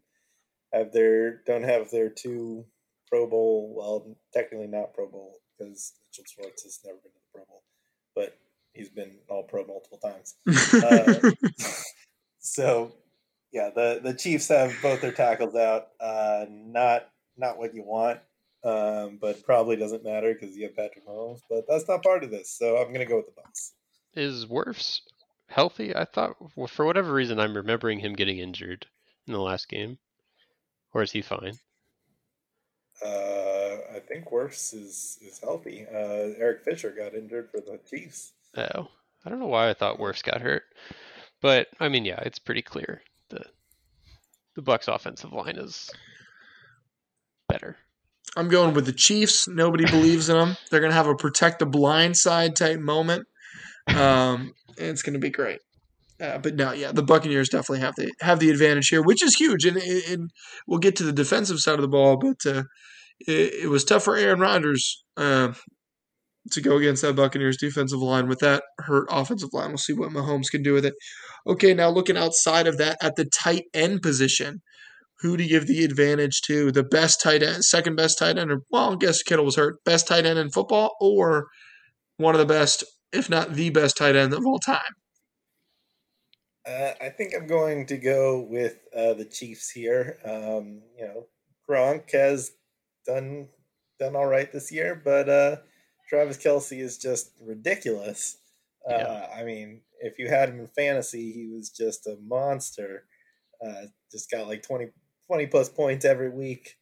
have 0.75 0.91
their 0.91 1.41
don't 1.45 1.63
have 1.63 1.89
their 1.89 2.09
two 2.09 2.65
Pro 3.09 3.27
Bowl, 3.27 3.73
well, 3.75 4.17
technically 4.33 4.67
not 4.67 4.93
Pro 4.93 5.07
Bowl 5.07 5.37
because 5.57 5.93
Mitchell 6.03 6.25
Schwartz 6.27 6.63
has 6.63 6.79
never 6.83 6.97
been 6.97 7.11
to 7.11 7.17
the 7.17 7.33
Pro 7.33 7.45
Bowl, 7.45 7.63
but 8.15 8.37
he's 8.73 8.89
been 8.89 9.17
All 9.29 9.43
Pro 9.43 9.65
multiple 9.65 9.99
times. 9.99 10.35
Uh, 10.73 11.31
so, 12.39 12.93
yeah, 13.51 13.69
the 13.73 14.01
the 14.03 14.13
Chiefs 14.13 14.49
have 14.49 14.73
both 14.81 15.01
their 15.01 15.11
tackles 15.11 15.55
out. 15.55 15.87
Uh, 15.99 16.45
not 16.49 17.09
not 17.37 17.57
what 17.57 17.73
you 17.73 17.83
want, 17.83 18.19
um, 18.63 19.17
but 19.21 19.43
probably 19.45 19.75
doesn't 19.75 20.03
matter 20.03 20.33
because 20.33 20.55
you 20.57 20.63
have 20.63 20.75
Patrick 20.75 21.07
Mahomes. 21.07 21.41
But 21.49 21.65
that's 21.69 21.87
not 21.87 22.03
part 22.03 22.23
of 22.23 22.31
this, 22.31 22.49
so 22.51 22.77
I'm 22.77 22.91
gonna 22.91 23.05
go 23.05 23.17
with 23.17 23.27
the 23.27 23.41
Bucks. 23.41 23.73
Is 24.15 24.45
Wirfs 24.45 25.01
healthy? 25.47 25.95
I 25.95 26.05
thought 26.05 26.35
for 26.69 26.85
whatever 26.85 27.13
reason 27.13 27.39
I'm 27.39 27.55
remembering 27.55 27.99
him 27.99 28.13
getting 28.13 28.39
injured 28.39 28.87
in 29.27 29.33
the 29.33 29.39
last 29.39 29.69
game, 29.69 29.97
or 30.95 31.03
is 31.03 31.11
he 31.11 31.21
fine? 31.21 31.59
Uh, 33.05 33.75
I 33.93 33.99
think 34.07 34.31
Wirfs 34.31 34.73
is 34.73 35.19
is 35.21 35.39
healthy. 35.43 35.85
Uh, 35.93 36.33
Eric 36.39 36.63
Fisher 36.63 36.91
got 36.97 37.13
injured 37.13 37.49
for 37.51 37.59
the 37.59 37.79
Chiefs. 37.87 38.31
Oh, 38.55 38.87
I 39.25 39.29
don't 39.29 39.39
know 39.39 39.47
why 39.47 39.69
I 39.69 39.73
thought 39.73 39.99
Wirfs 39.99 40.23
got 40.23 40.41
hurt, 40.41 40.63
but 41.41 41.67
I 41.81 41.89
mean, 41.89 42.05
yeah, 42.05 42.21
it's 42.21 42.39
pretty 42.39 42.61
clear 42.61 43.01
the 43.29 43.43
the 44.55 44.61
Bucks' 44.61 44.87
offensive 44.87 45.33
line 45.33 45.57
is 45.57 45.91
better. 47.49 47.75
I'm 48.37 48.47
going 48.47 48.73
with 48.73 48.85
the 48.85 48.93
Chiefs. 48.93 49.49
Nobody 49.49 49.85
believes 49.85 50.29
in 50.29 50.37
them. 50.37 50.55
They're 50.71 50.79
going 50.79 50.91
to 50.91 50.97
have 50.97 51.07
a 51.07 51.15
protect 51.15 51.59
the 51.59 51.65
blind 51.65 52.17
side 52.17 52.55
type 52.55 52.79
moment. 52.79 53.27
Um, 53.87 54.55
and 54.79 54.87
it's 54.87 55.03
going 55.03 55.13
to 55.13 55.19
be 55.19 55.29
great. 55.29 55.59
Uh, 56.19 56.37
but 56.37 56.55
no, 56.55 56.71
yeah, 56.71 56.91
the 56.91 57.03
Buccaneers 57.03 57.49
definitely 57.49 57.81
have 57.81 57.95
the 57.95 58.11
have 58.21 58.39
the 58.39 58.49
advantage 58.49 58.87
here, 58.87 59.01
which 59.01 59.23
is 59.23 59.35
huge. 59.35 59.65
And, 59.65 59.77
and 59.77 60.31
we'll 60.65 60.79
get 60.79 60.95
to 60.97 61.03
the 61.03 61.11
defensive 61.11 61.59
side 61.59 61.75
of 61.75 61.81
the 61.81 61.89
ball, 61.89 62.17
but 62.17 62.49
uh, 62.49 62.63
it, 63.19 63.63
it, 63.63 63.69
was 63.69 63.83
tough 63.83 64.03
for 64.03 64.15
Aaron 64.15 64.39
Rodgers 64.39 65.03
uh, 65.17 65.53
to 66.51 66.61
go 66.61 66.77
against 66.77 67.01
that 67.01 67.17
Buccaneers 67.17 67.57
defensive 67.57 67.99
line 67.99 68.27
with 68.27 68.39
that 68.39 68.63
hurt 68.79 69.07
offensive 69.11 69.49
line. 69.51 69.69
We'll 69.69 69.77
see 69.77 69.93
what 69.93 70.11
Mahomes 70.11 70.49
can 70.49 70.63
do 70.63 70.73
with 70.73 70.85
it. 70.85 70.93
Okay, 71.47 71.73
now 71.73 71.89
looking 71.89 72.17
outside 72.17 72.67
of 72.67 72.77
that 72.77 72.97
at 73.01 73.17
the 73.17 73.25
tight 73.25 73.63
end 73.73 74.01
position, 74.01 74.61
who 75.19 75.35
do 75.35 75.43
you 75.43 75.49
give 75.49 75.67
the 75.67 75.83
advantage 75.83 76.41
to? 76.43 76.71
The 76.71 76.83
best 76.83 77.21
tight 77.21 77.43
end, 77.43 77.65
second 77.65 77.97
best 77.97 78.17
tight 78.17 78.37
end, 78.37 78.51
or 78.51 78.61
well, 78.69 78.93
I 78.93 78.95
guess 78.95 79.21
Kittle 79.21 79.45
was 79.45 79.57
hurt. 79.57 79.83
Best 79.83 80.07
tight 80.07 80.25
end 80.25 80.39
in 80.39 80.49
football, 80.49 80.95
or 81.01 81.47
one 82.17 82.35
of 82.35 82.39
the 82.39 82.45
best, 82.45 82.85
if 83.11 83.29
not 83.29 83.53
the 83.53 83.69
best 83.69 83.97
tight 83.97 84.15
end 84.15 84.33
of 84.33 84.45
all 84.45 84.59
time? 84.59 84.79
Uh, 86.67 86.93
I 86.99 87.09
think 87.09 87.33
I'm 87.35 87.47
going 87.47 87.85
to 87.87 87.97
go 87.97 88.39
with 88.39 88.77
uh, 88.95 89.13
the 89.13 89.25
Chiefs 89.25 89.69
here. 89.69 90.17
Um, 90.25 90.81
you 90.97 91.05
know, 91.05 91.27
Gronk 91.69 92.11
has 92.11 92.51
done 93.05 93.49
done 93.99 94.15
all 94.15 94.25
right 94.25 94.51
this 94.51 94.71
year, 94.71 94.99
but 95.03 95.29
uh, 95.29 95.57
Travis 96.09 96.37
Kelce 96.37 96.79
is 96.79 96.97
just 96.97 97.31
ridiculous. 97.41 98.37
Uh, 98.89 98.97
yeah. 98.97 99.27
I 99.35 99.43
mean, 99.43 99.81
if 99.99 100.19
you 100.19 100.27
had 100.27 100.49
him 100.49 100.59
in 100.59 100.67
fantasy, 100.67 101.31
he 101.31 101.47
was 101.47 101.69
just 101.69 102.07
a 102.07 102.17
monster. 102.25 103.05
Uh, 103.65 103.85
just 104.11 104.29
got 104.29 104.47
like 104.47 104.63
20, 104.63 104.87
20 105.27 105.47
plus 105.47 105.69
points 105.69 106.05
every 106.05 106.29
week. 106.29 106.75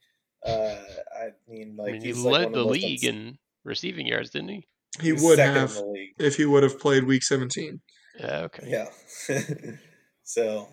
Uh, 0.45 0.75
I 1.15 1.29
mean, 1.47 1.75
like 1.77 1.89
I 1.89 1.91
mean, 1.93 2.01
he 2.01 2.13
like 2.13 2.33
led 2.33 2.53
the 2.53 2.63
league 2.63 3.03
in 3.03 3.37
receiving 3.63 4.07
yards, 4.07 4.29
didn't 4.31 4.49
he? 4.49 4.67
He 5.01 5.13
would 5.13 5.39
have 5.39 5.77
if 6.19 6.35
he 6.35 6.45
would 6.45 6.63
have 6.63 6.79
played 6.79 7.05
Week 7.05 7.23
17. 7.23 7.81
Yeah. 8.19 8.41
Okay. 8.41 8.67
Yeah. 8.67 8.89
so, 10.23 10.67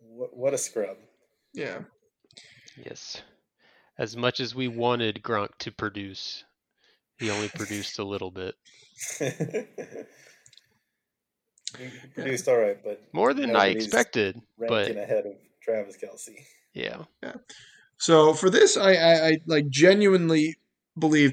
what, 0.00 0.36
what 0.36 0.54
a 0.54 0.58
scrub. 0.58 0.96
Yeah. 1.52 1.80
Yes. 2.76 3.22
As 3.98 4.16
much 4.16 4.40
as 4.40 4.54
we 4.54 4.68
wanted 4.68 5.22
Gronk 5.22 5.56
to 5.60 5.72
produce, 5.72 6.44
he 7.18 7.30
only 7.30 7.48
produced 7.48 7.98
a 7.98 8.04
little 8.04 8.30
bit. 8.30 8.54
he 9.18 9.26
produced 12.14 12.48
all 12.48 12.56
right, 12.56 12.78
but 12.82 13.02
more 13.12 13.34
than 13.34 13.56
I 13.56 13.66
expected. 13.66 14.40
Ranking 14.56 14.94
but 14.94 15.02
ahead 15.02 15.26
of 15.26 15.32
Travis 15.60 15.96
Kelce. 15.96 16.46
Yeah. 16.74 17.04
Yeah. 17.22 17.34
So 17.98 18.34
for 18.34 18.50
this, 18.50 18.76
I, 18.76 18.92
I, 18.92 19.26
I 19.26 19.38
like 19.46 19.68
genuinely 19.68 20.56
believe 20.96 21.32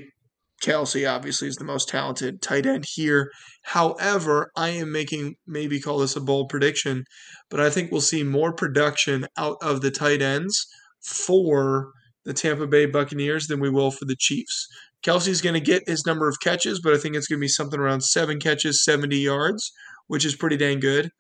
Kelce 0.65 1.10
obviously 1.10 1.47
is 1.47 1.58
the 1.58 1.63
most 1.63 1.88
talented 1.88 2.41
tight 2.41 2.65
end 2.65 2.86
here. 2.88 3.32
However, 3.63 4.49
I 4.56 4.69
am 4.69 4.91
making 4.91 5.36
maybe 5.45 5.80
call 5.80 5.99
this 5.99 6.15
a 6.15 6.21
bold 6.21 6.49
prediction, 6.49 7.04
but 7.51 7.60
I 7.60 7.69
think 7.69 7.91
we'll 7.91 8.01
see 8.01 8.23
more 8.23 8.51
production 8.51 9.28
out 9.38 9.58
of 9.62 9.82
the 9.82 9.91
tight 9.91 10.23
ends 10.23 10.65
for 11.04 11.91
the 12.23 12.34
Tampa 12.34 12.65
Bay 12.65 12.88
Buccaneers 12.88 13.45
than 13.45 13.60
we 13.60 13.69
will 13.69 13.91
for 13.91 14.06
the 14.06 14.15
Chiefs. 14.17 14.67
Kelce's 15.06 15.41
going 15.41 15.54
to 15.54 15.60
get 15.60 15.88
his 15.88 16.06
number 16.08 16.28
of 16.28 16.39
catches, 16.41 16.82
but 16.82 16.93
I 16.93 16.97
think 16.97 17.15
it's 17.15 17.28
going 17.28 17.38
to 17.38 17.43
be 17.43 17.47
something 17.47 17.80
around 17.80 18.01
seven 18.01 18.39
catches, 18.39 18.84
70 18.84 19.15
yards, 19.17 19.71
which 20.08 20.25
is 20.25 20.36
pretty 20.36 20.58
dang 20.58 20.80
good. 20.80 21.12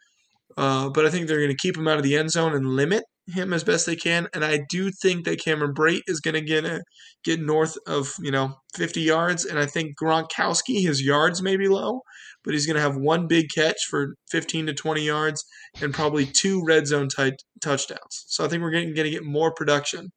Uh, 0.57 0.89
but 0.89 1.05
I 1.05 1.11
think 1.11 1.27
they're 1.27 1.37
going 1.37 1.49
to 1.49 1.55
keep 1.55 1.77
him 1.77 1.87
out 1.87 1.97
of 1.97 2.03
the 2.03 2.15
end 2.15 2.31
zone 2.31 2.55
and 2.55 2.75
limit 2.75 3.03
him 3.27 3.53
as 3.53 3.63
best 3.63 3.85
they 3.85 3.95
can. 3.95 4.27
And 4.33 4.45
I 4.45 4.59
do 4.69 4.91
think 4.91 5.25
that 5.25 5.43
Cameron 5.43 5.73
Brate 5.73 6.03
is 6.07 6.19
going 6.19 6.35
to 6.35 6.41
get 6.41 6.65
a, 6.65 6.83
get 7.23 7.39
north 7.39 7.77
of 7.87 8.13
you 8.19 8.31
know 8.31 8.55
50 8.75 9.01
yards. 9.01 9.45
And 9.45 9.59
I 9.59 9.65
think 9.65 9.97
Gronkowski, 10.01 10.81
his 10.81 11.01
yards 11.01 11.41
may 11.41 11.57
be 11.57 11.67
low, 11.67 12.01
but 12.43 12.53
he's 12.53 12.65
going 12.65 12.75
to 12.75 12.81
have 12.81 12.95
one 12.95 13.27
big 13.27 13.47
catch 13.53 13.85
for 13.89 14.15
15 14.29 14.67
to 14.67 14.73
20 14.73 15.01
yards 15.01 15.43
and 15.81 15.93
probably 15.93 16.25
two 16.25 16.63
red 16.63 16.87
zone 16.87 17.09
t- 17.15 17.33
touchdowns. 17.61 18.25
So 18.27 18.45
I 18.45 18.47
think 18.47 18.61
we're 18.61 18.71
going 18.71 18.93
to 18.93 19.09
get 19.09 19.23
more 19.23 19.53
production 19.53 20.11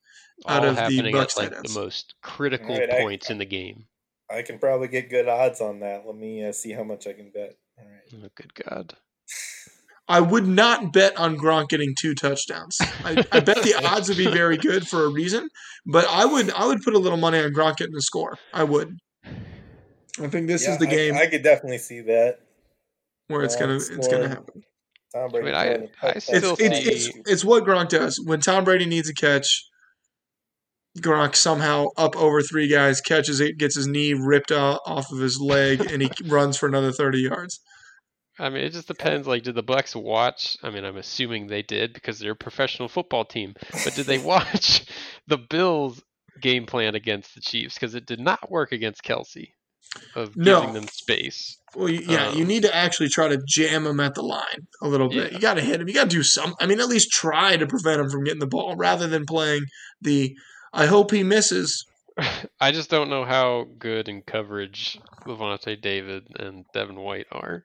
out 0.46 0.64
All 0.64 0.70
of 0.70 0.76
the 0.76 1.10
Bucks 1.10 1.38
at, 1.38 1.52
like 1.52 1.62
the 1.62 1.80
most 1.80 2.14
critical 2.22 2.76
right, 2.76 2.90
points 2.90 3.30
I, 3.30 3.32
in 3.32 3.38
the 3.38 3.46
game. 3.46 3.86
I 4.30 4.42
can 4.42 4.58
probably 4.58 4.88
get 4.88 5.10
good 5.10 5.28
odds 5.28 5.60
on 5.60 5.80
that. 5.80 6.06
Let 6.06 6.16
me 6.16 6.44
uh, 6.44 6.52
see 6.52 6.72
how 6.72 6.84
much 6.84 7.06
I 7.06 7.14
can 7.14 7.30
bet. 7.30 7.54
All 7.78 7.84
right. 7.84 8.24
Oh, 8.24 8.28
good 8.34 8.54
God. 8.54 8.94
I 10.08 10.20
would 10.20 10.46
not 10.46 10.92
bet 10.92 11.16
on 11.18 11.36
Gronk 11.36 11.68
getting 11.68 11.94
two 11.98 12.14
touchdowns. 12.14 12.78
I, 12.80 13.24
I, 13.30 13.40
bet 13.40 13.62
the 13.62 13.74
odds 13.84 14.08
would 14.08 14.16
be 14.16 14.26
very 14.26 14.56
good 14.56 14.88
for 14.88 15.04
a 15.04 15.08
reason, 15.08 15.50
but 15.86 16.06
I 16.08 16.24
would 16.24 16.50
I 16.52 16.66
would 16.66 16.82
put 16.82 16.94
a 16.94 16.98
little 16.98 17.18
money 17.18 17.38
on 17.38 17.52
Gronk 17.52 17.76
getting 17.76 17.94
a 17.94 18.00
score. 18.00 18.38
I 18.54 18.64
would. 18.64 18.96
I 20.20 20.28
think 20.28 20.46
this 20.48 20.64
yeah, 20.64 20.72
is 20.72 20.78
the 20.78 20.86
game. 20.86 21.14
I, 21.14 21.22
I, 21.22 21.26
could 21.26 21.42
definitely 21.42 21.78
see 21.78 22.00
that 22.00 22.40
where 23.28 23.42
it's 23.42 23.54
gonna 23.54 23.74
it's 23.74 24.08
gonna 24.08 24.28
happen. 24.28 24.62
Tom 25.14 25.30
Brady. 25.30 25.52
I, 25.52 25.78
mean, 25.78 25.88
I, 26.02 26.08
I 26.08 26.18
still 26.18 26.56
it's, 26.58 26.60
it's, 26.60 27.06
it's, 27.06 27.18
it's 27.26 27.44
what 27.44 27.64
Gronk 27.64 27.90
does 27.90 28.20
when 28.24 28.40
Tom 28.40 28.64
Brady 28.64 28.86
needs 28.86 29.08
a 29.08 29.14
catch. 29.14 29.64
Gronk 30.98 31.36
somehow 31.36 31.86
up 31.96 32.16
over 32.16 32.42
three 32.42 32.66
guys, 32.66 33.00
catches 33.00 33.40
it, 33.40 33.56
gets 33.56 33.76
his 33.76 33.86
knee 33.86 34.14
ripped 34.14 34.50
off 34.50 35.12
of 35.12 35.18
his 35.18 35.38
leg, 35.38 35.80
and 35.92 36.02
he 36.02 36.10
runs 36.26 36.56
for 36.56 36.66
another 36.66 36.92
thirty 36.92 37.20
yards. 37.20 37.60
I 38.38 38.48
mean, 38.50 38.64
it 38.64 38.72
just 38.72 38.88
depends. 38.88 39.26
Like, 39.26 39.42
did 39.42 39.54
the 39.54 39.62
Bucks 39.62 39.96
watch? 39.96 40.56
I 40.62 40.70
mean, 40.70 40.84
I'm 40.84 40.96
assuming 40.96 41.46
they 41.46 41.62
did 41.62 41.92
because 41.92 42.18
they're 42.18 42.32
a 42.32 42.36
professional 42.36 42.88
football 42.88 43.24
team. 43.24 43.54
But 43.84 43.94
did 43.94 44.06
they 44.06 44.18
watch 44.24 44.84
the 45.26 45.38
Bills' 45.38 46.02
game 46.40 46.66
plan 46.66 46.94
against 46.94 47.34
the 47.34 47.40
Chiefs? 47.40 47.74
Because 47.74 47.94
it 47.94 48.06
did 48.06 48.20
not 48.20 48.50
work 48.50 48.72
against 48.72 49.02
Kelce 49.02 49.52
of 50.14 50.36
no. 50.36 50.60
giving 50.60 50.74
them 50.74 50.88
space. 50.88 51.58
Well, 51.74 51.88
yeah, 51.88 52.28
um, 52.28 52.38
you 52.38 52.44
need 52.44 52.62
to 52.62 52.74
actually 52.74 53.08
try 53.08 53.28
to 53.28 53.42
jam 53.46 53.86
him 53.86 54.00
at 54.00 54.14
the 54.14 54.22
line 54.22 54.66
a 54.80 54.88
little 54.88 55.08
bit. 55.08 55.32
Yeah. 55.32 55.36
You 55.36 55.40
got 55.40 55.54
to 55.54 55.60
hit 55.60 55.80
him. 55.80 55.88
You 55.88 55.94
got 55.94 56.10
to 56.10 56.16
do 56.16 56.22
some. 56.22 56.54
I 56.60 56.66
mean, 56.66 56.80
at 56.80 56.88
least 56.88 57.10
try 57.10 57.56
to 57.56 57.66
prevent 57.66 58.00
him 58.00 58.10
from 58.10 58.24
getting 58.24 58.40
the 58.40 58.46
ball 58.46 58.76
rather 58.76 59.06
than 59.06 59.26
playing 59.26 59.64
the. 60.00 60.36
I 60.72 60.86
hope 60.86 61.10
he 61.10 61.22
misses. 61.22 61.84
I 62.60 62.72
just 62.72 62.90
don't 62.90 63.10
know 63.10 63.24
how 63.24 63.66
good 63.78 64.08
in 64.08 64.22
coverage 64.22 64.98
Lavonte 65.26 65.80
David 65.80 66.26
and 66.38 66.64
Devin 66.72 67.00
White 67.00 67.26
are. 67.32 67.64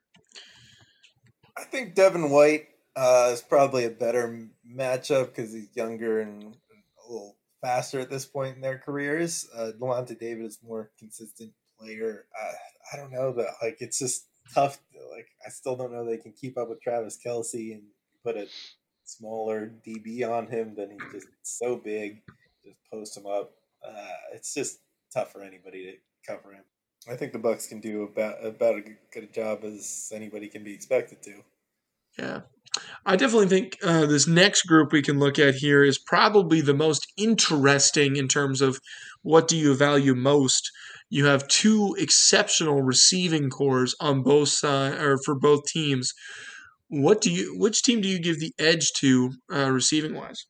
I 1.57 1.63
think 1.63 1.95
Devin 1.95 2.29
White 2.29 2.67
uh, 2.95 3.29
is 3.33 3.41
probably 3.41 3.85
a 3.85 3.89
better 3.89 4.47
matchup 4.69 5.27
because 5.27 5.53
he's 5.53 5.75
younger 5.75 6.21
and 6.21 6.43
a 6.43 7.11
little 7.11 7.37
faster 7.61 7.99
at 7.99 8.09
this 8.09 8.25
point 8.25 8.55
in 8.55 8.61
their 8.61 8.77
careers. 8.77 9.47
Uh, 9.55 9.71
David 10.19 10.45
is 10.45 10.59
more 10.63 10.91
consistent 10.99 11.51
player. 11.79 12.25
Uh, 12.39 12.53
I 12.91 12.97
don't 12.97 13.11
know 13.11 13.33
that 13.33 13.47
like 13.61 13.77
it's 13.79 13.99
just 13.99 14.27
tough. 14.53 14.79
Like 15.11 15.27
I 15.45 15.49
still 15.49 15.75
don't 15.75 15.91
know 15.91 16.05
they 16.05 16.17
can 16.17 16.33
keep 16.33 16.57
up 16.57 16.69
with 16.69 16.81
Travis 16.81 17.19
Kelce 17.25 17.73
and 17.73 17.83
put 18.23 18.35
a 18.35 18.47
smaller 19.05 19.71
DB 19.87 20.27
on 20.27 20.47
him. 20.47 20.73
Then 20.75 20.91
he's 20.91 21.13
just 21.13 21.27
so 21.43 21.77
big. 21.77 22.21
Just 22.65 22.77
post 22.91 23.17
him 23.17 23.25
up. 23.25 23.53
Uh, 23.87 24.07
it's 24.33 24.53
just 24.53 24.79
tough 25.13 25.31
for 25.31 25.43
anybody 25.43 25.85
to 25.85 26.31
cover 26.33 26.53
him. 26.53 26.63
I 27.09 27.15
think 27.15 27.33
the 27.33 27.39
Bucks 27.39 27.67
can 27.67 27.79
do 27.79 28.03
about 28.03 28.45
about 28.45 28.75
as 28.75 28.83
good 29.11 29.23
a 29.23 29.27
job 29.27 29.63
as 29.63 30.11
anybody 30.13 30.47
can 30.47 30.63
be 30.63 30.73
expected 30.73 31.21
to. 31.23 31.43
Yeah. 32.17 32.41
I 33.05 33.15
definitely 33.15 33.47
think 33.47 33.77
uh, 33.83 34.05
this 34.05 34.27
next 34.27 34.63
group 34.63 34.91
we 34.91 35.01
can 35.01 35.19
look 35.19 35.37
at 35.37 35.55
here 35.55 35.83
is 35.83 35.99
probably 35.99 36.61
the 36.61 36.73
most 36.73 37.05
interesting 37.17 38.15
in 38.15 38.27
terms 38.27 38.61
of 38.61 38.79
what 39.21 39.47
do 39.47 39.57
you 39.57 39.75
value 39.75 40.15
most. 40.15 40.71
You 41.09 41.25
have 41.25 41.47
two 41.47 41.95
exceptional 41.99 42.81
receiving 42.81 43.49
corps 43.49 43.93
on 43.99 44.23
both 44.23 44.49
sides 44.49 44.99
or 44.99 45.19
for 45.23 45.35
both 45.35 45.65
teams. 45.65 46.13
What 46.87 47.21
do 47.21 47.31
you? 47.31 47.55
Which 47.57 47.83
team 47.83 48.01
do 48.01 48.07
you 48.07 48.19
give 48.19 48.39
the 48.39 48.53
edge 48.57 48.91
to 48.97 49.33
uh, 49.51 49.71
receiving 49.71 50.15
wise? 50.15 50.45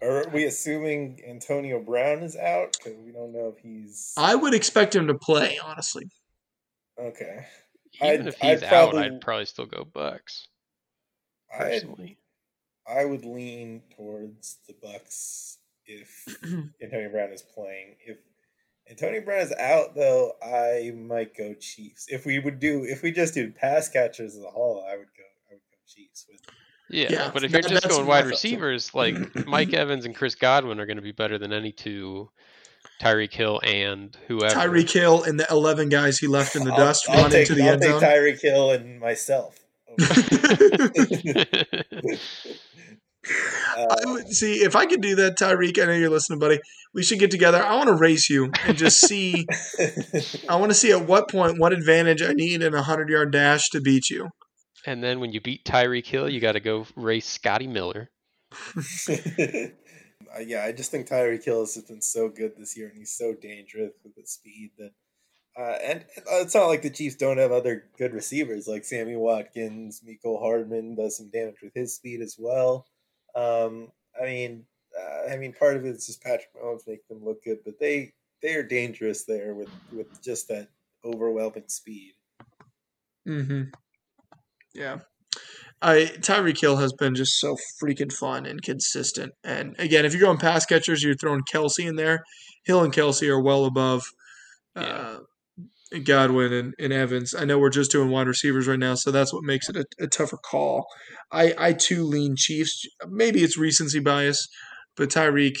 Are 0.00 0.28
we 0.32 0.44
assuming 0.44 1.20
Antonio 1.26 1.80
Brown 1.80 2.18
is 2.22 2.36
out? 2.36 2.76
Because 2.78 2.98
we 3.04 3.10
don't 3.12 3.32
know 3.32 3.52
if 3.56 3.62
he's. 3.62 4.12
I 4.16 4.34
would 4.34 4.54
expect 4.54 4.94
him 4.94 5.08
to 5.08 5.14
play, 5.14 5.58
honestly. 5.62 6.08
Okay. 6.98 7.46
Even 8.02 8.20
I'd- 8.20 8.28
if 8.28 8.34
he's 8.36 8.62
I'd 8.62 8.64
out, 8.64 8.90
probably- 8.90 9.02
I'd 9.02 9.20
probably 9.20 9.46
still 9.46 9.66
go 9.66 9.84
Bucks 9.84 10.48
I'd, 11.52 11.58
personally. 11.58 12.18
I 12.86 13.04
would 13.04 13.24
lean 13.24 13.82
towards 13.96 14.58
the 14.66 14.74
Bucks 14.80 15.58
if 15.86 16.26
Antonio 16.82 17.10
Brown 17.10 17.30
is 17.32 17.42
playing. 17.42 17.96
If 18.06 18.18
Antonio 18.88 19.20
Brown 19.22 19.40
is 19.40 19.52
out, 19.52 19.94
though, 19.94 20.32
I 20.42 20.92
might 20.96 21.36
go 21.36 21.54
Chiefs. 21.54 22.06
If 22.08 22.24
we 22.24 22.38
would 22.38 22.58
do, 22.60 22.84
if 22.84 23.02
we 23.02 23.10
just 23.12 23.34
do 23.34 23.50
pass 23.50 23.88
catchers 23.88 24.36
as 24.36 24.42
a 24.44 24.48
whole, 24.50 24.84
I 24.88 24.96
would 24.96 25.08
go. 25.16 25.24
I 25.50 25.54
would 25.54 25.60
go 25.70 25.76
Chiefs 25.86 26.24
with. 26.30 26.40
Yeah, 26.90 27.08
Yeah, 27.10 27.30
but 27.32 27.44
if 27.44 27.52
that- 27.52 27.62
you're 27.70 27.80
just 27.80 27.88
going 27.88 28.06
wide 28.06 28.20
thought, 28.20 28.24
too. 28.24 28.30
receivers, 28.30 28.94
like 28.94 29.46
Mike 29.46 29.72
Evans 29.74 30.04
and 30.06 30.14
Chris 30.14 30.34
Godwin 30.34 30.80
are 30.80 30.86
going 30.86 30.96
to 30.96 31.02
be 31.02 31.12
better 31.12 31.36
than 31.38 31.52
any 31.52 31.70
two, 31.72 32.30
Tyreek 33.00 33.32
Hill 33.32 33.60
and 33.62 34.16
whoever. 34.26 34.54
Tyreek 34.54 34.90
Hill 34.90 35.22
and 35.22 35.38
the 35.38 35.46
11 35.50 35.88
guys 35.90 36.18
he 36.18 36.26
left 36.26 36.56
in 36.56 36.64
the 36.64 36.70
I'll- 36.72 36.76
dust 36.78 37.04
I'll, 37.08 37.22
run 37.22 37.30
take, 37.30 37.42
into 37.50 37.54
the 37.54 37.62
I'll 37.66 37.72
end 37.74 37.82
take 37.82 37.90
zone. 37.92 38.00
Tyreek 38.02 38.40
Hill 38.40 38.70
and 38.72 38.98
myself. 39.00 39.58
I 43.76 43.82
Uh, 43.82 43.96
would 44.06 44.28
see 44.28 44.54
if 44.62 44.74
I 44.74 44.86
could 44.86 45.02
do 45.02 45.14
that, 45.16 45.36
Tyreek. 45.36 45.78
I 45.82 45.86
know 45.86 45.92
you're 45.92 46.08
listening, 46.08 46.38
buddy. 46.38 46.60
We 46.94 47.02
should 47.02 47.18
get 47.18 47.30
together. 47.30 47.62
I 47.62 47.74
want 47.76 47.88
to 47.88 47.94
race 47.94 48.30
you 48.30 48.50
and 48.64 48.76
just 48.76 49.00
see. 49.00 49.46
I 50.48 50.56
want 50.56 50.70
to 50.70 50.74
see 50.74 50.90
at 50.92 51.06
what 51.06 51.28
point, 51.28 51.58
what 51.58 51.72
advantage 51.72 52.22
I 52.22 52.32
need 52.32 52.62
in 52.62 52.74
a 52.74 52.82
hundred 52.82 53.10
yard 53.10 53.32
dash 53.32 53.68
to 53.70 53.80
beat 53.80 54.08
you. 54.08 54.30
And 54.86 55.02
then 55.02 55.20
when 55.20 55.32
you 55.32 55.40
beat 55.40 55.64
Tyreek 55.64 56.06
Hill, 56.06 56.28
you 56.28 56.40
got 56.40 56.52
to 56.52 56.60
go 56.60 56.86
race 56.96 57.26
Scotty 57.26 57.66
Miller. 57.66 58.10
Uh, 60.36 60.40
yeah, 60.40 60.64
I 60.64 60.72
just 60.72 60.90
think 60.90 61.08
Tyreek 61.08 61.44
Hill 61.44 61.60
has 61.60 61.76
been 61.88 62.02
so 62.02 62.28
good 62.28 62.52
this 62.56 62.76
year, 62.76 62.88
and 62.88 62.98
he's 62.98 63.16
so 63.16 63.34
dangerous 63.34 63.92
with 64.04 64.14
his 64.16 64.30
speed 64.30 64.72
that. 64.78 64.92
Uh, 65.58 65.76
and 65.82 66.00
uh, 66.18 66.40
it's 66.40 66.54
not 66.54 66.66
like 66.66 66.82
the 66.82 66.90
Chiefs 66.90 67.16
don't 67.16 67.38
have 67.38 67.50
other 67.50 67.86
good 67.96 68.12
receivers 68.12 68.68
like 68.68 68.84
Sammy 68.84 69.16
Watkins, 69.16 70.02
Mecole 70.06 70.40
Hardman 70.40 70.94
does 70.94 71.16
some 71.16 71.30
damage 71.30 71.56
with 71.62 71.74
his 71.74 71.96
speed 71.96 72.20
as 72.20 72.36
well. 72.38 72.86
Um, 73.34 73.88
I 74.20 74.26
mean, 74.26 74.64
uh, 74.96 75.32
I 75.32 75.36
mean, 75.36 75.52
part 75.52 75.76
of 75.76 75.84
it 75.84 75.96
is 75.96 76.06
just 76.06 76.22
Patrick 76.22 76.54
Mahomes 76.54 76.86
making 76.86 77.04
them 77.08 77.24
look 77.24 77.42
good, 77.42 77.58
but 77.64 77.80
they 77.80 78.12
they 78.40 78.54
are 78.54 78.62
dangerous 78.62 79.24
there 79.24 79.54
with 79.54 79.70
with 79.92 80.22
just 80.22 80.46
that 80.48 80.68
overwhelming 81.04 81.64
speed. 81.66 82.12
Mm-hmm. 83.26 83.70
Yeah. 84.74 84.98
I 85.80 86.10
Tyreek 86.18 86.60
Hill 86.60 86.76
has 86.76 86.92
been 86.92 87.14
just 87.14 87.38
so 87.38 87.56
freaking 87.82 88.12
fun 88.12 88.46
and 88.46 88.62
consistent. 88.62 89.32
And 89.44 89.76
again, 89.78 90.04
if 90.04 90.12
you're 90.12 90.22
going 90.22 90.38
pass 90.38 90.66
catchers, 90.66 91.02
you're 91.02 91.14
throwing 91.14 91.42
Kelce 91.52 91.86
in 91.86 91.96
there. 91.96 92.24
Hill 92.64 92.82
and 92.82 92.92
Kelce 92.92 93.28
are 93.28 93.40
well 93.40 93.64
above 93.64 94.02
uh, 94.74 95.18
Godwin 96.04 96.52
and, 96.52 96.74
and 96.78 96.92
Evans. 96.92 97.34
I 97.34 97.44
know 97.44 97.58
we're 97.58 97.70
just 97.70 97.92
doing 97.92 98.10
wide 98.10 98.26
receivers 98.26 98.66
right 98.66 98.78
now, 98.78 98.94
so 98.94 99.10
that's 99.10 99.32
what 99.32 99.44
makes 99.44 99.68
it 99.68 99.76
a, 99.76 99.84
a 100.00 100.06
tougher 100.08 100.38
call. 100.38 100.86
I, 101.30 101.54
I 101.56 101.72
too 101.72 102.04
lean 102.04 102.34
Chiefs. 102.36 102.84
Maybe 103.08 103.42
it's 103.42 103.56
recency 103.56 104.00
bias, 104.00 104.48
but 104.96 105.10
Tyreek 105.10 105.56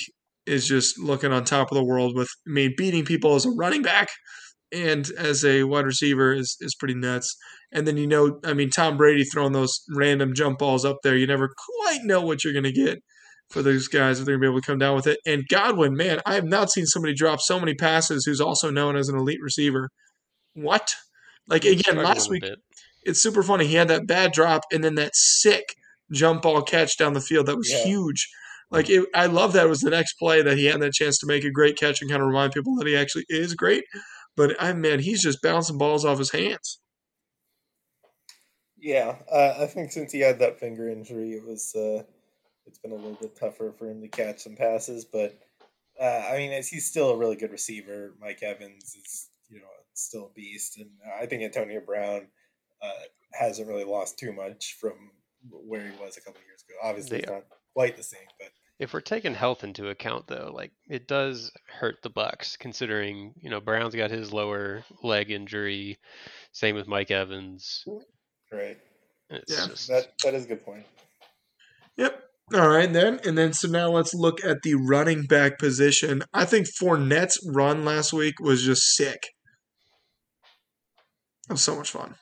is 0.46 0.66
just 0.66 0.98
looking 0.98 1.32
on 1.32 1.44
top 1.44 1.70
of 1.70 1.76
the 1.76 1.84
world 1.84 2.16
with 2.16 2.28
I 2.46 2.50
mean 2.50 2.74
beating 2.76 3.04
people 3.04 3.34
as 3.34 3.44
a 3.44 3.50
running 3.50 3.82
back 3.82 4.08
and 4.72 5.08
as 5.16 5.44
a 5.44 5.64
wide 5.64 5.86
receiver 5.86 6.32
is, 6.32 6.56
is 6.60 6.74
pretty 6.74 6.94
nuts. 6.94 7.36
And 7.70 7.86
then 7.86 7.96
you 7.96 8.06
know, 8.06 8.40
I 8.44 8.54
mean, 8.54 8.70
Tom 8.70 8.96
Brady 8.96 9.24
throwing 9.24 9.52
those 9.52 9.80
random 9.94 10.34
jump 10.34 10.58
balls 10.58 10.84
up 10.84 10.98
there, 11.02 11.16
you 11.16 11.26
never 11.26 11.52
quite 11.82 12.00
know 12.04 12.22
what 12.22 12.42
you're 12.42 12.54
going 12.54 12.64
to 12.64 12.72
get 12.72 13.02
for 13.50 13.62
those 13.62 13.88
guys 13.88 14.18
if 14.20 14.26
they're 14.26 14.34
going 14.36 14.42
to 14.42 14.46
be 14.48 14.52
able 14.52 14.60
to 14.60 14.66
come 14.66 14.78
down 14.78 14.94
with 14.94 15.06
it. 15.06 15.18
And 15.26 15.46
Godwin, 15.48 15.94
man, 15.94 16.20
I 16.26 16.34
have 16.34 16.44
not 16.44 16.70
seen 16.70 16.86
somebody 16.86 17.14
drop 17.14 17.40
so 17.40 17.58
many 17.58 17.74
passes 17.74 18.24
who's 18.24 18.40
also 18.40 18.70
known 18.70 18.96
as 18.96 19.08
an 19.08 19.18
elite 19.18 19.40
receiver. 19.42 19.90
What? 20.54 20.94
Like 21.46 21.64
again, 21.64 21.96
last 21.96 22.28
week 22.30 22.42
bit. 22.42 22.58
it's 23.04 23.22
super 23.22 23.42
funny. 23.42 23.66
He 23.66 23.74
had 23.74 23.88
that 23.88 24.06
bad 24.06 24.32
drop 24.32 24.64
and 24.72 24.84
then 24.84 24.96
that 24.96 25.12
sick 25.14 25.74
jump 26.12 26.42
ball 26.42 26.62
catch 26.62 26.96
down 26.96 27.12
the 27.14 27.20
field 27.20 27.46
that 27.46 27.56
was 27.56 27.70
Yeah. 27.70 27.84
huge. 27.84 28.28
Like 28.70 28.90
it, 28.90 29.06
I 29.14 29.26
love 29.26 29.54
that 29.54 29.64
it 29.66 29.68
was 29.68 29.80
the 29.80 29.90
next 29.90 30.14
play 30.18 30.42
that 30.42 30.58
he 30.58 30.66
had 30.66 30.80
that 30.82 30.92
chance 30.92 31.18
to 31.18 31.26
make 31.26 31.42
a 31.44 31.50
great 31.50 31.78
catch 31.78 32.02
and 32.02 32.10
kind 32.10 32.20
of 32.22 32.28
remind 32.28 32.52
people 32.52 32.76
that 32.76 32.86
he 32.86 32.94
actually 32.96 33.24
is 33.30 33.54
great. 33.54 33.84
But 34.36 34.56
I 34.62 34.72
man, 34.74 35.00
he's 35.00 35.22
just 35.22 35.38
bouncing 35.42 35.78
balls 35.78 36.04
off 36.04 36.18
his 36.18 36.32
hands. 36.32 36.80
Yeah, 38.80 39.16
uh, 39.30 39.54
I 39.60 39.66
think 39.66 39.90
since 39.92 40.12
he 40.12 40.20
had 40.20 40.38
that 40.38 40.60
finger 40.60 40.88
injury, 40.88 41.32
it 41.32 41.44
was 41.46 41.74
uh, 41.74 42.02
it's 42.66 42.78
been 42.78 42.92
a 42.92 42.96
little 42.96 43.18
bit 43.20 43.36
tougher 43.36 43.72
for 43.76 43.90
him 43.90 44.00
to 44.02 44.08
catch 44.08 44.40
some 44.40 44.56
passes. 44.56 45.04
But 45.04 45.38
uh, 46.00 46.04
I 46.30 46.36
mean, 46.36 46.50
he's 46.52 46.86
still 46.86 47.10
a 47.10 47.16
really 47.16 47.36
good 47.36 47.50
receiver. 47.50 48.14
Mike 48.20 48.42
Evans 48.42 48.94
is 48.94 49.28
you 49.48 49.58
know 49.60 49.66
still 49.94 50.26
a 50.26 50.34
beast, 50.34 50.78
and 50.78 50.90
I 51.20 51.26
think 51.26 51.42
Antonio 51.42 51.80
Brown 51.80 52.28
uh, 52.82 52.90
hasn't 53.32 53.68
really 53.68 53.84
lost 53.84 54.18
too 54.18 54.32
much 54.32 54.76
from 54.80 55.10
where 55.50 55.82
he 55.84 55.90
was 56.00 56.16
a 56.16 56.20
couple 56.20 56.40
years 56.46 56.62
ago. 56.68 56.74
Obviously, 56.82 57.16
They- 57.18 57.22
it's 57.22 57.30
not 57.30 57.44
quite 57.74 57.96
the 57.96 58.02
same, 58.02 58.26
but 58.38 58.48
If 58.78 58.92
we're 58.92 59.00
taking 59.00 59.34
health 59.34 59.64
into 59.64 59.88
account, 59.88 60.28
though, 60.28 60.52
like 60.54 60.70
it 60.88 61.08
does 61.08 61.50
hurt 61.66 61.96
the 62.02 62.10
Bucks, 62.10 62.56
considering 62.56 63.34
you 63.40 63.50
know 63.50 63.60
Brown's 63.60 63.94
got 63.96 64.12
his 64.12 64.32
lower 64.32 64.84
leg 65.02 65.32
injury. 65.32 65.98
Same 66.52 66.76
with 66.76 66.86
Mike 66.86 67.10
Evans. 67.10 67.84
Right, 68.52 68.78
It's 69.30 69.52
Yeah, 69.58 69.66
just 69.66 69.88
that 69.88 70.12
that 70.24 70.34
is 70.34 70.44
a 70.44 70.48
good 70.48 70.64
point. 70.64 70.86
Yep. 71.96 72.22
All 72.54 72.68
right, 72.68 72.90
then. 72.90 73.20
And 73.24 73.36
then, 73.36 73.52
so 73.52 73.68
now 73.68 73.90
let's 73.90 74.14
look 74.14 74.42
at 74.42 74.62
the 74.62 74.74
running 74.74 75.24
back 75.26 75.58
position. 75.58 76.22
I 76.32 76.46
think 76.46 76.66
Fournette's 76.66 77.38
run 77.52 77.84
last 77.84 78.12
week 78.12 78.40
was 78.40 78.62
just 78.64 78.82
sick. 78.96 79.22
It 81.48 81.52
was 81.52 81.62
so 81.62 81.76
much 81.76 81.90
fun. 81.90 82.14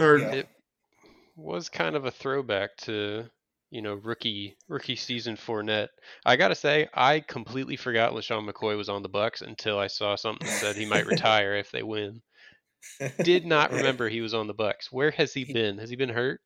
Or, 0.00 0.18
Yeah. 0.18 0.32
it 0.32 0.48
was 1.36 1.68
kind 1.68 1.96
of 1.96 2.04
a 2.06 2.10
throwback 2.10 2.76
to 2.82 3.28
you 3.70 3.80
know 3.82 3.94
rookie 3.94 4.54
rookie 4.68 4.96
season 4.96 5.36
Fournette. 5.36 5.88
I 6.26 6.36
gotta 6.36 6.54
say, 6.54 6.88
I 6.94 7.20
completely 7.20 7.76
forgot 7.76 8.12
LeSean 8.12 8.48
McCoy 8.48 8.76
was 8.76 8.88
on 8.90 9.02
the 9.02 9.08
Bucks 9.08 9.40
until 9.42 9.78
I 9.78 9.86
saw 9.86 10.14
something 10.14 10.46
that 10.46 10.60
said 10.60 10.76
he 10.76 10.84
might 10.86 11.06
retire 11.36 11.56
if 11.56 11.70
they 11.70 11.82
win. 11.82 12.20
Did 13.22 13.46
not 13.46 13.72
remember 13.72 14.08
he 14.08 14.20
was 14.20 14.34
on 14.34 14.46
the 14.46 14.54
Bucks. 14.54 14.90
Where 14.90 15.10
has 15.12 15.32
he 15.32 15.44
been? 15.52 15.78
Has 15.78 15.90
he 15.90 15.96
been 15.96 16.08
hurt? 16.10 16.40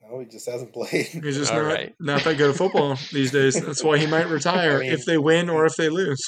No, 0.00 0.20
he 0.20 0.26
just 0.26 0.48
hasn't 0.48 0.72
played. 0.72 1.06
he's 1.06 1.36
just 1.36 1.52
All 1.52 1.62
not, 1.62 1.68
right. 1.72 1.94
not 2.00 2.24
that 2.24 2.36
good 2.36 2.50
at 2.50 2.56
football 2.56 2.96
these 3.12 3.30
days. 3.30 3.54
That's 3.54 3.84
why 3.84 3.98
he 3.98 4.06
might 4.06 4.28
retire 4.28 4.76
I 4.78 4.80
mean- 4.80 4.92
if 4.92 5.04
they 5.04 5.18
win 5.18 5.48
or 5.50 5.64
if 5.66 5.74
they 5.76 5.88
lose. 5.88 6.20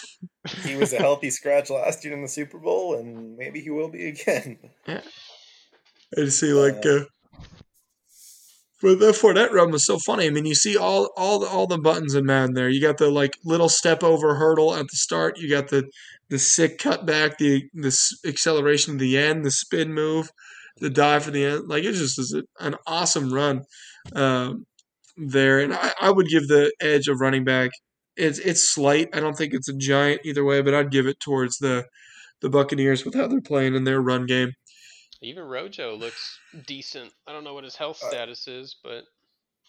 he 0.64 0.76
was 0.76 0.92
a 0.92 0.98
healthy 0.98 1.30
scratch 1.30 1.70
last 1.70 2.04
year 2.04 2.14
in 2.14 2.22
the 2.22 2.28
Super 2.28 2.58
Bowl, 2.58 2.94
and 2.98 3.36
maybe 3.36 3.60
he 3.60 3.70
will 3.70 3.88
be 3.88 4.08
again. 4.08 4.58
Yeah. 4.86 5.00
I 6.16 6.26
see, 6.26 6.52
like, 6.52 6.84
uh, 6.86 7.04
but 8.84 8.98
the 8.98 9.12
Fournette 9.12 9.50
run 9.50 9.70
was 9.70 9.86
so 9.86 9.98
funny. 9.98 10.26
I 10.26 10.30
mean, 10.30 10.44
you 10.44 10.54
see 10.54 10.76
all 10.76 11.10
all 11.16 11.38
the, 11.38 11.46
all 11.46 11.66
the 11.66 11.78
buttons 11.78 12.14
in 12.14 12.26
Madden 12.26 12.52
there. 12.54 12.68
You 12.68 12.82
got 12.82 12.98
the 12.98 13.10
like 13.10 13.38
little 13.42 13.70
step 13.70 14.04
over 14.04 14.34
hurdle 14.34 14.74
at 14.74 14.82
the 14.82 14.96
start. 14.96 15.38
You 15.38 15.48
got 15.48 15.68
the 15.68 15.84
the 16.28 16.38
sick 16.38 16.78
cutback, 16.78 17.38
the 17.38 17.64
the 17.72 17.98
acceleration 18.26 18.94
at 18.94 19.00
the 19.00 19.16
end, 19.16 19.42
the 19.42 19.50
spin 19.50 19.94
move, 19.94 20.28
the 20.80 20.90
dive 20.90 21.24
for 21.24 21.30
the 21.30 21.46
end. 21.46 21.66
Like 21.66 21.84
it 21.84 21.92
just 21.92 22.18
is 22.18 22.36
an 22.60 22.76
awesome 22.86 23.32
run 23.32 23.62
um, 24.14 24.66
there. 25.16 25.60
And 25.60 25.72
I, 25.72 25.92
I 25.98 26.10
would 26.10 26.28
give 26.28 26.46
the 26.48 26.70
edge 26.78 27.08
of 27.08 27.20
running 27.20 27.44
back. 27.44 27.70
It's 28.18 28.38
it's 28.38 28.68
slight. 28.68 29.08
I 29.14 29.20
don't 29.20 29.34
think 29.34 29.54
it's 29.54 29.68
a 29.70 29.78
giant 29.78 30.20
either 30.26 30.44
way, 30.44 30.60
but 30.60 30.74
I'd 30.74 30.90
give 30.90 31.06
it 31.06 31.20
towards 31.20 31.56
the 31.56 31.86
the 32.42 32.50
Buccaneers 32.50 33.06
with 33.06 33.14
how 33.14 33.28
they're 33.28 33.40
playing 33.40 33.74
in 33.74 33.84
their 33.84 34.02
run 34.02 34.26
game. 34.26 34.52
Even 35.24 35.44
Rojo 35.44 35.96
looks 35.98 36.38
decent. 36.66 37.12
I 37.26 37.32
don't 37.32 37.44
know 37.44 37.54
what 37.54 37.64
his 37.64 37.76
health 37.76 38.00
Uh, 38.04 38.08
status 38.08 38.46
is, 38.48 38.76
but 38.82 39.04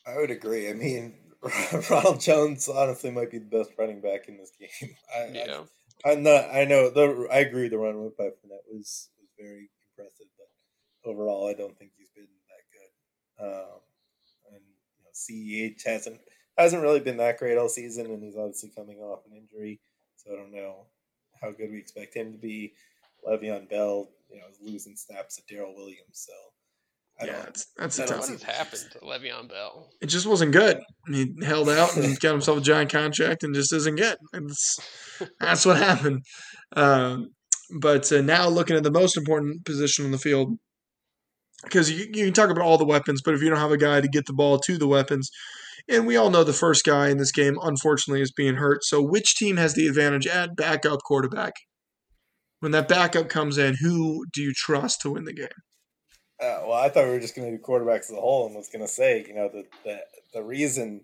I 0.05 0.17
would 0.17 0.31
agree. 0.31 0.69
I 0.69 0.73
mean, 0.73 1.15
Ronald 1.89 2.19
Jones 2.21 2.67
honestly 2.69 3.11
might 3.11 3.31
be 3.31 3.39
the 3.39 3.45
best 3.57 3.71
running 3.77 4.01
back 4.01 4.27
in 4.27 4.37
this 4.37 4.51
game. 4.59 4.95
I, 5.15 5.29
yeah. 5.33 5.61
I, 6.05 6.11
I'm 6.11 6.23
not. 6.23 6.45
I 6.53 6.65
know. 6.65 6.89
The, 6.89 7.27
I 7.31 7.39
agree. 7.39 7.67
The 7.69 7.77
run 7.77 8.11
by 8.17 8.25
Fournette 8.25 8.67
was 8.71 9.09
was 9.19 9.29
very 9.39 9.69
impressive, 9.97 10.27
but 10.37 11.09
overall, 11.09 11.47
I 11.47 11.53
don't 11.53 11.77
think 11.77 11.91
he's 11.97 12.09
been 12.09 12.27
that 12.49 13.45
good. 13.47 13.47
Um, 13.47 13.79
and 14.53 14.61
you 14.97 15.03
know, 15.03 15.73
Ceh 15.73 15.89
hasn't 15.89 16.19
hasn't 16.57 16.83
really 16.83 16.99
been 16.99 17.17
that 17.17 17.37
great 17.39 17.57
all 17.57 17.69
season, 17.69 18.07
and 18.07 18.23
he's 18.23 18.37
obviously 18.37 18.71
coming 18.75 18.99
off 18.99 19.25
an 19.25 19.37
injury, 19.37 19.79
so 20.17 20.33
I 20.33 20.35
don't 20.37 20.53
know 20.53 20.85
how 21.41 21.51
good 21.51 21.71
we 21.71 21.79
expect 21.79 22.15
him 22.15 22.33
to 22.33 22.37
be. 22.37 22.73
Le'Veon 23.27 23.67
Bell, 23.67 24.09
you 24.29 24.37
know, 24.37 24.47
is 24.49 24.59
losing 24.61 24.95
snaps 24.95 25.35
to 25.35 25.43
Darrel 25.47 25.75
Williams, 25.75 25.99
so 26.11 26.33
I 27.21 27.25
yeah, 27.25 27.31
don't. 27.31 27.45
that's, 27.45 27.67
that's 27.77 27.99
I 27.99 28.03
a 28.03 28.07
don't 28.07 28.17
tough. 28.17 28.29
What 28.29 28.41
has 28.41 28.57
happened 28.57 28.91
to 28.91 28.99
Le'Veon 28.99 29.49
Bell? 29.49 29.89
It 30.01 30.07
just 30.07 30.25
wasn't 30.25 30.51
good. 30.51 30.79
He 31.09 31.33
held 31.43 31.69
out 31.69 31.95
and 31.95 32.19
got 32.19 32.31
himself 32.31 32.57
a 32.57 32.61
giant 32.61 32.91
contract 32.91 33.43
and 33.43 33.55
just 33.55 33.73
isn't 33.73 33.95
good. 33.95 34.17
It's, 34.33 34.79
that's 35.39 35.65
what 35.65 35.77
happened. 35.77 36.23
Um, 36.75 37.29
but 37.79 38.11
uh, 38.11 38.21
now 38.21 38.49
looking 38.49 38.75
at 38.75 38.83
the 38.83 38.91
most 38.91 39.17
important 39.17 39.65
position 39.65 40.05
on 40.05 40.11
the 40.11 40.17
field, 40.17 40.57
because 41.63 41.89
you, 41.89 42.05
you 42.13 42.25
can 42.25 42.33
talk 42.33 42.49
about 42.49 42.65
all 42.65 42.77
the 42.77 42.85
weapons, 42.85 43.21
but 43.23 43.33
if 43.33 43.41
you 43.41 43.49
don't 43.49 43.59
have 43.59 43.71
a 43.71 43.77
guy 43.77 44.01
to 44.01 44.07
get 44.07 44.25
the 44.25 44.33
ball 44.33 44.59
to 44.59 44.77
the 44.77 44.87
weapons, 44.87 45.29
and 45.87 46.05
we 46.05 46.17
all 46.17 46.29
know 46.29 46.43
the 46.43 46.51
first 46.51 46.83
guy 46.83 47.09
in 47.09 47.17
this 47.17 47.31
game, 47.31 47.57
unfortunately, 47.61 48.21
is 48.21 48.31
being 48.31 48.55
hurt. 48.55 48.83
So 48.83 49.01
which 49.01 49.35
team 49.35 49.57
has 49.57 49.73
the 49.73 49.87
advantage 49.87 50.27
at 50.27 50.55
backup 50.55 50.99
quarterback? 51.03 51.53
When 52.65 52.71
that 52.71 52.87
backup 52.87 53.29
comes 53.29 53.59
in, 53.59 53.75
who 53.75 54.25
do 54.33 54.41
you 54.41 54.51
trust 54.51 55.01
to 55.01 55.11
win 55.11 55.25
the 55.25 55.33
game? 55.33 55.47
Uh, 56.41 56.65
well, 56.65 56.73
I 56.73 56.89
thought 56.89 57.05
we 57.05 57.11
were 57.11 57.19
just 57.19 57.35
going 57.35 57.51
to 57.51 57.55
do 57.55 57.63
quarterbacks 57.63 58.09
as 58.09 58.13
a 58.13 58.15
whole, 58.15 58.47
and 58.47 58.55
was 58.55 58.69
going 58.69 58.81
to 58.83 58.91
say, 58.91 59.23
you 59.27 59.35
know, 59.35 59.51
the 59.53 59.65
the, 59.83 59.99
the 60.33 60.41
reason 60.41 61.01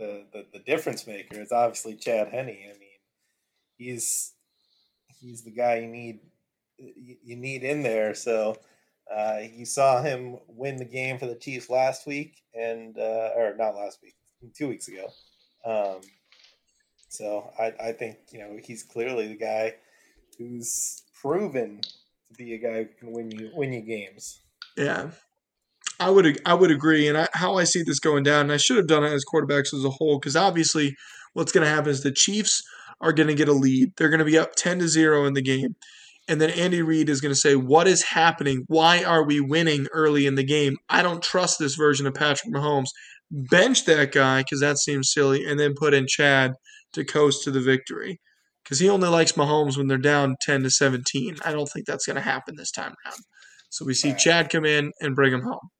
the, 0.00 0.24
the 0.32 0.46
the 0.52 0.58
difference 0.58 1.06
maker 1.06 1.40
is 1.40 1.52
obviously 1.52 1.94
Chad 1.94 2.30
Henne. 2.30 2.48
I 2.48 2.76
mean, 2.76 2.98
he's 3.76 4.32
he's 5.20 5.44
the 5.44 5.52
guy 5.52 5.76
you 5.76 5.86
need 5.86 6.18
you 6.76 7.36
need 7.36 7.62
in 7.62 7.84
there. 7.84 8.12
So 8.14 8.56
uh, 9.16 9.42
you 9.54 9.64
saw 9.64 10.02
him 10.02 10.38
win 10.48 10.74
the 10.74 10.84
game 10.84 11.20
for 11.20 11.26
the 11.26 11.36
Chiefs 11.36 11.70
last 11.70 12.04
week, 12.04 12.34
and 12.52 12.98
uh, 12.98 13.30
or 13.36 13.54
not 13.56 13.76
last 13.76 14.00
week, 14.02 14.16
two 14.56 14.66
weeks 14.66 14.88
ago. 14.88 15.06
Um, 15.64 16.00
so 17.08 17.52
I, 17.56 17.72
I 17.80 17.92
think 17.92 18.16
you 18.32 18.40
know 18.40 18.58
he's 18.60 18.82
clearly 18.82 19.28
the 19.28 19.36
guy 19.36 19.74
who's 20.38 21.02
proven 21.20 21.80
to 21.80 22.34
be 22.36 22.54
a 22.54 22.58
guy 22.58 22.84
who 22.84 22.88
can 22.98 23.12
win 23.12 23.30
you 23.30 23.50
win 23.54 23.72
you 23.72 23.82
games. 23.82 24.40
Yeah, 24.76 25.10
I 26.00 26.10
would 26.10 26.40
I 26.46 26.54
would 26.54 26.70
agree. 26.70 27.08
And 27.08 27.18
I, 27.18 27.28
how 27.32 27.56
I 27.56 27.64
see 27.64 27.82
this 27.82 27.98
going 27.98 28.22
down, 28.22 28.42
and 28.42 28.52
I 28.52 28.56
should 28.56 28.76
have 28.76 28.86
done 28.86 29.04
it 29.04 29.12
as 29.12 29.24
quarterbacks 29.32 29.74
as 29.74 29.84
a 29.84 29.90
whole, 29.90 30.18
because 30.18 30.36
obviously 30.36 30.94
what's 31.32 31.52
going 31.52 31.64
to 31.64 31.70
happen 31.70 31.90
is 31.90 32.02
the 32.02 32.12
Chiefs 32.12 32.62
are 33.00 33.12
going 33.12 33.28
to 33.28 33.34
get 33.34 33.48
a 33.48 33.52
lead. 33.52 33.92
They're 33.96 34.08
going 34.08 34.18
to 34.20 34.24
be 34.24 34.38
up 34.38 34.54
ten 34.54 34.78
to 34.78 34.88
zero 34.88 35.24
in 35.26 35.34
the 35.34 35.42
game, 35.42 35.74
and 36.28 36.40
then 36.40 36.50
Andy 36.50 36.82
Reid 36.82 37.08
is 37.08 37.20
going 37.20 37.34
to 37.34 37.40
say, 37.40 37.56
"What 37.56 37.88
is 37.88 38.04
happening? 38.04 38.64
Why 38.68 39.02
are 39.02 39.24
we 39.24 39.40
winning 39.40 39.86
early 39.92 40.26
in 40.26 40.36
the 40.36 40.44
game? 40.44 40.76
I 40.88 41.02
don't 41.02 41.22
trust 41.22 41.58
this 41.58 41.74
version 41.74 42.06
of 42.06 42.14
Patrick 42.14 42.54
Mahomes. 42.54 42.88
Bench 43.30 43.84
that 43.84 44.12
guy 44.12 44.40
because 44.40 44.60
that 44.60 44.78
seems 44.78 45.10
silly, 45.12 45.44
and 45.44 45.58
then 45.58 45.74
put 45.76 45.94
in 45.94 46.06
Chad 46.08 46.52
to 46.92 47.04
coast 47.04 47.42
to 47.44 47.50
the 47.50 47.60
victory." 47.60 48.20
Because 48.68 48.80
he 48.80 48.90
only 48.90 49.08
likes 49.08 49.32
Mahomes 49.32 49.78
when 49.78 49.86
they're 49.86 49.96
down 49.96 50.36
ten 50.42 50.62
to 50.62 50.70
seventeen. 50.70 51.36
I 51.42 51.52
don't 51.52 51.66
think 51.66 51.86
that's 51.86 52.04
going 52.04 52.16
to 52.16 52.22
happen 52.22 52.56
this 52.56 52.70
time 52.70 52.94
around. 53.06 53.20
So 53.70 53.86
we 53.86 53.94
see 53.94 54.10
Right. 54.10 54.18
Chad 54.18 54.50
come 54.50 54.66
in 54.66 54.92
and 55.00 55.16
bring 55.16 55.32
him 55.32 55.40
home. 55.42 55.70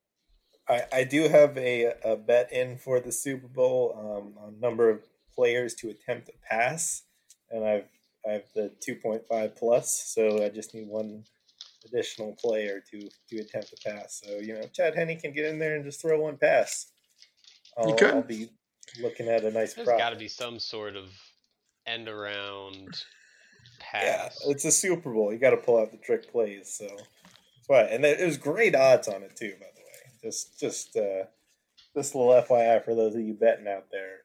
I, 0.67 0.83
I 0.91 1.03
do 1.03 1.27
have 1.27 1.57
a, 1.57 1.93
a 2.03 2.15
bet 2.15 2.51
in 2.51 2.77
for 2.77 2.99
the 2.99 3.11
Super 3.11 3.47
Bowl 3.47 3.95
um, 3.97 4.43
on 4.43 4.59
number 4.59 4.89
of 4.89 5.01
players 5.35 5.73
to 5.75 5.89
attempt 5.89 6.29
a 6.29 6.33
pass, 6.49 7.03
and 7.51 7.65
I've 7.65 7.85
I 8.27 8.33
have 8.33 8.43
the 8.53 8.71
two 8.83 8.95
point 8.95 9.21
five 9.29 9.55
plus, 9.55 10.11
so 10.13 10.43
I 10.43 10.49
just 10.49 10.73
need 10.73 10.87
one 10.87 11.23
additional 11.85 12.35
player 12.39 12.83
to 12.91 13.09
to 13.29 13.37
attempt 13.37 13.73
a 13.73 13.89
pass. 13.89 14.21
So 14.23 14.37
you 14.39 14.53
know, 14.55 14.63
Chad 14.73 14.95
Henne 14.95 15.17
can 15.19 15.31
get 15.33 15.45
in 15.45 15.59
there 15.59 15.75
and 15.75 15.85
just 15.85 16.01
throw 16.01 16.19
one 16.19 16.37
pass. 16.37 16.87
I'll, 17.77 17.93
could. 17.93 18.11
I'll 18.11 18.21
be 18.23 18.49
looking 19.01 19.27
at 19.27 19.43
a 19.45 19.51
nice 19.51 19.73
There's 19.73 19.85
profit. 19.85 19.99
got 19.99 20.09
to 20.09 20.17
be 20.17 20.27
some 20.27 20.59
sort 20.59 20.95
of 20.95 21.05
end 21.89 22.07
around 22.07 23.03
pass. 23.79 24.03
Yeah, 24.45 24.51
it's 24.51 24.65
a 24.65 24.71
Super 24.71 25.11
Bowl. 25.11 25.31
You 25.33 25.39
got 25.39 25.51
to 25.51 25.57
pull 25.57 25.79
out 25.79 25.91
the 25.91 25.97
trick 25.97 26.31
plays. 26.31 26.73
So 26.77 26.85
that's 26.85 27.67
why, 27.67 27.81
and 27.83 28.05
it 28.05 28.25
was 28.25 28.37
great 28.37 28.75
odds 28.75 29.07
on 29.07 29.23
it 29.23 29.35
too. 29.35 29.53
By 29.59 29.67
the 29.75 29.81
way, 29.81 30.13
just 30.23 30.59
just 30.59 30.95
uh, 30.95 31.25
just 31.95 32.13
a 32.13 32.17
little 32.17 32.41
FYI 32.41 32.83
for 32.83 32.95
those 32.95 33.15
of 33.15 33.21
you 33.21 33.33
betting 33.33 33.67
out 33.67 33.85
there. 33.91 34.19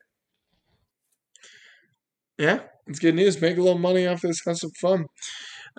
Yeah, 2.38 2.60
it's 2.86 2.98
good 2.98 3.14
news. 3.14 3.40
Make 3.40 3.56
a 3.56 3.62
little 3.62 3.78
money 3.78 4.06
off 4.06 4.22
this. 4.22 4.40
Have 4.46 4.58
some 4.58 4.70
fun. 4.80 5.06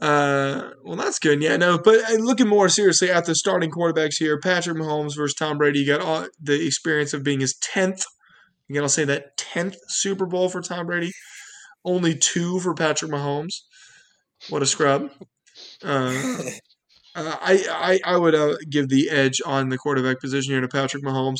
Uh, 0.01 0.71
well, 0.83 0.97
that's 0.97 1.19
good. 1.19 1.41
Yeah, 1.41 1.55
no, 1.55 1.77
but 1.77 2.09
uh, 2.09 2.15
looking 2.15 2.49
more 2.49 2.67
seriously 2.67 3.09
at 3.09 3.25
the 3.25 3.35
starting 3.35 3.71
quarterbacks 3.71 4.17
here, 4.17 4.39
Patrick 4.39 4.77
Mahomes 4.77 5.15
versus 5.15 5.35
Tom 5.35 5.57
Brady. 5.57 5.79
You 5.79 5.87
got 5.87 6.01
all 6.01 6.27
the 6.41 6.65
experience 6.65 7.13
of 7.13 7.23
being 7.23 7.39
his 7.39 7.55
tenth. 7.61 8.03
Again, 8.69 8.83
I'll 8.83 8.89
say 8.89 9.05
that 9.05 9.37
tenth 9.37 9.77
Super 9.87 10.25
Bowl 10.25 10.49
for 10.49 10.61
Tom 10.61 10.87
Brady. 10.87 11.11
Only 11.85 12.17
two 12.17 12.59
for 12.59 12.73
Patrick 12.73 13.11
Mahomes. 13.11 13.61
What 14.49 14.63
a 14.63 14.65
scrub. 14.65 15.11
Uh, 15.83 16.43
Uh, 17.15 17.37
I, 17.41 17.99
I 18.05 18.13
I 18.13 18.17
would 18.17 18.35
uh, 18.35 18.55
give 18.69 18.89
the 18.89 19.09
edge 19.09 19.41
on 19.45 19.69
the 19.69 19.77
quarterback 19.77 20.19
position 20.19 20.51
here 20.51 20.61
to 20.61 20.67
Patrick 20.67 21.03
Mahomes 21.03 21.39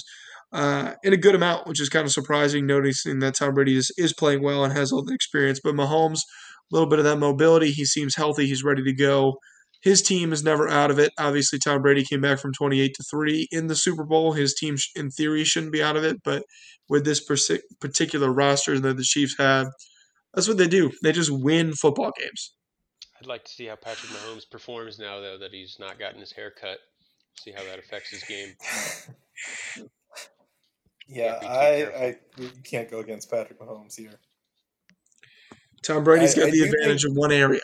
uh, 0.54 0.94
in 1.04 1.14
a 1.14 1.18
good 1.18 1.36
amount, 1.36 1.68
which 1.68 1.82
is 1.82 1.90
kind 1.90 2.06
of 2.06 2.14
surprising, 2.14 2.66
noticing 2.66 3.20
that 3.20 3.36
Tom 3.36 3.54
Brady 3.54 3.76
is, 3.76 3.92
is 3.98 4.14
playing 4.14 4.42
well 4.42 4.64
and 4.64 4.74
has 4.74 4.92
all 4.92 5.04
the 5.04 5.14
experience. 5.14 5.60
But 5.62 5.76
Mahomes, 5.76 6.20
a 6.20 6.72
little 6.72 6.88
bit 6.88 7.00
of 7.00 7.06
that 7.06 7.20
mobility. 7.20 7.72
He 7.72 7.86
seems 7.86 8.16
healthy. 8.16 8.48
He's 8.48 8.64
ready 8.64 8.84
to 8.84 8.94
go. 8.94 9.34
His 9.82 10.02
team 10.02 10.32
is 10.32 10.44
never 10.44 10.68
out 10.68 10.90
of 10.90 10.98
it. 10.98 11.12
Obviously, 11.20 11.60
Tom 11.60 11.82
Brady 11.82 12.04
came 12.04 12.22
back 12.22 12.40
from 12.40 12.54
28 12.54 12.94
to 12.96 13.04
3 13.04 13.48
in 13.52 13.68
the 13.68 13.76
Super 13.76 14.06
Bowl. 14.06 14.32
His 14.32 14.54
team, 14.56 14.78
in 14.96 15.12
theory, 15.12 15.44
shouldn't 15.44 15.74
be 15.74 15.84
out 15.84 15.98
of 15.98 16.04
it. 16.04 16.24
But 16.24 16.44
with 16.90 17.06
this 17.06 17.24
particular 17.82 18.32
roster 18.32 18.80
that 18.80 18.98
the 18.98 19.04
Chiefs 19.04 19.36
have, 19.38 19.68
that's 20.36 20.48
what 20.48 20.58
they 20.58 20.68
do. 20.68 20.92
They 21.02 21.12
just 21.12 21.32
win 21.32 21.74
football 21.74 22.12
games. 22.20 22.54
I'd 23.20 23.28
like 23.28 23.46
to 23.46 23.52
see 23.52 23.66
how 23.66 23.76
Patrick 23.76 24.12
Mahomes 24.12 24.50
performs 24.50 25.00
now, 25.00 25.20
though, 25.22 25.38
that 25.38 25.52
he's 25.52 25.78
not 25.80 25.98
gotten 25.98 26.20
his 26.20 26.32
hair 26.34 26.52
cut. 26.52 26.78
See 27.40 27.52
how 27.52 27.64
that 27.64 27.80
affects 27.80 28.10
his 28.10 28.24
game. 28.24 28.54
Yeah, 31.08 31.38
Can't 31.40 31.42
be 31.42 31.46
too 31.46 31.52
I. 31.52 32.06
I 32.08 32.16
can't 32.64 32.90
go 32.90 33.00
against 33.00 33.30
Patrick 33.30 33.60
Mahomes 33.60 33.96
here. 33.96 34.20
Tom 35.84 36.04
Brady's 36.04 36.34
I- 36.36 36.42
got 36.42 36.48
I 36.48 36.52
the 36.52 36.62
advantage 36.62 37.04
think- 37.04 37.12
of 37.14 37.18
one 37.18 37.32
area. 37.32 37.62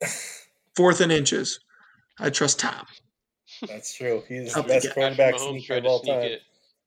Fourth 0.76 1.00
and 1.00 1.10
inches. 1.10 1.58
I 2.20 2.30
trust 2.30 2.60
Tom. 2.60 2.86
That's 3.66 3.94
true. 3.96 4.22
He's 4.28 4.54
the 4.54 4.62
best 4.62 4.92
quarterback 4.94 5.34
Mahomes 5.34 5.50
sneaker 5.50 5.66
tried 5.66 5.76
of 5.78 5.82
to 5.84 5.88
all 5.88 6.02
sneak 6.04 6.14
time. 6.14 6.22
it 6.24 6.40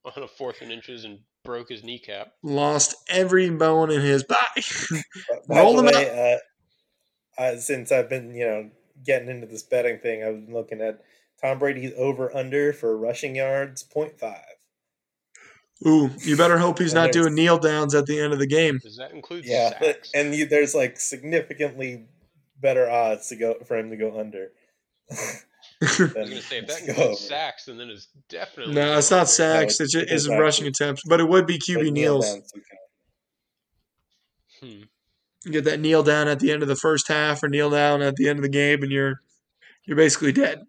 on 0.06 0.24
a 0.24 0.28
fourth 0.28 0.62
and 0.62 0.72
inches 0.72 1.04
and 1.04 1.20
broke 1.44 1.70
his 1.70 1.84
kneecap. 1.84 2.34
Lost 2.44 2.96
every 3.10 3.50
bone 3.50 3.92
in 3.92 4.02
his 4.02 4.24
body. 4.24 4.64
But 5.30 5.48
By 5.48 5.56
Roll 5.62 5.76
the 5.76 5.84
him 5.84 5.96
way, 5.96 6.40
uh, 7.38 7.42
uh, 7.42 7.58
since 7.58 7.92
I've 7.92 8.10
been 8.10 8.34
you 8.34 8.46
know 8.46 8.70
getting 9.06 9.30
into 9.30 9.48
this 9.48 9.64
betting 9.64 10.00
thing, 10.00 10.24
I've 10.24 10.46
been 10.46 10.54
looking 10.54 10.82
at 10.82 11.02
Tom 11.42 11.60
Brady's 11.60 11.94
over 11.98 12.36
under 12.36 12.74
for 12.74 12.98
rushing 12.98 13.36
yards 13.36 13.84
0.5. 13.84 14.40
Ooh, 15.88 16.10
you 16.20 16.36
better 16.36 16.58
hope 16.58 16.78
he's 16.80 16.94
not 16.94 17.14
doing 17.14 17.34
kneel 17.34 17.58
downs 17.58 17.96
at 17.96 18.06
the 18.06 18.20
end 18.20 18.34
of 18.34 18.40
the 18.40 18.48
game. 18.48 18.80
Does 18.84 18.98
that 18.98 19.12
include 19.12 19.46
Yeah, 19.46 19.72
but, 19.80 19.96
sacks? 19.96 20.12
and 20.16 20.36
you, 20.36 20.46
there's 20.46 20.76
like 20.76 21.00
significantly 21.00 22.06
better 22.60 22.90
odds 22.90 23.30
to 23.30 23.38
go 23.38 23.56
for 23.66 23.78
him 23.78 23.90
to 23.90 23.96
go 23.96 24.20
under. 24.20 24.52
I 25.82 25.86
was 25.86 25.98
than 25.98 26.14
going 26.14 26.28
to 26.30 26.42
say, 26.42 26.58
if 26.58 26.68
that 26.68 26.78
to 26.80 26.86
go 26.86 26.92
includes 26.92 27.08
over. 27.08 27.16
sacks, 27.16 27.66
then 27.66 27.80
it 27.80 27.90
is 27.90 28.08
definitely. 28.28 28.76
no, 28.76 28.98
it's 28.98 29.12
not 29.12 29.30
sacks. 29.30 29.80
No, 29.80 29.84
It's, 29.86 29.96
it 29.96 30.00
just, 30.00 30.12
it's 30.12 30.24
is 30.24 30.30
rushing 30.30 30.68
attempts. 30.68 31.04
But 31.08 31.20
it 31.20 31.28
would 31.30 31.46
be 31.48 31.58
QB 31.58 31.92
kneel 31.92 32.20
kneels. 32.20 32.54
Hmm. 34.60 34.82
You 35.46 35.52
get 35.52 35.64
that 35.66 35.80
kneel 35.80 36.04
down 36.04 36.28
at 36.28 36.40
the 36.40 36.52
end 36.52 36.62
of 36.64 36.68
the 36.68 36.76
first 36.76 37.08
half 37.08 37.42
or 37.44 37.48
kneel 37.48 37.70
down 37.70 38.02
at 38.02 38.16
the 38.18 38.28
end 38.28 38.40
of 38.40 38.44
the 38.44 38.50
game, 38.50 38.84
and 38.84 38.92
you're 38.92 39.22
you're 39.86 39.96
basically 39.96 40.34
dead. 40.34 40.64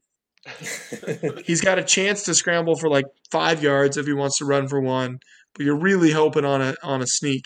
He's 1.45 1.61
got 1.61 1.79
a 1.79 1.85
chance 1.85 2.23
to 2.25 2.35
scramble 2.35 2.77
for 2.77 2.89
like 2.89 3.05
five 3.31 3.63
yards 3.63 3.97
if 3.97 4.07
he 4.07 4.13
wants 4.13 4.39
to 4.39 4.45
run 4.45 4.69
for 4.69 4.81
one, 4.81 5.19
but 5.55 5.67
you're 5.67 5.79
really 5.79 6.13
hoping 6.13 6.45
on 6.45 6.63
a 6.63 6.75
on 6.83 7.03
a 7.03 7.07
sneak, 7.07 7.45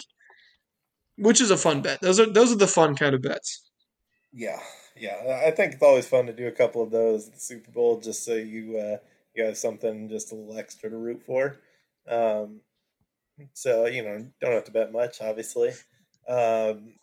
which 1.16 1.40
is 1.40 1.50
a 1.50 1.56
fun 1.56 1.80
bet. 1.80 2.00
Those 2.02 2.20
are 2.20 2.30
those 2.30 2.52
are 2.52 2.56
the 2.58 2.66
fun 2.68 2.94
kind 2.94 3.14
of 3.14 3.22
bets. 3.22 3.62
Yeah, 4.32 4.60
yeah. 4.96 5.42
I 5.46 5.50
think 5.50 5.74
it's 5.74 5.82
always 5.82 6.06
fun 6.06 6.26
to 6.26 6.32
do 6.32 6.46
a 6.46 6.52
couple 6.52 6.82
of 6.82 6.90
those 6.90 7.28
at 7.28 7.34
the 7.34 7.40
Super 7.40 7.70
Bowl, 7.70 8.00
just 8.00 8.24
so 8.24 8.34
you 8.34 8.78
uh, 8.78 8.96
you 9.34 9.44
have 9.44 9.56
something 9.56 10.08
just 10.08 10.32
a 10.32 10.34
little 10.34 10.58
extra 10.58 10.90
to 10.90 10.96
root 10.96 11.22
for. 11.24 11.58
Um, 12.08 12.60
so 13.52 13.86
you 13.86 14.02
know, 14.02 14.26
don't 14.40 14.52
have 14.52 14.64
to 14.64 14.72
bet 14.72 14.92
much, 14.92 15.20
obviously. 15.20 15.70
Um, 16.28 16.94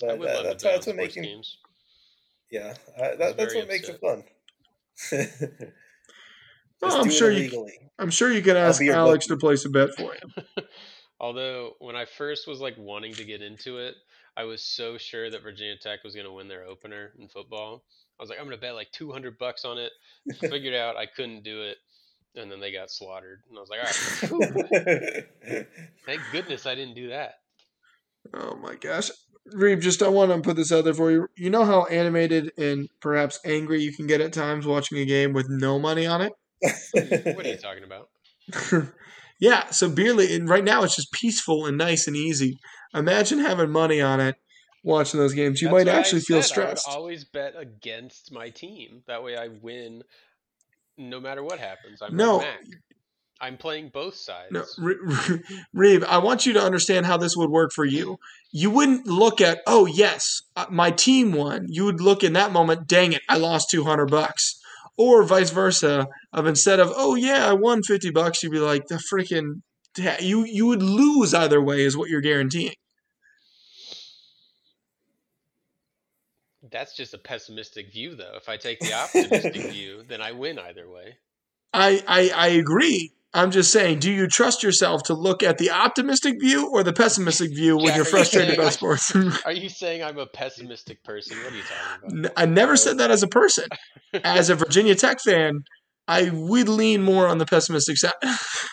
but 0.00 0.10
uh, 0.10 0.16
that's 0.16 0.18
to 0.18 0.18
bet 0.18 0.36
on 0.36 0.44
that's 0.44 0.64
what 0.64 0.82
sports 0.82 0.96
makes 0.96 1.14
games. 1.14 1.58
yeah, 2.50 2.74
uh, 2.96 3.16
that, 3.16 3.36
that's 3.36 3.52
very 3.52 3.60
what 3.60 3.68
makes 3.68 3.88
upset. 3.88 4.24
it 5.12 5.58
fun. 5.58 5.72
Oh, 6.82 7.00
I'm 7.00 7.10
sure 7.10 7.30
you. 7.30 7.40
illegally. 7.40 7.78
I'm 7.98 8.10
sure 8.10 8.32
you 8.32 8.42
can 8.42 8.56
ask 8.56 8.82
Alex 8.82 9.26
bookie. 9.26 9.36
to 9.36 9.40
place 9.40 9.64
a 9.64 9.70
bet 9.70 9.94
for 9.96 10.14
you. 10.14 10.62
Although 11.20 11.72
when 11.78 11.96
I 11.96 12.04
first 12.04 12.46
was 12.46 12.60
like 12.60 12.76
wanting 12.76 13.14
to 13.14 13.24
get 13.24 13.40
into 13.40 13.78
it, 13.78 13.94
I 14.36 14.44
was 14.44 14.62
so 14.62 14.98
sure 14.98 15.30
that 15.30 15.42
Virginia 15.42 15.76
Tech 15.80 16.04
was 16.04 16.14
going 16.14 16.26
to 16.26 16.32
win 16.32 16.48
their 16.48 16.64
opener 16.64 17.12
in 17.18 17.28
football. 17.28 17.84
I 18.18 18.22
was 18.22 18.30
like, 18.30 18.38
I'm 18.38 18.44
going 18.44 18.56
to 18.56 18.60
bet 18.60 18.74
like 18.74 18.92
200 18.92 19.38
bucks 19.38 19.64
on 19.64 19.78
it. 19.78 19.92
Figured 20.40 20.74
out 20.74 20.96
I 20.96 21.06
couldn't 21.06 21.42
do 21.42 21.62
it, 21.62 21.78
and 22.34 22.50
then 22.50 22.60
they 22.60 22.72
got 22.72 22.90
slaughtered. 22.90 23.40
And 23.48 23.58
I 23.58 23.60
was 23.60 23.70
like, 23.70 23.80
all 23.80 24.48
right, 24.48 25.66
thank 26.06 26.20
goodness 26.32 26.66
I 26.66 26.74
didn't 26.74 26.94
do 26.94 27.08
that. 27.08 27.34
Oh 28.34 28.56
my 28.56 28.74
gosh. 28.74 29.10
Reeve, 29.52 29.80
just 29.80 30.02
I 30.02 30.08
want 30.08 30.32
to 30.32 30.40
put 30.40 30.56
this 30.56 30.72
out 30.72 30.84
there 30.84 30.94
for 30.94 31.10
you. 31.10 31.28
You 31.36 31.50
know 31.50 31.64
how 31.64 31.84
animated 31.84 32.52
and 32.58 32.88
perhaps 33.00 33.38
angry 33.44 33.80
you 33.80 33.92
can 33.92 34.06
get 34.06 34.20
at 34.20 34.32
times 34.32 34.66
watching 34.66 34.98
a 34.98 35.04
game 35.04 35.32
with 35.32 35.46
no 35.48 35.78
money 35.78 36.06
on 36.06 36.22
it? 36.22 36.32
What 36.92 37.46
are 37.46 37.48
you 37.48 37.56
talking 37.56 37.84
about? 37.84 38.08
yeah, 39.40 39.70
so 39.70 39.88
beer 39.88 40.14
league, 40.14 40.32
and 40.32 40.48
right 40.48 40.64
now 40.64 40.82
it's 40.82 40.96
just 40.96 41.12
peaceful 41.12 41.66
and 41.66 41.78
nice 41.78 42.06
and 42.06 42.16
easy. 42.16 42.58
Imagine 42.94 43.38
having 43.40 43.70
money 43.70 44.00
on 44.00 44.20
it 44.20 44.36
watching 44.82 45.20
those 45.20 45.34
games. 45.34 45.60
You 45.60 45.68
That's 45.68 45.84
might 45.84 45.88
actually 45.88 46.20
feel 46.20 46.42
stressed. 46.42 46.88
I 46.88 46.94
always 46.94 47.24
bet 47.24 47.54
against 47.56 48.32
my 48.32 48.50
team. 48.50 49.02
That 49.06 49.22
way 49.22 49.36
I 49.36 49.48
win 49.48 50.02
no 50.96 51.20
matter 51.20 51.42
what 51.42 51.58
happens. 51.58 52.00
I'm 52.02 52.16
No. 52.16 52.42
I'm 53.38 53.58
playing 53.58 53.90
both 53.90 54.14
sides. 54.14 54.50
No, 54.50 54.64
Re- 54.78 54.96
Re- 55.02 55.42
Reeve, 55.74 56.04
I 56.04 56.18
want 56.18 56.46
you 56.46 56.54
to 56.54 56.62
understand 56.62 57.04
how 57.04 57.18
this 57.18 57.36
would 57.36 57.50
work 57.50 57.70
for 57.74 57.84
you. 57.84 58.16
You 58.50 58.70
wouldn't 58.70 59.06
look 59.06 59.42
at, 59.42 59.60
oh 59.66 59.84
yes, 59.84 60.40
uh, 60.56 60.66
my 60.70 60.90
team 60.90 61.32
won. 61.32 61.66
You 61.68 61.84
would 61.84 62.00
look 62.00 62.24
in 62.24 62.32
that 62.32 62.52
moment, 62.52 62.86
dang 62.86 63.12
it, 63.12 63.20
I 63.28 63.36
lost 63.36 63.68
two 63.70 63.84
hundred 63.84 64.10
bucks, 64.10 64.58
or 64.96 65.22
vice 65.22 65.50
versa. 65.50 66.06
Of 66.32 66.46
instead 66.46 66.80
of, 66.80 66.90
oh 66.96 67.14
yeah, 67.14 67.46
I 67.46 67.52
won 67.52 67.82
fifty 67.82 68.10
bucks, 68.10 68.42
you'd 68.42 68.52
be 68.52 68.58
like, 68.58 68.86
the 68.86 69.02
freaking, 69.12 69.60
you 70.20 70.44
you 70.44 70.66
would 70.66 70.82
lose 70.82 71.34
either 71.34 71.60
way, 71.60 71.84
is 71.84 71.96
what 71.96 72.08
you're 72.08 72.20
guaranteeing. 72.20 72.74
That's 76.70 76.96
just 76.96 77.14
a 77.14 77.18
pessimistic 77.18 77.92
view, 77.92 78.14
though. 78.16 78.34
If 78.36 78.48
I 78.48 78.56
take 78.56 78.80
the 78.80 78.92
optimistic 78.92 79.54
view, 79.72 80.02
then 80.08 80.20
I 80.20 80.32
win 80.32 80.58
either 80.58 80.88
way. 80.90 81.16
I, 81.72 82.02
I 82.06 82.30
I 82.34 82.46
agree. 82.48 83.12
I'm 83.34 83.50
just 83.50 83.70
saying, 83.70 83.98
do 83.98 84.10
you 84.10 84.28
trust 84.28 84.62
yourself 84.62 85.02
to 85.04 85.14
look 85.14 85.42
at 85.42 85.58
the 85.58 85.70
optimistic 85.70 86.40
view 86.40 86.70
or 86.72 86.82
the 86.82 86.92
pessimistic 86.94 87.54
view 87.54 87.76
when 87.76 87.88
Jack, 87.88 87.96
you're 87.96 88.04
you 88.06 88.10
frustrated 88.10 88.48
saying 88.48 88.58
about 88.58 88.68
I- 88.68 88.70
sports? 88.70 89.14
Are 89.44 89.52
you 89.52 89.68
saying 89.68 90.02
I'm 90.02 90.18
a 90.18 90.26
pessimistic 90.26 91.04
person? 91.04 91.36
What 91.38 91.52
are 91.52 91.56
you 91.56 91.62
talking 91.62 92.20
about? 92.20 92.32
I 92.36 92.46
never 92.46 92.76
said 92.76 92.98
that 92.98 93.10
as 93.10 93.22
a 93.22 93.28
person. 93.28 93.66
As 94.24 94.48
a 94.48 94.54
Virginia 94.54 94.94
Tech 94.94 95.20
fan, 95.20 95.62
I 96.08 96.30
would 96.30 96.68
lean 96.68 97.02
more 97.02 97.26
on 97.26 97.38
the 97.38 97.46
pessimistic 97.46 97.96
side. 97.96 98.12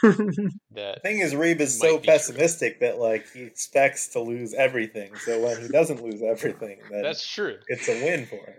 The 0.03 0.97
thing 1.01 1.19
is, 1.19 1.33
Reeb 1.33 1.59
is 1.61 1.79
so 1.79 1.93
Might 1.93 2.01
be 2.01 2.07
true. 2.07 2.13
pessimistic 2.13 2.79
that 2.81 2.99
like 2.99 3.25
he 3.31 3.43
expects 3.43 4.09
to 4.09 4.19
lose 4.19 4.53
everything. 4.53 5.15
So 5.15 5.39
when 5.39 5.61
he 5.61 5.67
doesn't 5.69 6.01
lose 6.03 6.21
everything, 6.21 6.79
then 6.91 7.03
that's 7.03 7.25
true. 7.27 7.55
it's 7.67 7.87
a 7.87 8.03
win 8.03 8.25
for 8.25 8.35
him. 8.35 8.55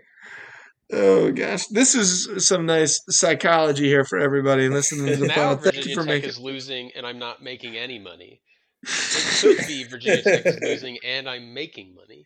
oh 0.93 1.31
gosh, 1.31 1.67
this 1.67 1.93
is 1.93 2.47
some 2.47 2.65
nice 2.65 2.99
psychology 3.09 3.85
here 3.85 4.05
for 4.05 4.17
everybody 4.19 4.69
listening 4.69 5.07
to 5.07 5.15
the 5.17 5.27
Now 5.27 5.55
pod. 5.55 5.63
Thank 5.63 5.75
you 5.75 5.81
Virginia 5.81 5.95
for 5.95 6.01
Tech 6.01 6.07
making. 6.07 6.29
is 6.29 6.39
losing, 6.39 6.91
and 6.95 7.05
I'm 7.05 7.19
not 7.19 7.43
making 7.43 7.75
any 7.77 7.99
money. 7.99 8.41
It 8.83 9.41
could 9.57 9.67
be 9.67 9.83
Virginia 9.83 10.23
Tech 10.23 10.45
is 10.45 10.59
losing, 10.61 10.97
and 11.05 11.29
I'm 11.29 11.53
making 11.53 11.93
money. 11.95 12.25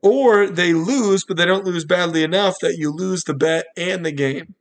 Or 0.00 0.48
they 0.48 0.72
lose, 0.72 1.24
but 1.26 1.36
they 1.36 1.44
don't 1.46 1.64
lose 1.64 1.84
badly 1.84 2.22
enough 2.24 2.54
that 2.62 2.76
you 2.78 2.90
lose 2.90 3.22
the 3.24 3.34
bet 3.34 3.66
and 3.76 4.04
the 4.06 4.12
game. 4.12 4.54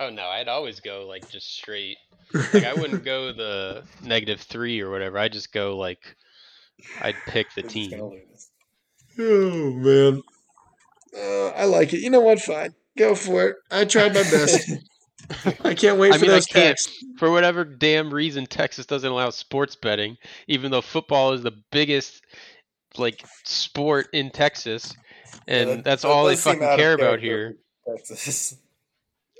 Oh 0.00 0.10
no, 0.10 0.22
I'd 0.26 0.48
always 0.48 0.80
go 0.80 1.06
like 1.06 1.28
just 1.30 1.56
straight. 1.56 1.96
Like 2.52 2.64
I 2.64 2.74
wouldn't 2.74 3.04
go 3.04 3.32
the 3.32 3.82
negative 4.02 4.40
three 4.40 4.80
or 4.80 4.90
whatever. 4.90 5.18
I 5.18 5.28
just 5.28 5.52
go 5.52 5.76
like 5.76 5.98
I'd 7.00 7.16
pick 7.26 7.48
the 7.54 7.62
We're 7.62 7.68
just 7.68 7.90
gonna 7.90 8.12
team. 8.12 8.22
Oh 9.18 9.72
man, 9.72 10.22
uh, 11.16 11.48
I 11.48 11.64
like 11.64 11.92
it. 11.92 12.00
You 12.00 12.10
know 12.10 12.20
what? 12.20 12.38
Fine, 12.40 12.74
go 12.96 13.14
for 13.14 13.48
it. 13.48 13.56
I 13.70 13.84
tried 13.84 14.14
my 14.14 14.22
best. 14.22 14.70
I 15.64 15.74
can't 15.74 15.98
wait 15.98 16.12
I 16.12 16.18
for 16.18 16.22
mean, 16.22 16.30
I 16.30 16.34
those 16.34 16.46
can't- 16.46 16.68
texts. 16.68 17.04
For 17.18 17.30
whatever 17.30 17.64
damn 17.64 18.14
reason, 18.14 18.46
Texas 18.46 18.86
doesn't 18.86 19.10
allow 19.10 19.30
sports 19.30 19.74
betting, 19.74 20.16
even 20.46 20.70
though 20.70 20.80
football 20.80 21.32
is 21.32 21.42
the 21.42 21.52
biggest 21.72 22.22
like 22.96 23.24
sport 23.44 24.06
in 24.12 24.30
Texas, 24.30 24.94
and 25.48 25.68
Yeah, 25.68 25.74
that- 25.76 25.84
that's 25.84 26.02
that 26.02 26.08
all 26.08 26.24
they 26.26 26.36
fucking 26.36 26.60
care 26.60 26.94
about 26.94 27.18
here. 27.18 27.56
Texas. 27.86 28.54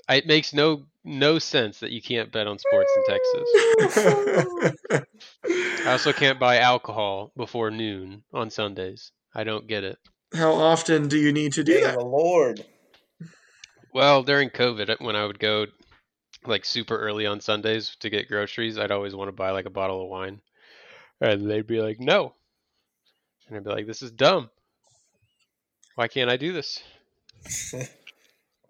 I, 0.09 0.15
it 0.15 0.27
makes 0.27 0.53
no 0.53 0.83
no 1.05 1.39
sense 1.39 1.79
that 1.79 1.91
you 1.91 2.01
can't 2.01 2.31
bet 2.31 2.47
on 2.47 2.57
sports 2.59 2.91
in 2.97 3.03
Texas. 3.05 5.05
I 5.87 5.91
also 5.91 6.11
can't 6.11 6.39
buy 6.39 6.57
alcohol 6.57 7.31
before 7.37 7.71
noon 7.71 8.23
on 8.33 8.49
Sundays. 8.49 9.11
I 9.33 9.43
don't 9.43 9.67
get 9.67 9.83
it. 9.83 9.97
How 10.33 10.53
often 10.53 11.07
do 11.07 11.17
you 11.17 11.31
need 11.31 11.53
to 11.53 11.63
do 11.63 11.73
Hey, 11.73 11.83
that? 11.83 11.97
the 11.97 12.05
Lord. 12.05 12.65
Well, 13.93 14.23
during 14.23 14.49
COVID, 14.49 14.89
uh, 14.89 14.95
when 14.99 15.15
I 15.15 15.25
would 15.25 15.39
go 15.39 15.65
like 16.45 16.65
super 16.65 16.97
early 16.97 17.25
on 17.25 17.41
Sundays 17.41 17.95
to 18.01 18.09
get 18.09 18.27
groceries, 18.27 18.77
I'd 18.77 18.91
always 18.91 19.15
want 19.15 19.29
to 19.29 19.33
buy 19.33 19.51
like 19.51 19.65
a 19.65 19.69
bottle 19.71 20.03
of 20.03 20.09
wine. 20.09 20.41
And 21.21 21.49
they'd 21.49 21.67
be 21.67 21.81
like, 21.81 21.99
no. 21.99 22.33
And 23.47 23.57
I'd 23.57 23.63
be 23.63 23.69
like, 23.69 23.87
this 23.87 24.01
is 24.01 24.11
dumb. 24.11 24.49
Why 25.95 26.07
can't 26.07 26.29
I 26.29 26.37
do 26.37 26.53
this? 26.53 26.81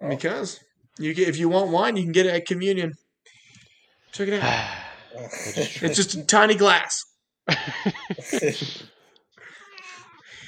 Because 0.08 0.62
you 1.00 1.14
get, 1.14 1.28
if 1.28 1.38
you 1.38 1.50
want 1.50 1.72
wine, 1.72 1.98
you 1.98 2.04
can 2.04 2.12
get 2.12 2.26
it 2.26 2.34
at 2.36 2.46
communion. 2.46 2.94
Check 4.12 4.28
it 4.30 4.42
out. 4.44 4.70
It's 5.12 5.98
just 5.98 6.14
a 6.14 6.24
tiny 6.24 6.54
glass. 6.56 7.04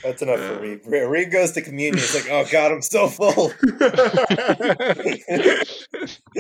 That's 0.03 0.21
enough 0.21 0.39
for 0.39 0.55
Uh. 0.55 0.59
Reeb. 0.59 1.09
Re- 1.09 1.25
goes 1.25 1.51
to 1.53 1.61
communion. 1.61 1.95
He's 1.97 2.15
like, 2.15 2.27
oh 2.31 2.45
God, 2.49 2.71
I'm 2.71 2.81
so 2.81 3.07
full. 3.07 3.51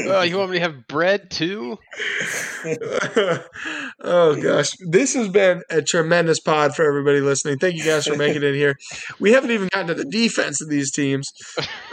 oh, 0.07 0.21
you 0.21 0.37
want 0.37 0.51
me 0.51 0.57
to 0.57 0.63
have 0.63 0.87
bread 0.87 1.29
too? 1.29 1.77
oh 4.01 4.35
gosh, 4.41 4.69
this 4.87 5.13
has 5.13 5.29
been 5.29 5.61
a 5.69 5.81
tremendous 5.81 6.39
pod 6.39 6.75
for 6.75 6.85
everybody 6.85 7.21
listening. 7.21 7.57
Thank 7.59 7.75
you 7.75 7.83
guys 7.83 8.07
for 8.07 8.15
making 8.15 8.43
it 8.43 8.55
here. 8.55 8.77
We 9.19 9.33
haven't 9.33 9.51
even 9.51 9.67
gotten 9.67 9.87
to 9.87 9.93
the 9.95 10.05
defense 10.05 10.61
of 10.61 10.69
these 10.69 10.91
teams. 10.91 11.31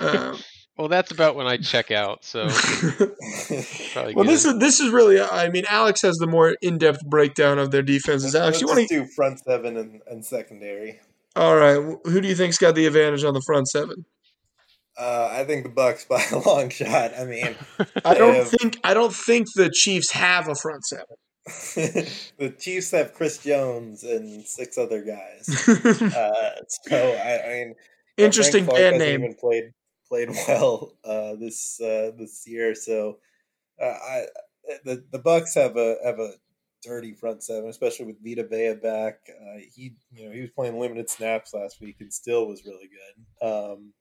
Um, 0.00 0.38
Well, 0.78 0.88
that's 0.88 1.10
about 1.10 1.34
when 1.34 1.46
I 1.48 1.56
check 1.56 1.90
out. 1.90 2.24
So 2.24 2.46
well, 2.46 4.14
good. 4.14 4.26
this 4.28 4.44
is 4.44 4.58
this 4.58 4.80
is 4.80 4.90
really. 4.90 5.20
I 5.20 5.48
mean, 5.48 5.64
Alex 5.68 6.02
has 6.02 6.16
the 6.16 6.26
more 6.28 6.54
in 6.62 6.78
depth 6.78 7.04
breakdown 7.04 7.58
of 7.58 7.70
their 7.72 7.82
defenses. 7.82 8.34
Alex, 8.34 8.54
Let's 8.56 8.60
you 8.60 8.66
want 8.68 8.88
to? 8.88 9.00
do 9.00 9.06
front 9.16 9.40
seven 9.44 9.76
and, 9.76 10.00
and 10.06 10.24
secondary. 10.24 11.00
All 11.34 11.56
right, 11.56 11.76
who 12.04 12.20
do 12.20 12.28
you 12.28 12.34
think's 12.34 12.58
got 12.58 12.74
the 12.74 12.86
advantage 12.86 13.24
on 13.24 13.34
the 13.34 13.42
front 13.44 13.68
seven? 13.68 14.04
Uh, 14.96 15.28
I 15.32 15.44
think 15.44 15.62
the 15.64 15.68
Bucks 15.68 16.04
by 16.04 16.22
a 16.32 16.38
long 16.38 16.70
shot. 16.70 17.12
I 17.18 17.24
mean, 17.24 17.54
I 18.04 18.14
don't 18.14 18.34
Yeah. 18.36 18.44
think 18.44 18.78
I 18.84 18.94
don't 18.94 19.14
think 19.14 19.46
the 19.56 19.70
Chiefs 19.72 20.12
have 20.12 20.48
a 20.48 20.54
front 20.54 20.84
seven. 20.84 21.06
the 22.38 22.54
Chiefs 22.58 22.90
have 22.92 23.14
Chris 23.14 23.38
Jones 23.38 24.02
and 24.04 24.46
six 24.46 24.76
other 24.78 25.02
guys. 25.02 25.48
Uh, 25.68 26.50
so 26.86 26.96
I, 26.96 27.42
I 27.44 27.48
mean, 27.64 27.74
Interesting 28.16 28.66
band 28.66 28.98
name. 28.98 29.20
Even 29.22 29.34
played 29.34 29.64
played 30.08 30.30
well 30.48 30.92
uh, 31.04 31.34
this 31.36 31.80
uh, 31.80 32.12
this 32.16 32.44
year. 32.46 32.74
So 32.74 33.18
uh, 33.80 33.86
I 33.86 34.26
the 34.84 35.04
the 35.10 35.18
Bucks 35.18 35.54
have 35.54 35.76
a 35.76 35.96
have 36.04 36.18
a 36.18 36.32
dirty 36.82 37.12
front 37.12 37.42
seven, 37.42 37.68
especially 37.68 38.06
with 38.06 38.22
Vita 38.24 38.46
Vea 38.46 38.74
back. 38.74 39.20
Uh, 39.28 39.58
he 39.74 39.94
you 40.12 40.26
know 40.26 40.32
he 40.32 40.40
was 40.40 40.50
playing 40.50 40.78
limited 40.78 41.10
snaps 41.10 41.54
last 41.54 41.80
week 41.80 41.96
and 42.00 42.12
still 42.12 42.46
was 42.46 42.64
really 42.64 42.88
good. 42.88 43.46
Um, 43.46 43.92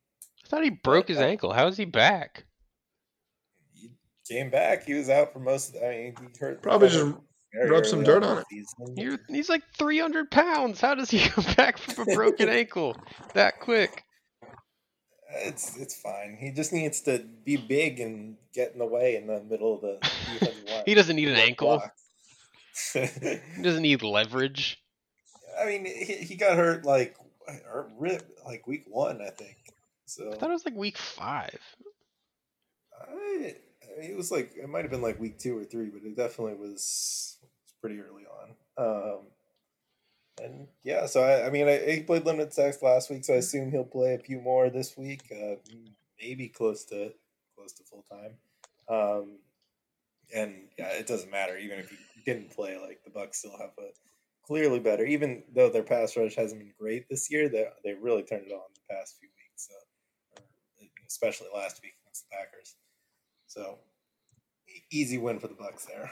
I 0.46 0.48
thought 0.48 0.64
he 0.64 0.70
broke 0.70 1.08
his 1.10 1.18
uh, 1.18 1.22
ankle. 1.22 1.54
How 1.54 1.68
is 1.68 1.78
he 1.78 1.86
back? 1.86 2.46
he 3.74 3.90
came 4.28 4.50
back. 4.50 4.86
He 4.86 4.94
was 4.94 5.10
out 5.10 5.34
for 5.34 5.40
most. 5.40 5.70
Of 5.70 5.82
the, 5.82 5.88
I 5.88 5.90
mean, 5.90 6.16
he 6.20 6.40
hurt 6.40 6.62
Probably 6.62 6.90
just 6.90 7.02
of 7.02 7.22
very 7.54 7.70
rub 7.70 7.86
some 7.86 8.04
dirt 8.04 8.24
on 8.24 8.36
the 8.36 8.42
it. 8.42 8.48
season. 8.50 8.98
You're, 8.98 9.20
he's 9.30 9.50
like 9.50 9.64
300 9.78 10.30
pounds. 10.32 10.80
How 10.82 10.96
does 10.96 11.10
he 11.10 11.20
come 11.30 11.46
back 11.56 11.78
from 11.78 12.08
a 12.08 12.16
broken 12.16 12.50
ankle 12.50 12.96
that 13.34 13.60
quick? 13.60 14.04
It's 15.30 15.76
it's 15.78 15.96
fine. 15.96 16.38
He 16.40 16.52
just 16.52 16.72
needs 16.72 17.02
to 17.02 17.20
be 17.44 17.58
big 17.58 18.00
and 18.00 18.38
get 18.54 18.74
in 18.74 18.80
the 18.80 18.86
way 18.86 19.16
in 19.16 19.28
the 19.28 19.42
middle 19.44 19.76
of 19.76 19.82
the. 19.82 20.00
He 20.86 20.94
doesn't 20.94 21.16
need 21.16 21.28
an 21.28 21.36
ankle. 21.36 21.82
He 22.94 23.64
doesn't 23.64 23.82
need 23.82 24.04
leverage. 24.04 24.82
I 25.60 25.66
mean, 25.66 25.86
he, 25.86 26.14
he 26.14 26.36
got 26.36 26.56
hurt 26.56 26.86
like 26.86 27.18
rip 27.98 28.38
like 28.46 28.68
week 28.68 28.84
one, 28.88 29.22
I 29.22 29.32
think. 29.32 29.58
So 30.06 30.32
I 30.32 30.36
thought 30.36 30.50
it 30.50 30.54
was 30.54 30.66
like 30.66 30.76
week 30.76 30.98
five. 30.98 31.60
I, 32.94 33.56
it 34.00 34.16
was 34.16 34.32
like 34.32 34.54
it 34.56 34.70
might 34.70 34.84
have 34.84 34.92
been 34.92 35.02
like 35.02 35.20
week 35.20 35.40
two 35.40 35.58
or 35.58 35.64
three, 35.64 35.90
but 35.90 36.04
it 36.04 36.16
definitely 36.16 36.56
was, 36.56 37.38
was 37.42 37.74
pretty 37.82 38.00
early 38.00 38.24
on. 38.26 38.56
Um, 38.78 39.20
and 40.44 40.68
yeah, 40.84 41.06
so 41.06 41.24
I, 41.24 41.48
I 41.48 41.50
mean, 41.50 41.68
I, 41.68 41.78
he 41.80 42.02
played 42.02 42.26
limited 42.26 42.54
sacks 42.54 42.82
last 42.82 43.10
week, 43.10 43.26
so 43.26 43.34
I 43.34 43.38
assume 43.38 43.72
he'll 43.72 43.84
play 43.84 44.14
a 44.14 44.20
few 44.20 44.40
more 44.40 44.70
this 44.70 44.96
week. 44.98 45.24
Uh, 45.32 45.56
maybe 46.22 46.48
close 46.48 46.86
to 46.86 47.14
close 47.56 47.74
to 47.74 47.84
full 47.84 48.06
time. 48.10 48.38
Um, 48.90 49.40
and 50.36 50.54
yeah, 50.78 50.90
it 50.90 51.08
doesn't 51.08 51.32
matter 51.32 51.58
even 51.58 51.80
if 51.80 51.90
he 51.90 51.98
didn't 52.26 52.52
play. 52.52 52.78
Like 52.78 53.04
the 53.04 53.12
Bucks 53.12 53.40
still 53.40 53.58
have 53.58 53.72
a 53.80 53.90
clearly 54.46 54.80
better, 54.80 55.06
even 55.06 55.44
though 55.54 55.70
their 55.70 55.84
pass 55.84 56.16
rush 56.16 56.36
hasn't 56.36 56.62
been 56.62 56.74
great 56.80 57.10
this 57.10 57.32
year. 57.32 57.50
They 57.50 57.68
they 57.84 57.94
really 57.94 58.24
turned 58.24 58.48
it 58.48 58.54
on 58.54 58.62
the 58.74 58.94
past 58.94 59.18
few 59.20 59.30
weeks, 59.30 59.70
so, 59.70 60.84
especially 61.08 61.48
last 61.56 61.82
week 61.82 61.94
against 62.04 62.26
the 62.30 62.36
Packers. 62.36 62.76
So 63.48 63.80
easy 64.92 65.18
win 65.18 65.40
for 65.40 65.48
the 65.48 65.56
Bucks 65.56 65.86
there. 65.86 66.12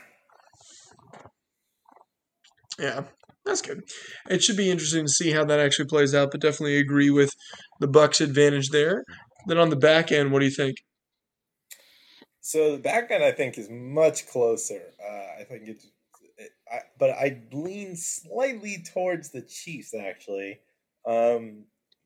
Yeah, 2.79 3.03
that's 3.45 3.61
good. 3.61 3.83
It 4.29 4.43
should 4.43 4.57
be 4.57 4.71
interesting 4.71 5.05
to 5.05 5.11
see 5.11 5.31
how 5.31 5.45
that 5.45 5.59
actually 5.59 5.85
plays 5.85 6.15
out, 6.15 6.31
but 6.31 6.41
definitely 6.41 6.77
agree 6.77 7.09
with 7.09 7.31
the 7.79 7.87
Bucks' 7.87 8.21
advantage 8.21 8.69
there. 8.69 9.03
Then 9.47 9.57
on 9.57 9.69
the 9.69 9.75
back 9.75 10.11
end, 10.11 10.31
what 10.31 10.39
do 10.39 10.45
you 10.45 10.51
think? 10.51 10.77
So 12.41 12.73
the 12.73 12.81
back 12.81 13.09
end, 13.11 13.23
I 13.23 13.31
think, 13.31 13.57
is 13.57 13.69
much 13.69 14.27
closer. 14.27 14.81
Uh, 15.03 15.41
I 15.41 15.43
think 15.43 15.63
it's, 15.67 15.87
it, 16.37 16.51
I, 16.71 16.79
but 16.99 17.11
I 17.11 17.41
lean 17.51 17.95
slightly 17.95 18.83
towards 18.93 19.31
the 19.31 19.41
Chiefs 19.41 19.93
actually. 19.93 20.59
Um, 21.07 21.65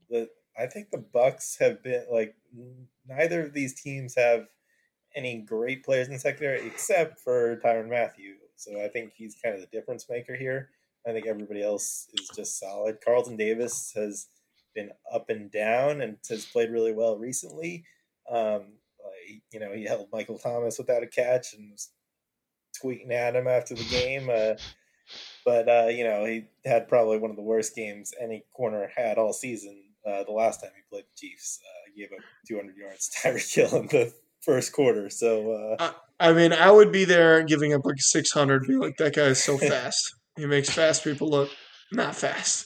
the 0.10 0.30
I 0.58 0.68
think 0.68 0.92
the 0.92 0.98
Bucks 0.98 1.58
have 1.60 1.82
been 1.82 2.06
like 2.12 2.36
neither 3.08 3.46
of 3.46 3.54
these 3.54 3.82
teams 3.82 4.16
have 4.16 4.48
any 5.16 5.42
great 5.42 5.84
players 5.84 6.10
in 6.10 6.20
secondary 6.20 6.66
except 6.68 7.20
for 7.20 7.58
Tyrann 7.58 7.90
Mathieu. 7.90 8.36
So 8.56 8.84
I 8.84 8.90
think 8.90 9.14
he's 9.16 9.38
kind 9.42 9.56
of 9.56 9.62
the 9.62 9.68
difference 9.68 10.06
maker 10.10 10.36
here. 10.36 10.70
I 11.08 11.12
think 11.12 11.28
everybody 11.28 11.64
else 11.64 12.08
is 12.14 12.30
just 12.36 12.60
solid. 12.60 12.98
Carlton 13.04 13.38
Davis 13.38 13.92
has 13.96 14.28
been 14.76 14.92
up 15.14 15.30
and 15.30 15.52
down 15.52 16.02
and 16.02 16.18
has 16.30 16.46
played 16.46 16.72
really 16.72 16.94
well 16.94 17.18
recently. 17.18 17.84
Um, 18.30 18.74
you 19.52 19.60
know, 19.60 19.72
he 19.74 19.86
held 19.86 20.08
Michael 20.12 20.38
Thomas 20.38 20.78
without 20.78 21.04
a 21.04 21.08
catch 21.08 21.54
and 21.54 21.72
was 21.72 21.90
tweeting 22.82 23.12
at 23.12 23.36
him 23.36 23.48
after 23.48 23.76
the 23.76 23.84
game. 23.86 24.30
Uh, 24.30 24.54
but 25.46 25.68
uh, 25.68 25.88
you 25.88 26.04
know, 26.04 26.26
he 26.26 26.46
had 26.66 26.88
probably 26.88 27.18
one 27.18 27.32
of 27.32 27.36
the 27.36 27.44
worst 27.44 27.76
games 27.76 28.14
any 28.20 28.44
corner 28.56 28.92
had 28.96 29.18
all 29.18 29.34
season. 29.34 29.84
Uh, 30.06 30.24
the 30.24 30.32
last 30.32 30.62
time 30.62 30.72
he 30.76 30.82
played 30.90 31.04
the 31.04 31.28
Chiefs, 31.28 31.60
uh, 31.64 31.92
gave 31.98 32.12
up 32.12 32.24
200 32.48 32.76
yards 32.78 33.10
to 33.10 33.28
Tyreek 33.28 33.54
Hill 33.54 33.82
in 33.82 33.88
the 33.88 34.14
first 34.42 34.72
quarter. 34.72 35.10
So, 35.10 35.52
uh, 35.80 35.92
I 36.20 36.34
mean, 36.34 36.54
I 36.54 36.72
would 36.72 36.92
be 36.92 37.06
there 37.06 37.44
giving 37.44 37.74
up 37.74 37.86
like 37.86 38.00
600. 38.00 38.64
Be 38.68 38.76
like, 38.76 38.98
that 38.98 39.16
guy 39.16 39.24
is 39.24 39.44
so 39.44 39.58
fast. 39.58 40.16
He 40.40 40.46
makes 40.46 40.70
fast 40.70 41.04
people 41.04 41.30
look 41.30 41.50
not 41.92 42.16
fast. 42.16 42.66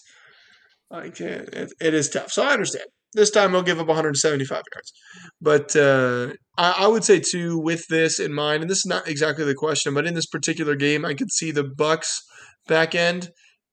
Like 0.89 1.19
it, 1.19 1.74
it 1.82 1.93
is 1.93 2.09
tough. 2.09 2.32
So 2.32 2.43
I 2.43 2.53
understand. 2.53 2.86
This 3.13 3.30
time 3.30 3.51
he'll 3.51 3.61
give 3.61 3.80
up 3.80 3.88
175 3.88 4.49
yards. 4.74 4.93
But 5.39 5.76
uh, 5.76 6.34
I, 6.57 6.86
I, 6.86 6.88
would 6.88 7.03
say 7.03 7.19
too, 7.19 7.59
with 7.59 7.86
this 7.88 8.19
in 8.19 8.34
mind, 8.34 8.63
and 8.63 8.69
this 8.69 8.80
is 8.80 8.88
not 8.88 9.07
exactly 9.07 9.45
the 9.45 9.53
question, 9.53 9.93
but 9.93 10.07
in 10.07 10.15
this 10.15 10.26
particular 10.26 10.76
game, 10.76 11.05
I 11.05 11.13
could 11.13 11.32
see 11.32 11.51
the 11.51 11.63
Bucks 11.63 12.21
back 12.67 12.95
end 12.95 13.30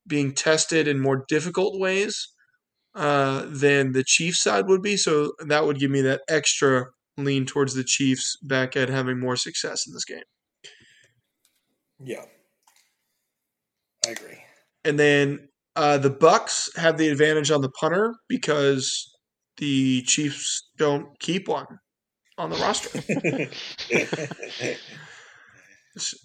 being 0.06 0.34
tested 0.34 0.86
in 0.86 1.00
more 1.00 1.24
difficult 1.28 1.80
ways 1.80 2.28
uh, 2.94 3.46
than 3.48 3.92
the 3.92 4.04
Chiefs 4.04 4.42
side 4.42 4.66
would 4.68 4.82
be. 4.82 4.96
So 4.96 5.32
that 5.46 5.64
would 5.64 5.78
give 5.78 5.90
me 5.90 6.02
that 6.02 6.20
extra 6.28 6.86
lean 7.16 7.46
towards 7.46 7.74
the 7.74 7.84
Chiefs 7.84 8.36
back 8.42 8.76
end 8.76 8.90
having 8.90 9.18
more 9.18 9.36
success 9.36 9.84
in 9.86 9.94
this 9.94 10.04
game. 10.04 10.24
Yeah, 12.02 12.24
I 14.06 14.10
agree. 14.10 14.38
And 14.84 14.98
then 14.98 15.48
uh, 15.76 15.98
the 15.98 16.10
Bucks 16.10 16.70
have 16.76 16.98
the 16.98 17.08
advantage 17.08 17.50
on 17.50 17.60
the 17.60 17.70
punter 17.70 18.14
because 18.28 19.12
the 19.58 20.02
Chiefs 20.02 20.70
don't 20.78 21.18
keep 21.20 21.48
one 21.48 21.66
on 22.38 22.50
the 22.50 22.56
roster. 22.56 23.02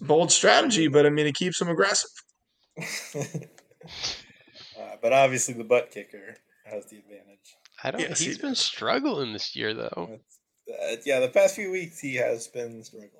bold 0.00 0.32
strategy, 0.32 0.88
but 0.88 1.06
I 1.06 1.10
mean, 1.10 1.26
it 1.26 1.34
keeps 1.34 1.58
them 1.58 1.68
aggressive. 1.68 2.10
uh, 3.14 3.22
but 5.02 5.12
obviously, 5.12 5.54
the 5.54 5.64
butt 5.64 5.90
kicker 5.90 6.36
has 6.64 6.86
the 6.86 6.98
advantage. 6.98 7.56
I 7.82 7.90
don't. 7.90 8.00
Yes, 8.00 8.20
he's 8.20 8.36
he 8.36 8.42
been 8.42 8.54
struggling 8.54 9.32
this 9.32 9.54
year, 9.54 9.74
though. 9.74 10.20
Uh, 10.68 10.96
yeah, 11.04 11.20
the 11.20 11.28
past 11.28 11.54
few 11.54 11.70
weeks 11.70 12.00
he 12.00 12.16
has 12.16 12.48
been 12.48 12.82
struggling. 12.82 13.10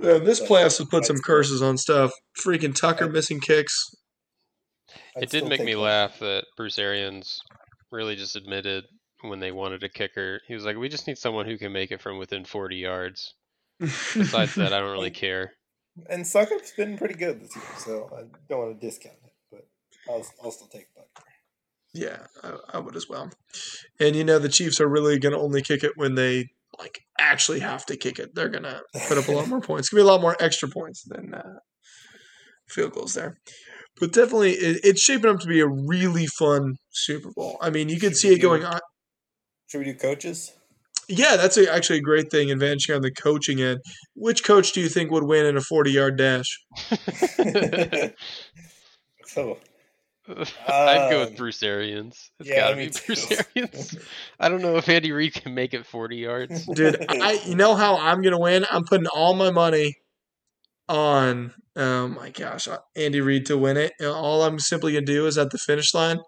Yeah, 0.00 0.18
this 0.18 0.40
but, 0.40 0.48
playoffs 0.48 0.78
have 0.78 0.90
put 0.90 1.04
some 1.04 1.18
curses 1.18 1.62
on 1.62 1.76
stuff. 1.76 2.12
Freaking 2.44 2.74
Tucker 2.74 3.08
missing 3.08 3.40
kicks. 3.40 3.94
I'd 5.16 5.24
it 5.24 5.30
did 5.30 5.48
make 5.48 5.62
me 5.62 5.74
that. 5.74 5.80
laugh 5.80 6.18
that 6.18 6.44
Bruce 6.56 6.78
Arians 6.78 7.40
really 7.92 8.16
just 8.16 8.36
admitted 8.36 8.84
when 9.22 9.40
they 9.40 9.52
wanted 9.52 9.82
a 9.84 9.88
kicker. 9.88 10.40
He 10.48 10.54
was 10.54 10.64
like, 10.64 10.76
"We 10.76 10.88
just 10.88 11.06
need 11.06 11.18
someone 11.18 11.46
who 11.46 11.56
can 11.56 11.72
make 11.72 11.92
it 11.92 12.02
from 12.02 12.18
within 12.18 12.44
40 12.44 12.76
yards." 12.76 13.34
Besides 13.78 14.54
that, 14.56 14.72
I 14.72 14.80
don't 14.80 14.92
really 14.92 15.10
care. 15.24 15.52
And 16.08 16.26
Succop's 16.26 16.72
been 16.72 16.98
pretty 16.98 17.14
good 17.14 17.40
this 17.40 17.54
year, 17.54 17.64
so 17.78 18.10
I 18.16 18.22
don't 18.48 18.58
want 18.58 18.80
to 18.80 18.86
discount 18.86 19.16
it, 19.24 19.32
but 19.50 19.66
I'll, 20.08 20.26
I'll 20.42 20.50
still 20.50 20.66
take 20.66 20.88
Butker. 20.96 21.22
Yeah, 21.92 22.26
I, 22.42 22.56
I, 22.74 22.78
would 22.78 22.96
as 22.96 23.08
well. 23.08 23.30
And 24.00 24.16
you 24.16 24.24
know, 24.24 24.40
the 24.40 24.48
Chiefs 24.48 24.80
are 24.80 24.88
really 24.88 25.20
going 25.20 25.32
to 25.32 25.38
only 25.38 25.62
kick 25.62 25.84
it 25.84 25.92
when 25.94 26.16
they 26.16 26.48
like 26.78 26.98
actually 27.18 27.60
have 27.60 27.86
to 27.86 27.96
kick 27.96 28.18
it. 28.18 28.34
They're 28.34 28.48
going 28.48 28.64
to 28.64 28.82
put 29.08 29.18
up 29.18 29.28
a 29.28 29.32
lot 29.32 29.48
more 29.48 29.60
points. 29.62 29.86
It's 29.86 29.88
going 29.90 30.02
to 30.02 30.04
be 30.04 30.08
a 30.08 30.12
lot 30.12 30.20
more 30.20 30.36
extra 30.40 30.68
points 30.68 31.04
than 31.06 31.34
uh, 31.34 31.58
field 32.68 32.92
goals 32.92 33.14
there 33.14 33.38
but 34.00 34.12
definitely 34.12 34.52
it, 34.52 34.80
it's 34.84 35.00
shaping 35.00 35.30
up 35.30 35.40
to 35.40 35.46
be 35.46 35.60
a 35.60 35.66
really 35.66 36.26
fun 36.26 36.74
Super 36.90 37.30
Bowl. 37.34 37.58
I 37.60 37.70
mean, 37.70 37.88
you 37.88 38.00
could 38.00 38.16
see 38.16 38.32
it 38.32 38.38
going 38.38 38.64
on. 38.64 38.80
Should 39.66 39.78
we 39.78 39.84
do 39.84 39.94
coaches? 39.94 40.52
Yeah, 41.08 41.36
that's 41.36 41.58
a, 41.58 41.72
actually 41.72 41.98
a 41.98 42.02
great 42.02 42.30
thing, 42.30 42.50
advancing 42.50 42.94
on 42.94 43.02
the 43.02 43.10
coaching 43.10 43.60
end. 43.60 43.80
Which 44.14 44.42
coach 44.42 44.72
do 44.72 44.80
you 44.80 44.88
think 44.88 45.10
would 45.10 45.24
win 45.24 45.46
in 45.46 45.56
a 45.56 45.60
40 45.60 45.90
yard 45.90 46.16
dash? 46.16 46.58
so, 49.26 49.58
I'd 50.28 51.10
go 51.10 51.20
with 51.20 51.36
Bruce 51.36 51.62
Arians. 51.62 52.30
It's 52.40 52.48
yeah, 52.48 52.60
gotta 52.60 52.76
be 52.76 52.90
Bruce 53.06 53.30
Arians. 53.56 53.98
I 54.40 54.48
don't 54.48 54.62
know 54.62 54.76
if 54.76 54.88
Andy 54.88 55.12
Reid 55.12 55.34
can 55.34 55.54
make 55.54 55.74
it 55.74 55.84
40 55.86 56.16
yards. 56.16 56.66
Dude, 56.74 57.04
I 57.08 57.40
you 57.44 57.54
know 57.54 57.74
how 57.74 57.96
I'm 57.96 58.22
gonna 58.22 58.38
win? 58.38 58.64
I'm 58.70 58.84
putting 58.84 59.06
all 59.06 59.34
my 59.34 59.50
money 59.50 59.96
on 60.88 61.52
oh 61.76 62.08
my 62.08 62.30
gosh, 62.30 62.68
uh, 62.68 62.78
Andy 62.96 63.20
Reid 63.20 63.46
to 63.46 63.58
win 63.58 63.76
it. 63.76 63.92
All 64.02 64.44
I'm 64.44 64.58
simply 64.58 64.92
gonna 64.94 65.06
do 65.06 65.26
is 65.26 65.36
at 65.36 65.50
the 65.50 65.58
finish 65.58 65.92
line, 65.92 66.20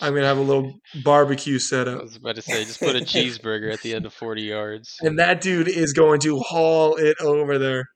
I'm 0.00 0.14
gonna 0.14 0.26
have 0.26 0.38
a 0.38 0.42
little 0.42 0.74
barbecue 1.04 1.58
set 1.58 1.88
up. 1.88 2.00
I 2.00 2.02
was 2.02 2.16
about 2.16 2.36
to 2.36 2.42
say, 2.42 2.64
just 2.64 2.80
put 2.80 2.96
a 2.96 3.00
cheeseburger 3.04 3.72
at 3.72 3.80
the 3.82 3.94
end 3.94 4.06
of 4.06 4.12
40 4.12 4.42
yards, 4.42 4.96
and 5.00 5.18
that 5.18 5.40
dude 5.40 5.68
is 5.68 5.92
going 5.92 6.20
to 6.20 6.38
haul 6.40 6.96
it 6.96 7.16
over 7.20 7.58
there. 7.58 7.86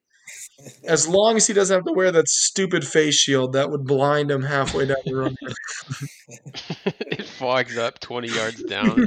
As 0.85 1.09
long 1.09 1.37
as 1.37 1.47
he 1.47 1.53
doesn't 1.53 1.75
have 1.75 1.85
to 1.85 1.93
wear 1.93 2.11
that 2.13 2.29
stupid 2.29 2.87
face 2.87 3.15
shield 3.15 3.53
that 3.53 3.71
would 3.71 3.85
blind 3.85 4.31
him 4.31 4.43
halfway 4.43 4.87
down 4.87 4.97
the 5.05 5.15
run. 5.15 5.37
it 6.87 7.27
fogs 7.27 7.79
up 7.79 8.01
20 8.01 8.29
yards 8.29 8.63
down. 8.65 9.07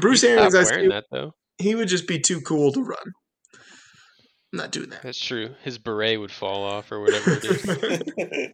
Bruce 0.00 0.24
Arians, 0.24 0.54
I 0.54 0.64
wearing 0.64 0.88
that 0.90 1.04
though. 1.10 1.32
He 1.58 1.74
would 1.74 1.88
just 1.88 2.06
be 2.06 2.18
too 2.18 2.40
cool 2.40 2.72
to 2.72 2.82
run. 2.82 3.12
I'm 4.52 4.58
not 4.58 4.72
doing 4.72 4.90
that. 4.90 5.02
That's 5.02 5.18
true. 5.18 5.54
His 5.62 5.78
beret 5.78 6.20
would 6.20 6.30
fall 6.32 6.64
off 6.64 6.92
or 6.92 7.00
whatever 7.00 7.32
it 7.32 7.44
is. 7.44 8.52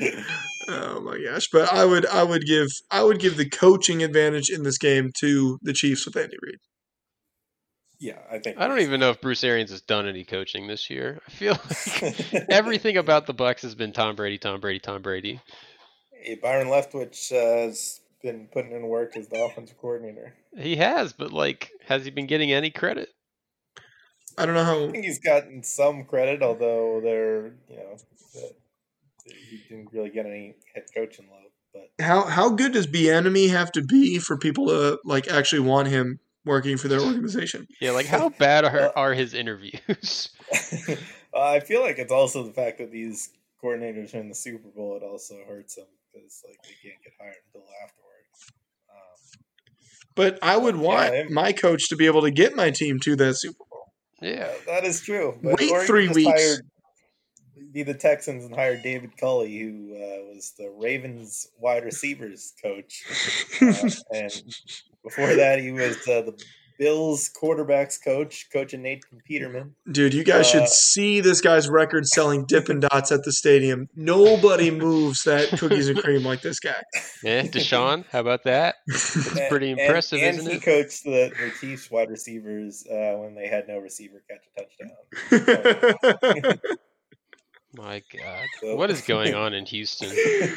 oh 0.68 1.00
my 1.00 1.18
gosh! 1.24 1.48
But 1.52 1.72
I 1.72 1.84
would, 1.84 2.06
I 2.06 2.22
would 2.22 2.44
give, 2.44 2.68
I 2.90 3.02
would 3.02 3.18
give 3.18 3.36
the 3.36 3.48
coaching 3.48 4.02
advantage 4.02 4.50
in 4.50 4.62
this 4.62 4.78
game 4.78 5.10
to 5.20 5.58
the 5.62 5.72
Chiefs 5.72 6.06
with 6.06 6.16
Andy 6.16 6.36
Reid. 6.40 6.58
Yeah, 8.02 8.18
I 8.28 8.40
think. 8.40 8.58
I 8.58 8.66
don't 8.66 8.80
even 8.80 8.98
know 8.98 9.10
if 9.10 9.20
Bruce 9.20 9.44
Arians 9.44 9.70
has 9.70 9.80
done 9.80 10.08
any 10.08 10.24
coaching 10.24 10.66
this 10.66 10.90
year. 10.90 11.20
I 11.24 11.30
feel 11.30 11.52
like 12.02 12.50
everything 12.50 12.96
about 12.96 13.26
the 13.26 13.32
Bucks 13.32 13.62
has 13.62 13.76
been 13.76 13.92
Tom 13.92 14.16
Brady, 14.16 14.38
Tom 14.38 14.58
Brady, 14.60 14.80
Tom 14.80 15.02
Brady. 15.02 15.40
Hey, 16.10 16.34
Byron 16.34 16.66
Leftwich 16.66 17.30
uh, 17.30 17.68
has 17.68 18.00
been 18.20 18.48
putting 18.52 18.72
in 18.72 18.88
work 18.88 19.16
as 19.16 19.28
the 19.28 19.40
offensive 19.44 19.78
coordinator. 19.78 20.34
He 20.58 20.74
has, 20.76 21.12
but 21.12 21.32
like, 21.32 21.70
has 21.86 22.04
he 22.04 22.10
been 22.10 22.26
getting 22.26 22.50
any 22.50 22.72
credit? 22.72 23.08
I 24.36 24.46
don't 24.46 24.56
know 24.56 24.64
how. 24.64 24.88
I 24.88 24.90
think 24.90 25.04
he's 25.04 25.20
gotten 25.20 25.62
some 25.62 26.04
credit, 26.04 26.42
although 26.42 27.00
they're 27.00 27.54
you 27.68 27.76
know 27.76 27.96
he 29.24 29.62
didn't 29.68 29.92
really 29.92 30.10
get 30.10 30.26
any 30.26 30.56
head 30.74 30.86
coaching 30.92 31.28
love. 31.30 31.52
But 31.72 32.04
how 32.04 32.22
how 32.24 32.50
good 32.50 32.72
does 32.72 32.88
Bieniemy 32.88 33.50
have 33.50 33.70
to 33.72 33.82
be 33.84 34.18
for 34.18 34.36
people 34.36 34.66
to 34.66 34.98
like 35.04 35.28
actually 35.28 35.60
want 35.60 35.86
him 35.86 36.18
working 36.44 36.76
for 36.76 36.88
their 36.88 37.00
organization? 37.06 37.66
Yeah, 37.80 37.92
like 37.92 38.06
how 38.06 38.28
bad 38.30 38.64
are 38.64 38.92
are 38.96 39.14
his 39.14 39.34
interviews? 39.34 40.28
I 41.34 41.60
feel 41.60 41.80
like 41.80 41.98
it's 41.98 42.12
also 42.12 42.42
the 42.42 42.52
fact 42.52 42.78
that 42.78 42.90
these 42.90 43.30
coordinators 43.62 44.14
are 44.14 44.18
in 44.18 44.28
the 44.28 44.34
Super 44.34 44.68
Bowl. 44.68 44.96
It 44.96 45.02
also 45.02 45.36
hurts 45.48 45.76
them 45.76 45.86
because 46.12 46.42
like 46.46 46.58
they 46.62 46.88
can't 46.88 47.02
get 47.02 47.12
hired 47.20 47.36
until 47.46 47.66
afterwards. 47.82 48.52
Um, 48.90 49.42
but 50.14 50.38
I 50.42 50.56
would 50.56 50.76
want 50.76 51.14
yeah, 51.14 51.24
my 51.30 51.52
coach 51.52 51.88
to 51.88 51.96
be 51.96 52.06
able 52.06 52.22
to 52.22 52.30
get 52.30 52.54
my 52.54 52.70
team 52.70 52.98
to 53.00 53.16
that 53.16 53.34
Super 53.34 53.64
Bowl. 53.70 53.92
Yeah, 54.20 54.50
that 54.66 54.84
is 54.84 55.00
true. 55.00 55.38
But 55.42 55.58
Wait 55.58 55.86
three 55.86 56.08
weeks. 56.08 56.30
Hired, 56.30 56.66
be 57.72 57.82
the 57.82 57.94
Texans 57.94 58.44
and 58.44 58.54
hire 58.54 58.76
David 58.76 59.16
Culley, 59.16 59.58
who 59.58 59.94
uh, 59.94 60.34
was 60.34 60.52
the 60.58 60.70
Ravens 60.78 61.46
wide 61.58 61.84
receivers 61.84 62.52
coach, 62.62 63.02
uh, 63.62 63.88
and 64.14 64.54
Before 65.02 65.34
that, 65.34 65.58
he 65.60 65.72
was 65.72 65.96
uh, 66.08 66.22
the 66.22 66.40
Bills 66.78 67.30
quarterbacks 67.40 68.02
coach, 68.02 68.46
coaching 68.52 68.82
Nathan 68.82 69.20
Peterman. 69.24 69.74
Dude, 69.90 70.14
you 70.14 70.24
guys 70.24 70.46
Uh, 70.46 70.60
should 70.60 70.68
see 70.68 71.20
this 71.20 71.40
guy's 71.40 71.68
record 71.68 72.06
selling 72.06 72.44
Dippin' 72.46 72.80
Dots 72.80 73.12
at 73.12 73.22
the 73.24 73.30
stadium. 73.32 73.88
Nobody 73.94 74.70
moves 74.70 75.22
that 75.24 75.50
cookies 75.50 75.88
and 75.88 75.98
cream 76.02 76.22
like 76.24 76.40
this 76.42 76.58
guy. 76.58 76.82
Yeah, 77.22 77.42
Deshaun, 77.46 78.04
how 78.10 78.20
about 78.20 78.44
that? 78.44 78.76
That's 78.88 79.36
And- 79.36 79.48
pretty 79.48 79.70
and- 79.72 79.80
impressive, 79.80 80.20
and, 80.20 80.38
isn't 80.38 80.50
he 80.50 80.56
it? 80.56 80.62
coached 80.62 81.04
the, 81.04 81.30
the 81.38 81.52
Chiefs 81.60 81.90
wide 81.90 82.10
receivers 82.10 82.84
uh, 82.90 83.16
when 83.18 83.34
they 83.36 83.46
had 83.48 83.68
no 83.68 83.78
receiver 83.78 84.22
catch 84.28 84.44
a 84.56 85.30
touchdown. 85.30 86.58
My 87.74 88.02
God, 88.16 88.44
So- 88.60 88.76
what 88.76 88.90
is 88.90 89.02
going 89.02 89.34
on 89.34 89.54
in 89.54 89.66
Houston? 89.66 90.10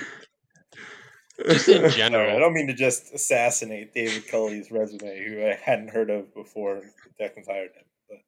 Just 1.43 1.67
in 1.69 1.89
Sorry, 1.91 2.31
I 2.31 2.39
don't 2.39 2.53
mean 2.53 2.67
to 2.67 2.73
just 2.73 3.13
assassinate 3.13 3.93
David 3.93 4.27
Culley's 4.27 4.71
resume, 4.71 5.25
who 5.27 5.41
I 5.45 5.59
hadn't 5.61 5.89
heard 5.89 6.09
of 6.09 6.33
before 6.33 6.75
the 6.75 7.09
Texans 7.19 7.47
hired 7.47 7.71
him. 7.75 8.19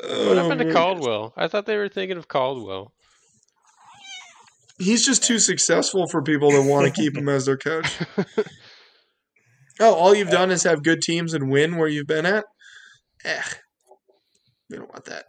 But 0.00 0.08
What 0.26 0.36
happened 0.36 0.60
to 0.60 0.68
Oh. 0.68 0.72
Caldwell? 0.72 1.32
I 1.36 1.48
thought 1.48 1.66
they 1.66 1.76
were 1.76 1.88
thinking 1.88 2.18
of 2.18 2.28
Caldwell. 2.28 2.92
He's 4.78 5.04
just 5.04 5.24
too 5.24 5.38
successful 5.40 6.06
for 6.06 6.22
people 6.22 6.52
that 6.52 6.62
want 6.62 6.86
to 6.86 6.92
keep 6.92 7.16
him 7.16 7.28
as 7.28 7.46
their 7.46 7.56
coach. 7.56 7.98
Oh, 9.80 9.94
all 9.94 10.12
you've 10.12 10.30
done 10.30 10.50
is 10.50 10.64
have 10.64 10.82
good 10.82 11.00
teams 11.02 11.34
and 11.34 11.48
win 11.52 11.76
where 11.76 11.86
you've 11.86 12.08
been 12.08 12.26
at? 12.26 12.44
Eh. 13.24 13.42
We 14.68 14.76
don't 14.76 14.88
want 14.90 15.04
that. 15.04 15.26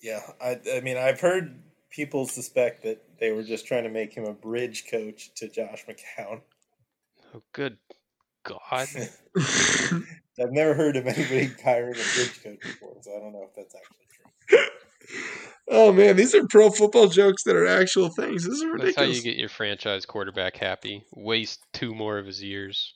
yeah, 0.00 0.20
I, 0.40 0.58
I 0.76 0.80
mean, 0.80 0.96
I've 0.96 1.20
heard 1.20 1.62
people 1.90 2.26
suspect 2.26 2.82
that 2.82 3.02
they 3.18 3.32
were 3.32 3.42
just 3.42 3.66
trying 3.66 3.84
to 3.84 3.90
make 3.90 4.14
him 4.14 4.24
a 4.24 4.32
bridge 4.32 4.84
coach 4.90 5.30
to 5.36 5.48
Josh 5.48 5.84
McCown. 5.86 6.40
Oh, 7.34 7.42
good 7.52 7.78
God. 8.44 8.58
I've 10.40 10.52
never 10.52 10.74
heard 10.74 10.96
of 10.96 11.06
anybody 11.06 11.50
hiring 11.64 11.94
a 11.94 12.14
bridge 12.14 12.42
coach 12.42 12.60
before, 12.60 12.96
so 13.00 13.16
I 13.16 13.20
don't 13.20 13.32
know 13.32 13.46
if 13.48 13.54
that's 13.54 13.74
actually 13.74 14.06
true. 14.48 14.64
oh 15.68 15.92
man, 15.92 16.16
these 16.16 16.34
are 16.34 16.46
pro 16.48 16.70
football 16.70 17.08
jokes 17.08 17.42
that 17.44 17.56
are 17.56 17.66
actual 17.66 18.08
things. 18.08 18.44
This 18.44 18.54
is 18.54 18.64
ridiculous. 18.64 18.94
That's 18.94 19.06
how 19.06 19.12
you 19.12 19.22
get 19.22 19.36
your 19.36 19.48
franchise 19.48 20.06
quarterback 20.06 20.56
happy. 20.56 21.04
Waste 21.12 21.60
two 21.72 21.94
more 21.94 22.18
of 22.18 22.26
his 22.26 22.42
years, 22.42 22.94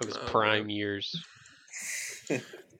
of 0.00 0.08
his 0.08 0.16
Oh, 0.16 0.26
prime 0.26 0.70
years. 0.70 1.14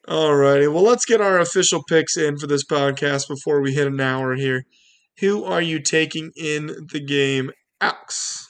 Alrighty, 0.08 0.72
well, 0.72 0.84
let's 0.84 1.04
get 1.04 1.20
our 1.20 1.40
official 1.40 1.82
picks 1.88 2.16
in 2.16 2.38
for 2.38 2.46
this 2.46 2.64
podcast 2.64 3.26
before 3.28 3.60
we 3.60 3.74
hit 3.74 3.88
an 3.88 4.00
hour 4.00 4.36
here. 4.36 4.64
Who 5.20 5.44
are 5.44 5.62
you 5.62 5.80
taking 5.80 6.32
in 6.36 6.88
the 6.92 7.00
game, 7.00 7.50
Alex? 7.80 8.48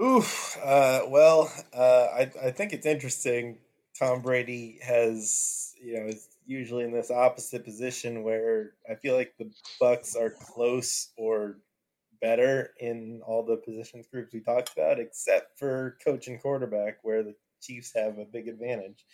Oof. 0.00 0.56
Uh, 0.62 1.00
well, 1.08 1.52
uh, 1.74 2.06
I, 2.14 2.30
I 2.44 2.50
think 2.52 2.72
it's 2.72 2.86
interesting. 2.86 3.58
Tom 3.98 4.22
Brady 4.22 4.78
has, 4.80 5.74
you 5.82 5.94
know, 5.94 6.06
is 6.06 6.28
usually 6.46 6.84
in 6.84 6.92
this 6.92 7.10
opposite 7.10 7.64
position 7.64 8.22
where 8.22 8.74
I 8.88 8.94
feel 8.94 9.16
like 9.16 9.34
the 9.38 9.50
Bucks 9.80 10.14
are 10.14 10.30
close 10.30 11.10
or 11.16 11.58
better 12.20 12.70
in 12.78 13.20
all 13.26 13.44
the 13.44 13.56
positions 13.56 14.06
groups 14.12 14.32
we 14.32 14.40
talked 14.40 14.72
about, 14.76 15.00
except 15.00 15.58
for 15.58 15.96
coach 16.04 16.28
and 16.28 16.40
quarterback, 16.40 16.98
where 17.02 17.24
the 17.24 17.34
Chiefs 17.60 17.92
have 17.96 18.18
a 18.18 18.24
big 18.24 18.46
advantage. 18.46 19.04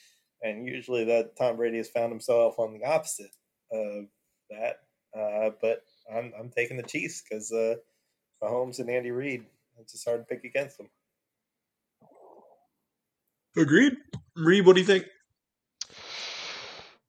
And 0.42 0.68
usually 0.68 1.04
that 1.04 1.36
Tom 1.38 1.56
Brady 1.56 1.78
has 1.78 1.88
found 1.88 2.12
himself 2.12 2.58
on 2.58 2.74
the 2.74 2.84
opposite 2.84 3.34
of 3.72 4.04
that. 4.50 4.80
Uh, 5.16 5.50
but 5.60 5.82
I'm, 6.12 6.32
I'm 6.38 6.50
taking 6.50 6.76
the 6.76 6.82
Chiefs 6.82 7.22
because 7.22 7.52
uh, 7.52 7.76
Mahomes 8.42 8.78
and 8.78 8.90
Andy 8.90 9.10
Reid. 9.10 9.44
It's 9.80 9.92
just 9.92 10.06
hard 10.06 10.20
to 10.20 10.24
pick 10.24 10.44
against 10.44 10.78
them. 10.78 10.88
Agreed. 13.56 13.96
Reed, 14.36 14.66
what 14.66 14.74
do 14.74 14.80
you 14.80 14.86
think? 14.86 15.06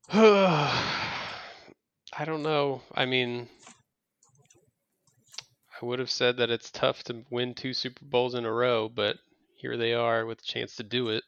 I 0.12 2.24
don't 2.24 2.44
know. 2.44 2.82
I 2.94 3.06
mean, 3.06 3.50
I 5.82 5.86
would 5.86 6.00
have 6.00 6.12
said 6.12 6.38
that 6.38 6.52
it's 6.52 6.72
tough 6.72 7.04
to 7.06 7.24
win 7.30 7.54
two 7.54 7.74
Super 7.74 8.06
Bowls 8.06 8.36
in 8.36 8.46
a 8.46 8.52
row, 8.52 8.88
but 8.88 9.18
here 9.56 9.78
they 9.78 9.94
are 9.94 10.26
with 10.26 10.40
a 10.40 10.46
chance 10.46 10.76
to 10.76 10.84
do 10.84 11.10
it. 11.10 11.24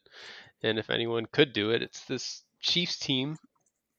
And 0.63 0.77
if 0.77 0.89
anyone 0.89 1.25
could 1.31 1.53
do 1.53 1.71
it, 1.71 1.81
it's 1.81 2.05
this 2.05 2.43
Chiefs 2.61 2.97
team 2.97 3.37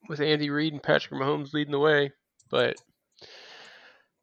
with 0.09 0.21
Andy 0.21 0.51
Reid 0.51 0.73
and 0.73 0.83
Patrick 0.83 1.21
Mahomes 1.21 1.53
leading 1.53 1.73
the 1.73 1.79
way. 1.79 2.13
But 2.51 2.77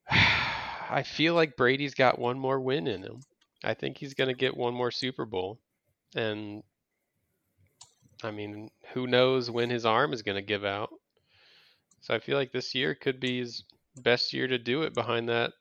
I 0.10 1.04
feel 1.04 1.34
like 1.34 1.58
Brady's 1.58 1.94
got 1.96 2.20
one 2.20 2.40
more 2.40 2.60
win 2.60 2.88
in 2.88 3.02
him. 3.02 3.22
I 3.64 3.74
think 3.74 3.98
he's 3.98 4.14
going 4.14 4.28
to 4.28 4.36
get 4.36 4.56
one 4.56 4.74
more 4.74 4.92
Super 4.92 5.26
Bowl. 5.26 5.60
And 6.16 6.64
I 8.24 8.32
mean, 8.32 8.70
who 8.94 9.08
knows 9.08 9.50
when 9.50 9.70
his 9.70 9.86
arm 9.86 10.14
is 10.14 10.22
going 10.22 10.38
to 10.38 10.42
give 10.42 10.64
out. 10.64 10.90
So 12.02 12.14
I 12.14 12.20
feel 12.20 12.38
like 12.38 12.52
this 12.52 12.76
year 12.76 12.96
could 12.96 13.20
be 13.20 13.40
his 13.40 13.64
best 13.96 14.34
year 14.34 14.48
to 14.48 14.58
do 14.58 14.84
it 14.84 14.94
behind 14.94 15.30
that 15.30 15.52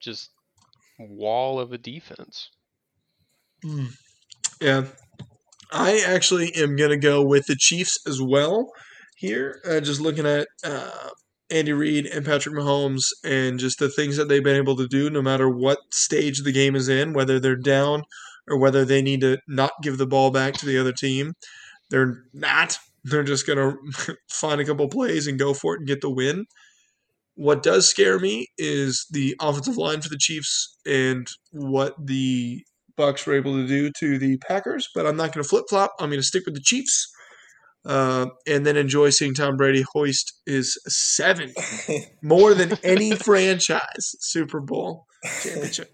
just 0.00 0.30
wall 0.98 1.60
of 1.60 1.72
a 1.72 1.78
defense. 1.78 2.50
Hmm. 3.62 3.86
Yeah. 4.60 4.86
I 5.72 6.02
actually 6.06 6.52
am 6.56 6.76
going 6.76 6.90
to 6.90 6.96
go 6.96 7.22
with 7.22 7.46
the 7.46 7.56
Chiefs 7.56 7.98
as 8.06 8.20
well 8.20 8.72
here. 9.16 9.60
Uh, 9.68 9.80
just 9.80 10.00
looking 10.00 10.26
at 10.26 10.48
uh, 10.64 11.10
Andy 11.50 11.72
Reid 11.72 12.06
and 12.06 12.24
Patrick 12.24 12.54
Mahomes 12.54 13.06
and 13.24 13.58
just 13.58 13.78
the 13.78 13.88
things 13.88 14.16
that 14.16 14.28
they've 14.28 14.44
been 14.44 14.56
able 14.56 14.76
to 14.76 14.86
do, 14.86 15.10
no 15.10 15.22
matter 15.22 15.48
what 15.48 15.78
stage 15.90 16.42
the 16.42 16.52
game 16.52 16.76
is 16.76 16.88
in, 16.88 17.12
whether 17.12 17.40
they're 17.40 17.56
down 17.56 18.02
or 18.48 18.58
whether 18.58 18.84
they 18.84 19.02
need 19.02 19.20
to 19.20 19.38
not 19.48 19.72
give 19.82 19.98
the 19.98 20.06
ball 20.06 20.30
back 20.30 20.54
to 20.54 20.66
the 20.66 20.78
other 20.78 20.92
team. 20.92 21.34
They're 21.90 22.24
not. 22.32 22.78
They're 23.04 23.22
just 23.22 23.46
going 23.46 23.58
to 24.06 24.16
find 24.28 24.60
a 24.60 24.64
couple 24.64 24.88
plays 24.88 25.26
and 25.26 25.38
go 25.38 25.54
for 25.54 25.74
it 25.74 25.78
and 25.78 25.88
get 25.88 26.00
the 26.00 26.10
win. 26.10 26.46
What 27.34 27.62
does 27.62 27.88
scare 27.88 28.18
me 28.18 28.48
is 28.58 29.06
the 29.10 29.34
offensive 29.40 29.76
line 29.76 30.02
for 30.02 30.08
the 30.08 30.18
Chiefs 30.18 30.76
and 30.84 31.26
what 31.52 31.94
the 31.98 32.62
Bucks 32.96 33.26
were 33.26 33.34
able 33.34 33.54
to 33.54 33.66
do 33.66 33.90
to 33.98 34.18
the 34.18 34.36
Packers, 34.38 34.88
but 34.94 35.06
I'm 35.06 35.16
not 35.16 35.32
going 35.32 35.42
to 35.42 35.48
flip 35.48 35.64
flop. 35.70 35.92
I'm 35.98 36.10
going 36.10 36.20
to 36.20 36.26
stick 36.26 36.42
with 36.44 36.54
the 36.54 36.60
Chiefs, 36.60 37.10
uh, 37.84 38.26
and 38.46 38.66
then 38.66 38.76
enjoy 38.76 39.10
seeing 39.10 39.34
Tom 39.34 39.56
Brady 39.56 39.84
hoist 39.92 40.40
his 40.46 40.78
seven 40.86 41.52
more 42.22 42.54
than 42.54 42.78
any 42.82 43.12
franchise 43.12 44.16
Super 44.20 44.60
Bowl 44.60 45.06
championship. 45.42 45.90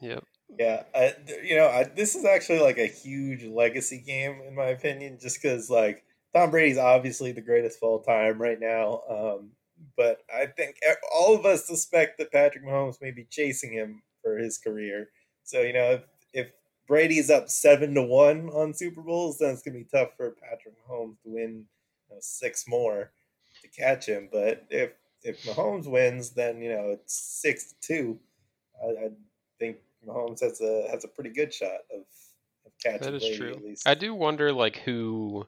Yep. 0.00 0.24
Yeah, 0.58 0.84
I, 0.94 1.14
you 1.42 1.56
know, 1.56 1.66
I, 1.66 1.84
this 1.84 2.14
is 2.14 2.24
actually 2.24 2.60
like 2.60 2.78
a 2.78 2.86
huge 2.86 3.44
legacy 3.44 3.98
game 3.98 4.40
in 4.46 4.54
my 4.54 4.66
opinion, 4.66 5.18
just 5.20 5.42
because 5.42 5.68
like 5.68 6.04
Tom 6.34 6.50
Brady's 6.50 6.78
obviously 6.78 7.32
the 7.32 7.40
greatest 7.40 7.78
of 7.78 7.88
all 7.88 8.02
time 8.02 8.40
right 8.40 8.60
now, 8.60 9.00
um, 9.08 9.50
but 9.96 10.18
I 10.32 10.46
think 10.46 10.76
all 11.12 11.34
of 11.34 11.44
us 11.44 11.66
suspect 11.66 12.18
that 12.18 12.32
Patrick 12.32 12.64
Mahomes 12.64 13.00
may 13.00 13.10
be 13.10 13.26
chasing 13.28 13.72
him 13.72 14.02
for 14.22 14.36
his 14.38 14.58
career. 14.58 15.08
So 15.42 15.60
you 15.60 15.72
know, 15.72 15.90
if, 15.92 16.02
if 16.32 16.52
Brady's 16.86 17.30
up 17.30 17.48
seven 17.48 17.94
to 17.94 18.02
one 18.02 18.50
on 18.50 18.74
Super 18.74 19.00
Bowls, 19.00 19.38
then 19.38 19.50
it's 19.50 19.62
gonna 19.62 19.78
be 19.78 19.84
tough 19.84 20.10
for 20.16 20.30
Patrick 20.32 20.74
Mahomes 20.86 21.20
to 21.22 21.30
win 21.30 21.66
you 22.08 22.14
know, 22.14 22.18
six 22.20 22.66
more 22.68 23.10
to 23.62 23.68
catch 23.68 24.06
him. 24.06 24.28
But 24.30 24.66
if 24.70 24.92
if 25.22 25.42
Mahomes 25.44 25.86
wins, 25.86 26.30
then 26.30 26.60
you 26.60 26.70
know 26.70 26.90
it's 26.90 27.14
six 27.14 27.72
to 27.72 27.74
two. 27.80 28.18
I, 28.82 29.06
I 29.06 29.10
think 29.58 29.78
Mahomes 30.06 30.40
has 30.40 30.60
a 30.60 30.86
has 30.90 31.04
a 31.04 31.08
pretty 31.08 31.30
good 31.30 31.52
shot 31.52 31.80
of, 31.92 32.02
of 32.66 32.72
catching 32.82 33.00
That 33.00 33.14
is 33.14 33.22
Brady 33.22 33.36
true. 33.36 33.50
at 33.52 33.64
least. 33.64 33.88
I 33.88 33.94
do 33.94 34.14
wonder 34.14 34.52
like 34.52 34.76
who 34.76 35.46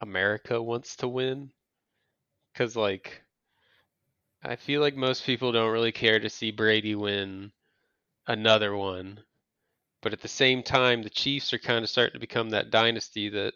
America 0.00 0.60
wants 0.60 0.96
to 0.96 1.08
win 1.08 1.50
cuz 2.54 2.76
like 2.76 3.22
I 4.42 4.56
feel 4.56 4.80
like 4.80 4.96
most 4.96 5.24
people 5.24 5.52
don't 5.52 5.70
really 5.70 5.92
care 5.92 6.18
to 6.18 6.28
see 6.28 6.50
Brady 6.50 6.96
win 6.96 7.52
another 8.26 8.76
one. 8.76 9.22
But 10.02 10.12
at 10.12 10.20
the 10.20 10.28
same 10.28 10.62
time 10.62 11.02
the 11.02 11.10
Chiefs 11.10 11.52
are 11.52 11.58
kind 11.58 11.82
of 11.84 11.90
starting 11.90 12.14
to 12.14 12.18
become 12.20 12.50
that 12.50 12.70
dynasty 12.70 13.28
that 13.30 13.54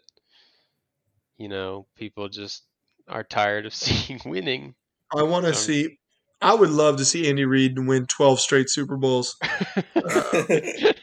you 1.37 1.47
know, 1.49 1.85
people 1.95 2.29
just 2.29 2.63
are 3.07 3.23
tired 3.23 3.65
of 3.67 3.73
seeing 3.75 4.19
winning. 4.25 4.73
I 5.15 5.23
want 5.23 5.43
to 5.45 5.49
Um, 5.51 5.55
see. 5.55 5.97
I 6.41 6.53
would 6.53 6.69
love 6.69 6.97
to 6.97 7.05
see 7.05 7.27
Andy 7.29 7.45
Reid 7.45 7.77
win 7.79 8.05
12 8.05 8.39
straight 8.39 8.69
Super 8.69 8.95
Bowls. 8.97 9.35
I 9.95 10.93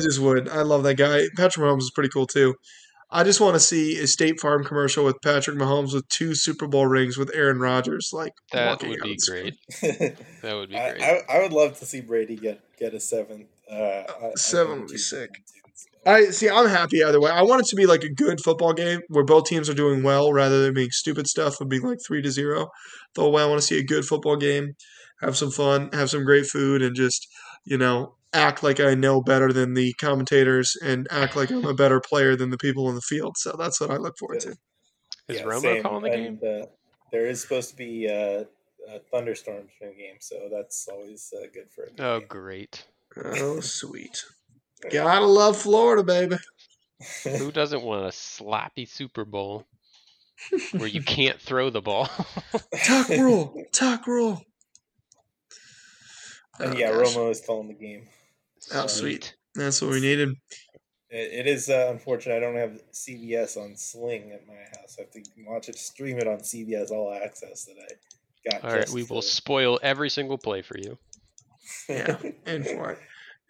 just 0.00 0.18
would. 0.18 0.48
I 0.48 0.62
love 0.62 0.82
that 0.82 0.96
guy. 0.96 1.22
Patrick 1.36 1.64
Mahomes 1.64 1.80
is 1.80 1.90
pretty 1.94 2.10
cool 2.10 2.26
too. 2.26 2.54
I 3.10 3.24
just 3.24 3.40
want 3.40 3.54
to 3.54 3.60
see 3.60 3.98
a 3.98 4.06
State 4.06 4.38
Farm 4.38 4.64
commercial 4.64 5.02
with 5.04 5.16
Patrick 5.22 5.56
Mahomes 5.56 5.94
with 5.94 6.06
two 6.10 6.34
Super 6.34 6.66
Bowl 6.66 6.86
rings 6.86 7.16
with 7.16 7.30
Aaron 7.34 7.58
Rodgers, 7.58 8.10
like 8.12 8.34
that 8.52 8.82
would 8.82 8.90
be 8.90 8.94
of 8.96 9.02
the 9.02 9.18
screen. 9.18 9.52
great. 9.80 10.16
That 10.42 10.54
would 10.56 10.68
be 10.68 10.76
I, 10.76 10.90
great. 10.90 11.02
I, 11.02 11.22
I 11.30 11.42
would 11.42 11.52
love 11.54 11.78
to 11.78 11.86
see 11.86 12.02
Brady 12.02 12.36
get 12.36 12.60
get 12.78 12.92
a 12.92 13.00
seventh. 13.00 13.48
Uh, 13.70 13.74
I- 13.74 14.26
I 14.28 14.32
Seven 14.36 14.72
think 14.78 14.82
would 14.82 14.92
be 14.92 14.98
sick. 14.98 15.30
win 15.30 15.42
too, 15.64 15.72
so. 15.74 15.88
I 16.10 16.24
see. 16.30 16.48
I'm 16.48 16.68
happy 16.68 17.02
either 17.02 17.20
way. 17.20 17.30
I 17.30 17.42
want 17.42 17.60
it 17.62 17.66
to 17.68 17.76
be 17.76 17.86
like 17.86 18.02
a 18.02 18.08
good 18.12 18.40
football 18.40 18.72
game 18.72 19.00
where 19.08 19.24
both 19.24 19.44
teams 19.46 19.68
are 19.68 19.74
doing 19.74 20.02
well, 20.02 20.32
rather 20.32 20.62
than 20.62 20.74
being 20.74 20.90
stupid 20.90 21.26
stuff 21.26 21.60
and 21.60 21.68
being 21.68 21.82
like 21.82 21.98
three 22.06 22.22
to 22.22 22.30
zero. 22.30 22.68
The 23.14 23.20
whole 23.22 23.32
way, 23.32 23.42
I 23.42 23.46
want 23.46 23.60
to 23.60 23.66
see 23.66 23.78
a 23.78 23.84
good 23.84 24.04
football 24.04 24.36
game, 24.36 24.74
have 25.20 25.36
some 25.36 25.50
fun, 25.50 25.90
have 25.92 26.08
some 26.10 26.24
great 26.24 26.46
food, 26.46 26.82
and 26.82 26.94
just 26.96 27.26
you 27.64 27.76
know 27.76 28.14
act 28.32 28.62
like 28.62 28.78
I 28.80 28.94
know 28.94 29.20
better 29.22 29.52
than 29.52 29.74
the 29.74 29.92
commentators 29.94 30.76
and 30.82 31.06
act 31.10 31.34
like 31.36 31.50
I'm 31.50 31.64
a 31.64 31.74
better 31.74 32.00
player 32.00 32.36
than 32.36 32.50
the 32.50 32.58
people 32.58 32.88
in 32.88 32.94
the 32.94 33.00
field. 33.02 33.36
So 33.38 33.54
that's 33.58 33.80
what 33.80 33.90
I 33.90 33.96
look 33.96 34.16
forward 34.18 34.40
to. 34.40 34.50
Is 35.28 35.36
Yeah, 35.38 35.42
Romo 35.44 35.60
same. 35.60 35.82
calling 35.82 36.02
the 36.04 36.10
game? 36.10 36.38
And, 36.42 36.62
uh, 36.62 36.66
there 37.10 37.26
is 37.26 37.40
supposed 37.40 37.70
to 37.70 37.76
be 37.76 38.06
uh, 38.08 38.44
uh, 38.90 38.98
thunderstorms 39.10 39.70
in 39.80 39.88
the 39.88 39.94
game, 39.94 40.16
so 40.20 40.48
that's 40.50 40.86
always 40.92 41.32
uh, 41.36 41.46
good 41.52 41.70
for 41.74 41.84
a 41.84 41.90
good 41.90 42.00
Oh, 42.00 42.18
game. 42.20 42.28
great. 42.28 42.86
Oh, 43.24 43.60
sweet. 43.60 44.24
Gotta 44.90 45.26
love 45.26 45.56
Florida, 45.56 46.02
baby. 46.02 46.36
Who 47.24 47.50
doesn't 47.52 47.82
want 47.82 48.06
a 48.06 48.12
sloppy 48.12 48.84
Super 48.84 49.24
Bowl 49.24 49.66
where 50.72 50.88
you 50.88 51.02
can't 51.02 51.40
throw 51.40 51.70
the 51.70 51.80
ball? 51.80 52.08
Tuck 52.84 53.08
rule. 53.08 53.62
Tuck 53.72 54.06
rule. 54.06 54.42
and 56.60 56.74
Oh, 56.74 56.76
yeah, 56.76 56.90
gosh. 56.92 57.14
Romo 57.14 57.30
is 57.30 57.40
calling 57.44 57.68
the 57.68 57.74
game. 57.74 58.08
Oh, 58.74 58.86
sweet. 58.86 59.34
That's 59.54 59.80
what 59.80 59.90
we 59.92 60.00
needed. 60.00 60.30
It, 61.10 61.40
it 61.40 61.46
is 61.46 61.68
uh, 61.70 61.88
unfortunate 61.90 62.36
I 62.36 62.40
don't 62.40 62.56
have 62.56 62.80
CBS 62.92 63.56
on 63.56 63.76
Sling 63.76 64.32
at 64.32 64.46
my 64.46 64.54
house. 64.78 64.96
I 64.98 65.02
have 65.02 65.10
to 65.12 65.22
watch 65.46 65.68
it, 65.68 65.78
stream 65.78 66.18
it 66.18 66.26
on 66.28 66.38
CBS 66.38 66.90
All 66.90 67.12
Access 67.12 67.64
that 67.64 67.76
I 67.80 68.50
got. 68.50 68.64
All 68.64 68.76
right, 68.76 68.88
we 68.90 69.04
will 69.04 69.22
to- 69.22 69.26
spoil 69.28 69.78
every 69.82 70.10
single 70.10 70.38
play 70.38 70.62
for 70.62 70.76
you. 70.78 70.98
Yeah, 71.88 72.16
in 72.46 72.64
for 72.64 72.92
it. 72.92 72.98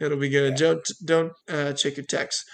It'll 0.00 0.18
be 0.18 0.28
good. 0.28 0.54
Don't 0.54 0.86
don't 1.04 1.32
uh, 1.48 1.72
check 1.72 1.96
your 1.96 2.06
text. 2.06 2.44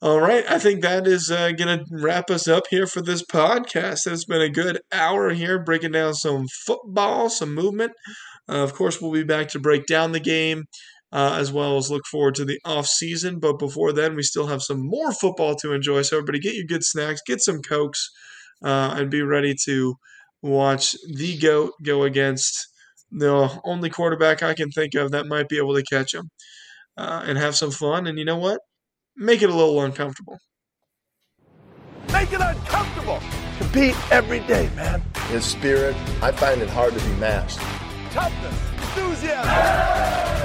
All 0.00 0.20
right, 0.20 0.44
I 0.50 0.58
think 0.58 0.82
that 0.82 1.06
is 1.06 1.30
uh, 1.30 1.52
gonna 1.52 1.84
wrap 1.90 2.30
us 2.30 2.48
up 2.48 2.64
here 2.70 2.86
for 2.86 3.02
this 3.02 3.24
podcast. 3.24 4.06
It's 4.06 4.24
been 4.24 4.42
a 4.42 4.48
good 4.48 4.80
hour 4.92 5.30
here 5.30 5.62
breaking 5.62 5.92
down 5.92 6.14
some 6.14 6.46
football, 6.66 7.28
some 7.28 7.54
movement. 7.54 7.92
Uh, 8.48 8.62
of 8.64 8.74
course, 8.74 9.00
we'll 9.00 9.12
be 9.12 9.24
back 9.24 9.48
to 9.48 9.60
break 9.60 9.86
down 9.86 10.12
the 10.12 10.20
game. 10.20 10.64
Uh, 11.14 11.36
as 11.38 11.52
well 11.52 11.76
as 11.76 11.90
look 11.90 12.06
forward 12.10 12.34
to 12.34 12.42
the 12.42 12.58
off 12.64 12.86
season. 12.86 13.38
But 13.38 13.58
before 13.58 13.92
then, 13.92 14.16
we 14.16 14.22
still 14.22 14.46
have 14.46 14.62
some 14.62 14.80
more 14.80 15.12
football 15.12 15.54
to 15.56 15.74
enjoy. 15.74 16.00
So 16.00 16.16
everybody, 16.16 16.38
get 16.40 16.54
your 16.54 16.64
good 16.64 16.82
snacks, 16.82 17.20
get 17.26 17.42
some 17.42 17.60
cokes, 17.60 18.08
uh, 18.64 18.94
and 18.96 19.10
be 19.10 19.20
ready 19.20 19.54
to 19.66 19.96
watch 20.40 20.96
the 21.06 21.36
goat 21.36 21.72
go 21.84 22.02
against 22.02 22.66
the 23.12 23.60
only 23.64 23.90
quarterback 23.90 24.42
I 24.42 24.54
can 24.54 24.70
think 24.70 24.94
of 24.94 25.10
that 25.12 25.26
might 25.26 25.48
be 25.48 25.58
able 25.58 25.74
to 25.74 25.82
catch 25.82 26.14
him, 26.14 26.30
uh, 26.96 27.22
and 27.26 27.38
have 27.38 27.54
some 27.54 27.70
fun. 27.70 28.06
And 28.06 28.18
you 28.18 28.24
know 28.24 28.38
what? 28.38 28.60
Make 29.16 29.42
it 29.42 29.50
a 29.50 29.54
little 29.54 29.80
uncomfortable. 29.82 30.38
Make 32.12 32.32
it 32.32 32.40
uncomfortable. 32.40 33.20
Compete 33.58 33.96
every 34.10 34.40
day, 34.40 34.70
man. 34.74 35.02
His 35.28 35.44
spirit, 35.44 35.94
I 36.22 36.32
find 36.32 36.60
it 36.60 36.68
hard 36.68 36.94
to 36.94 37.04
be 37.04 37.14
matched. 37.16 37.58
Toughness, 38.10 38.54
enthusiasm. 38.78 40.41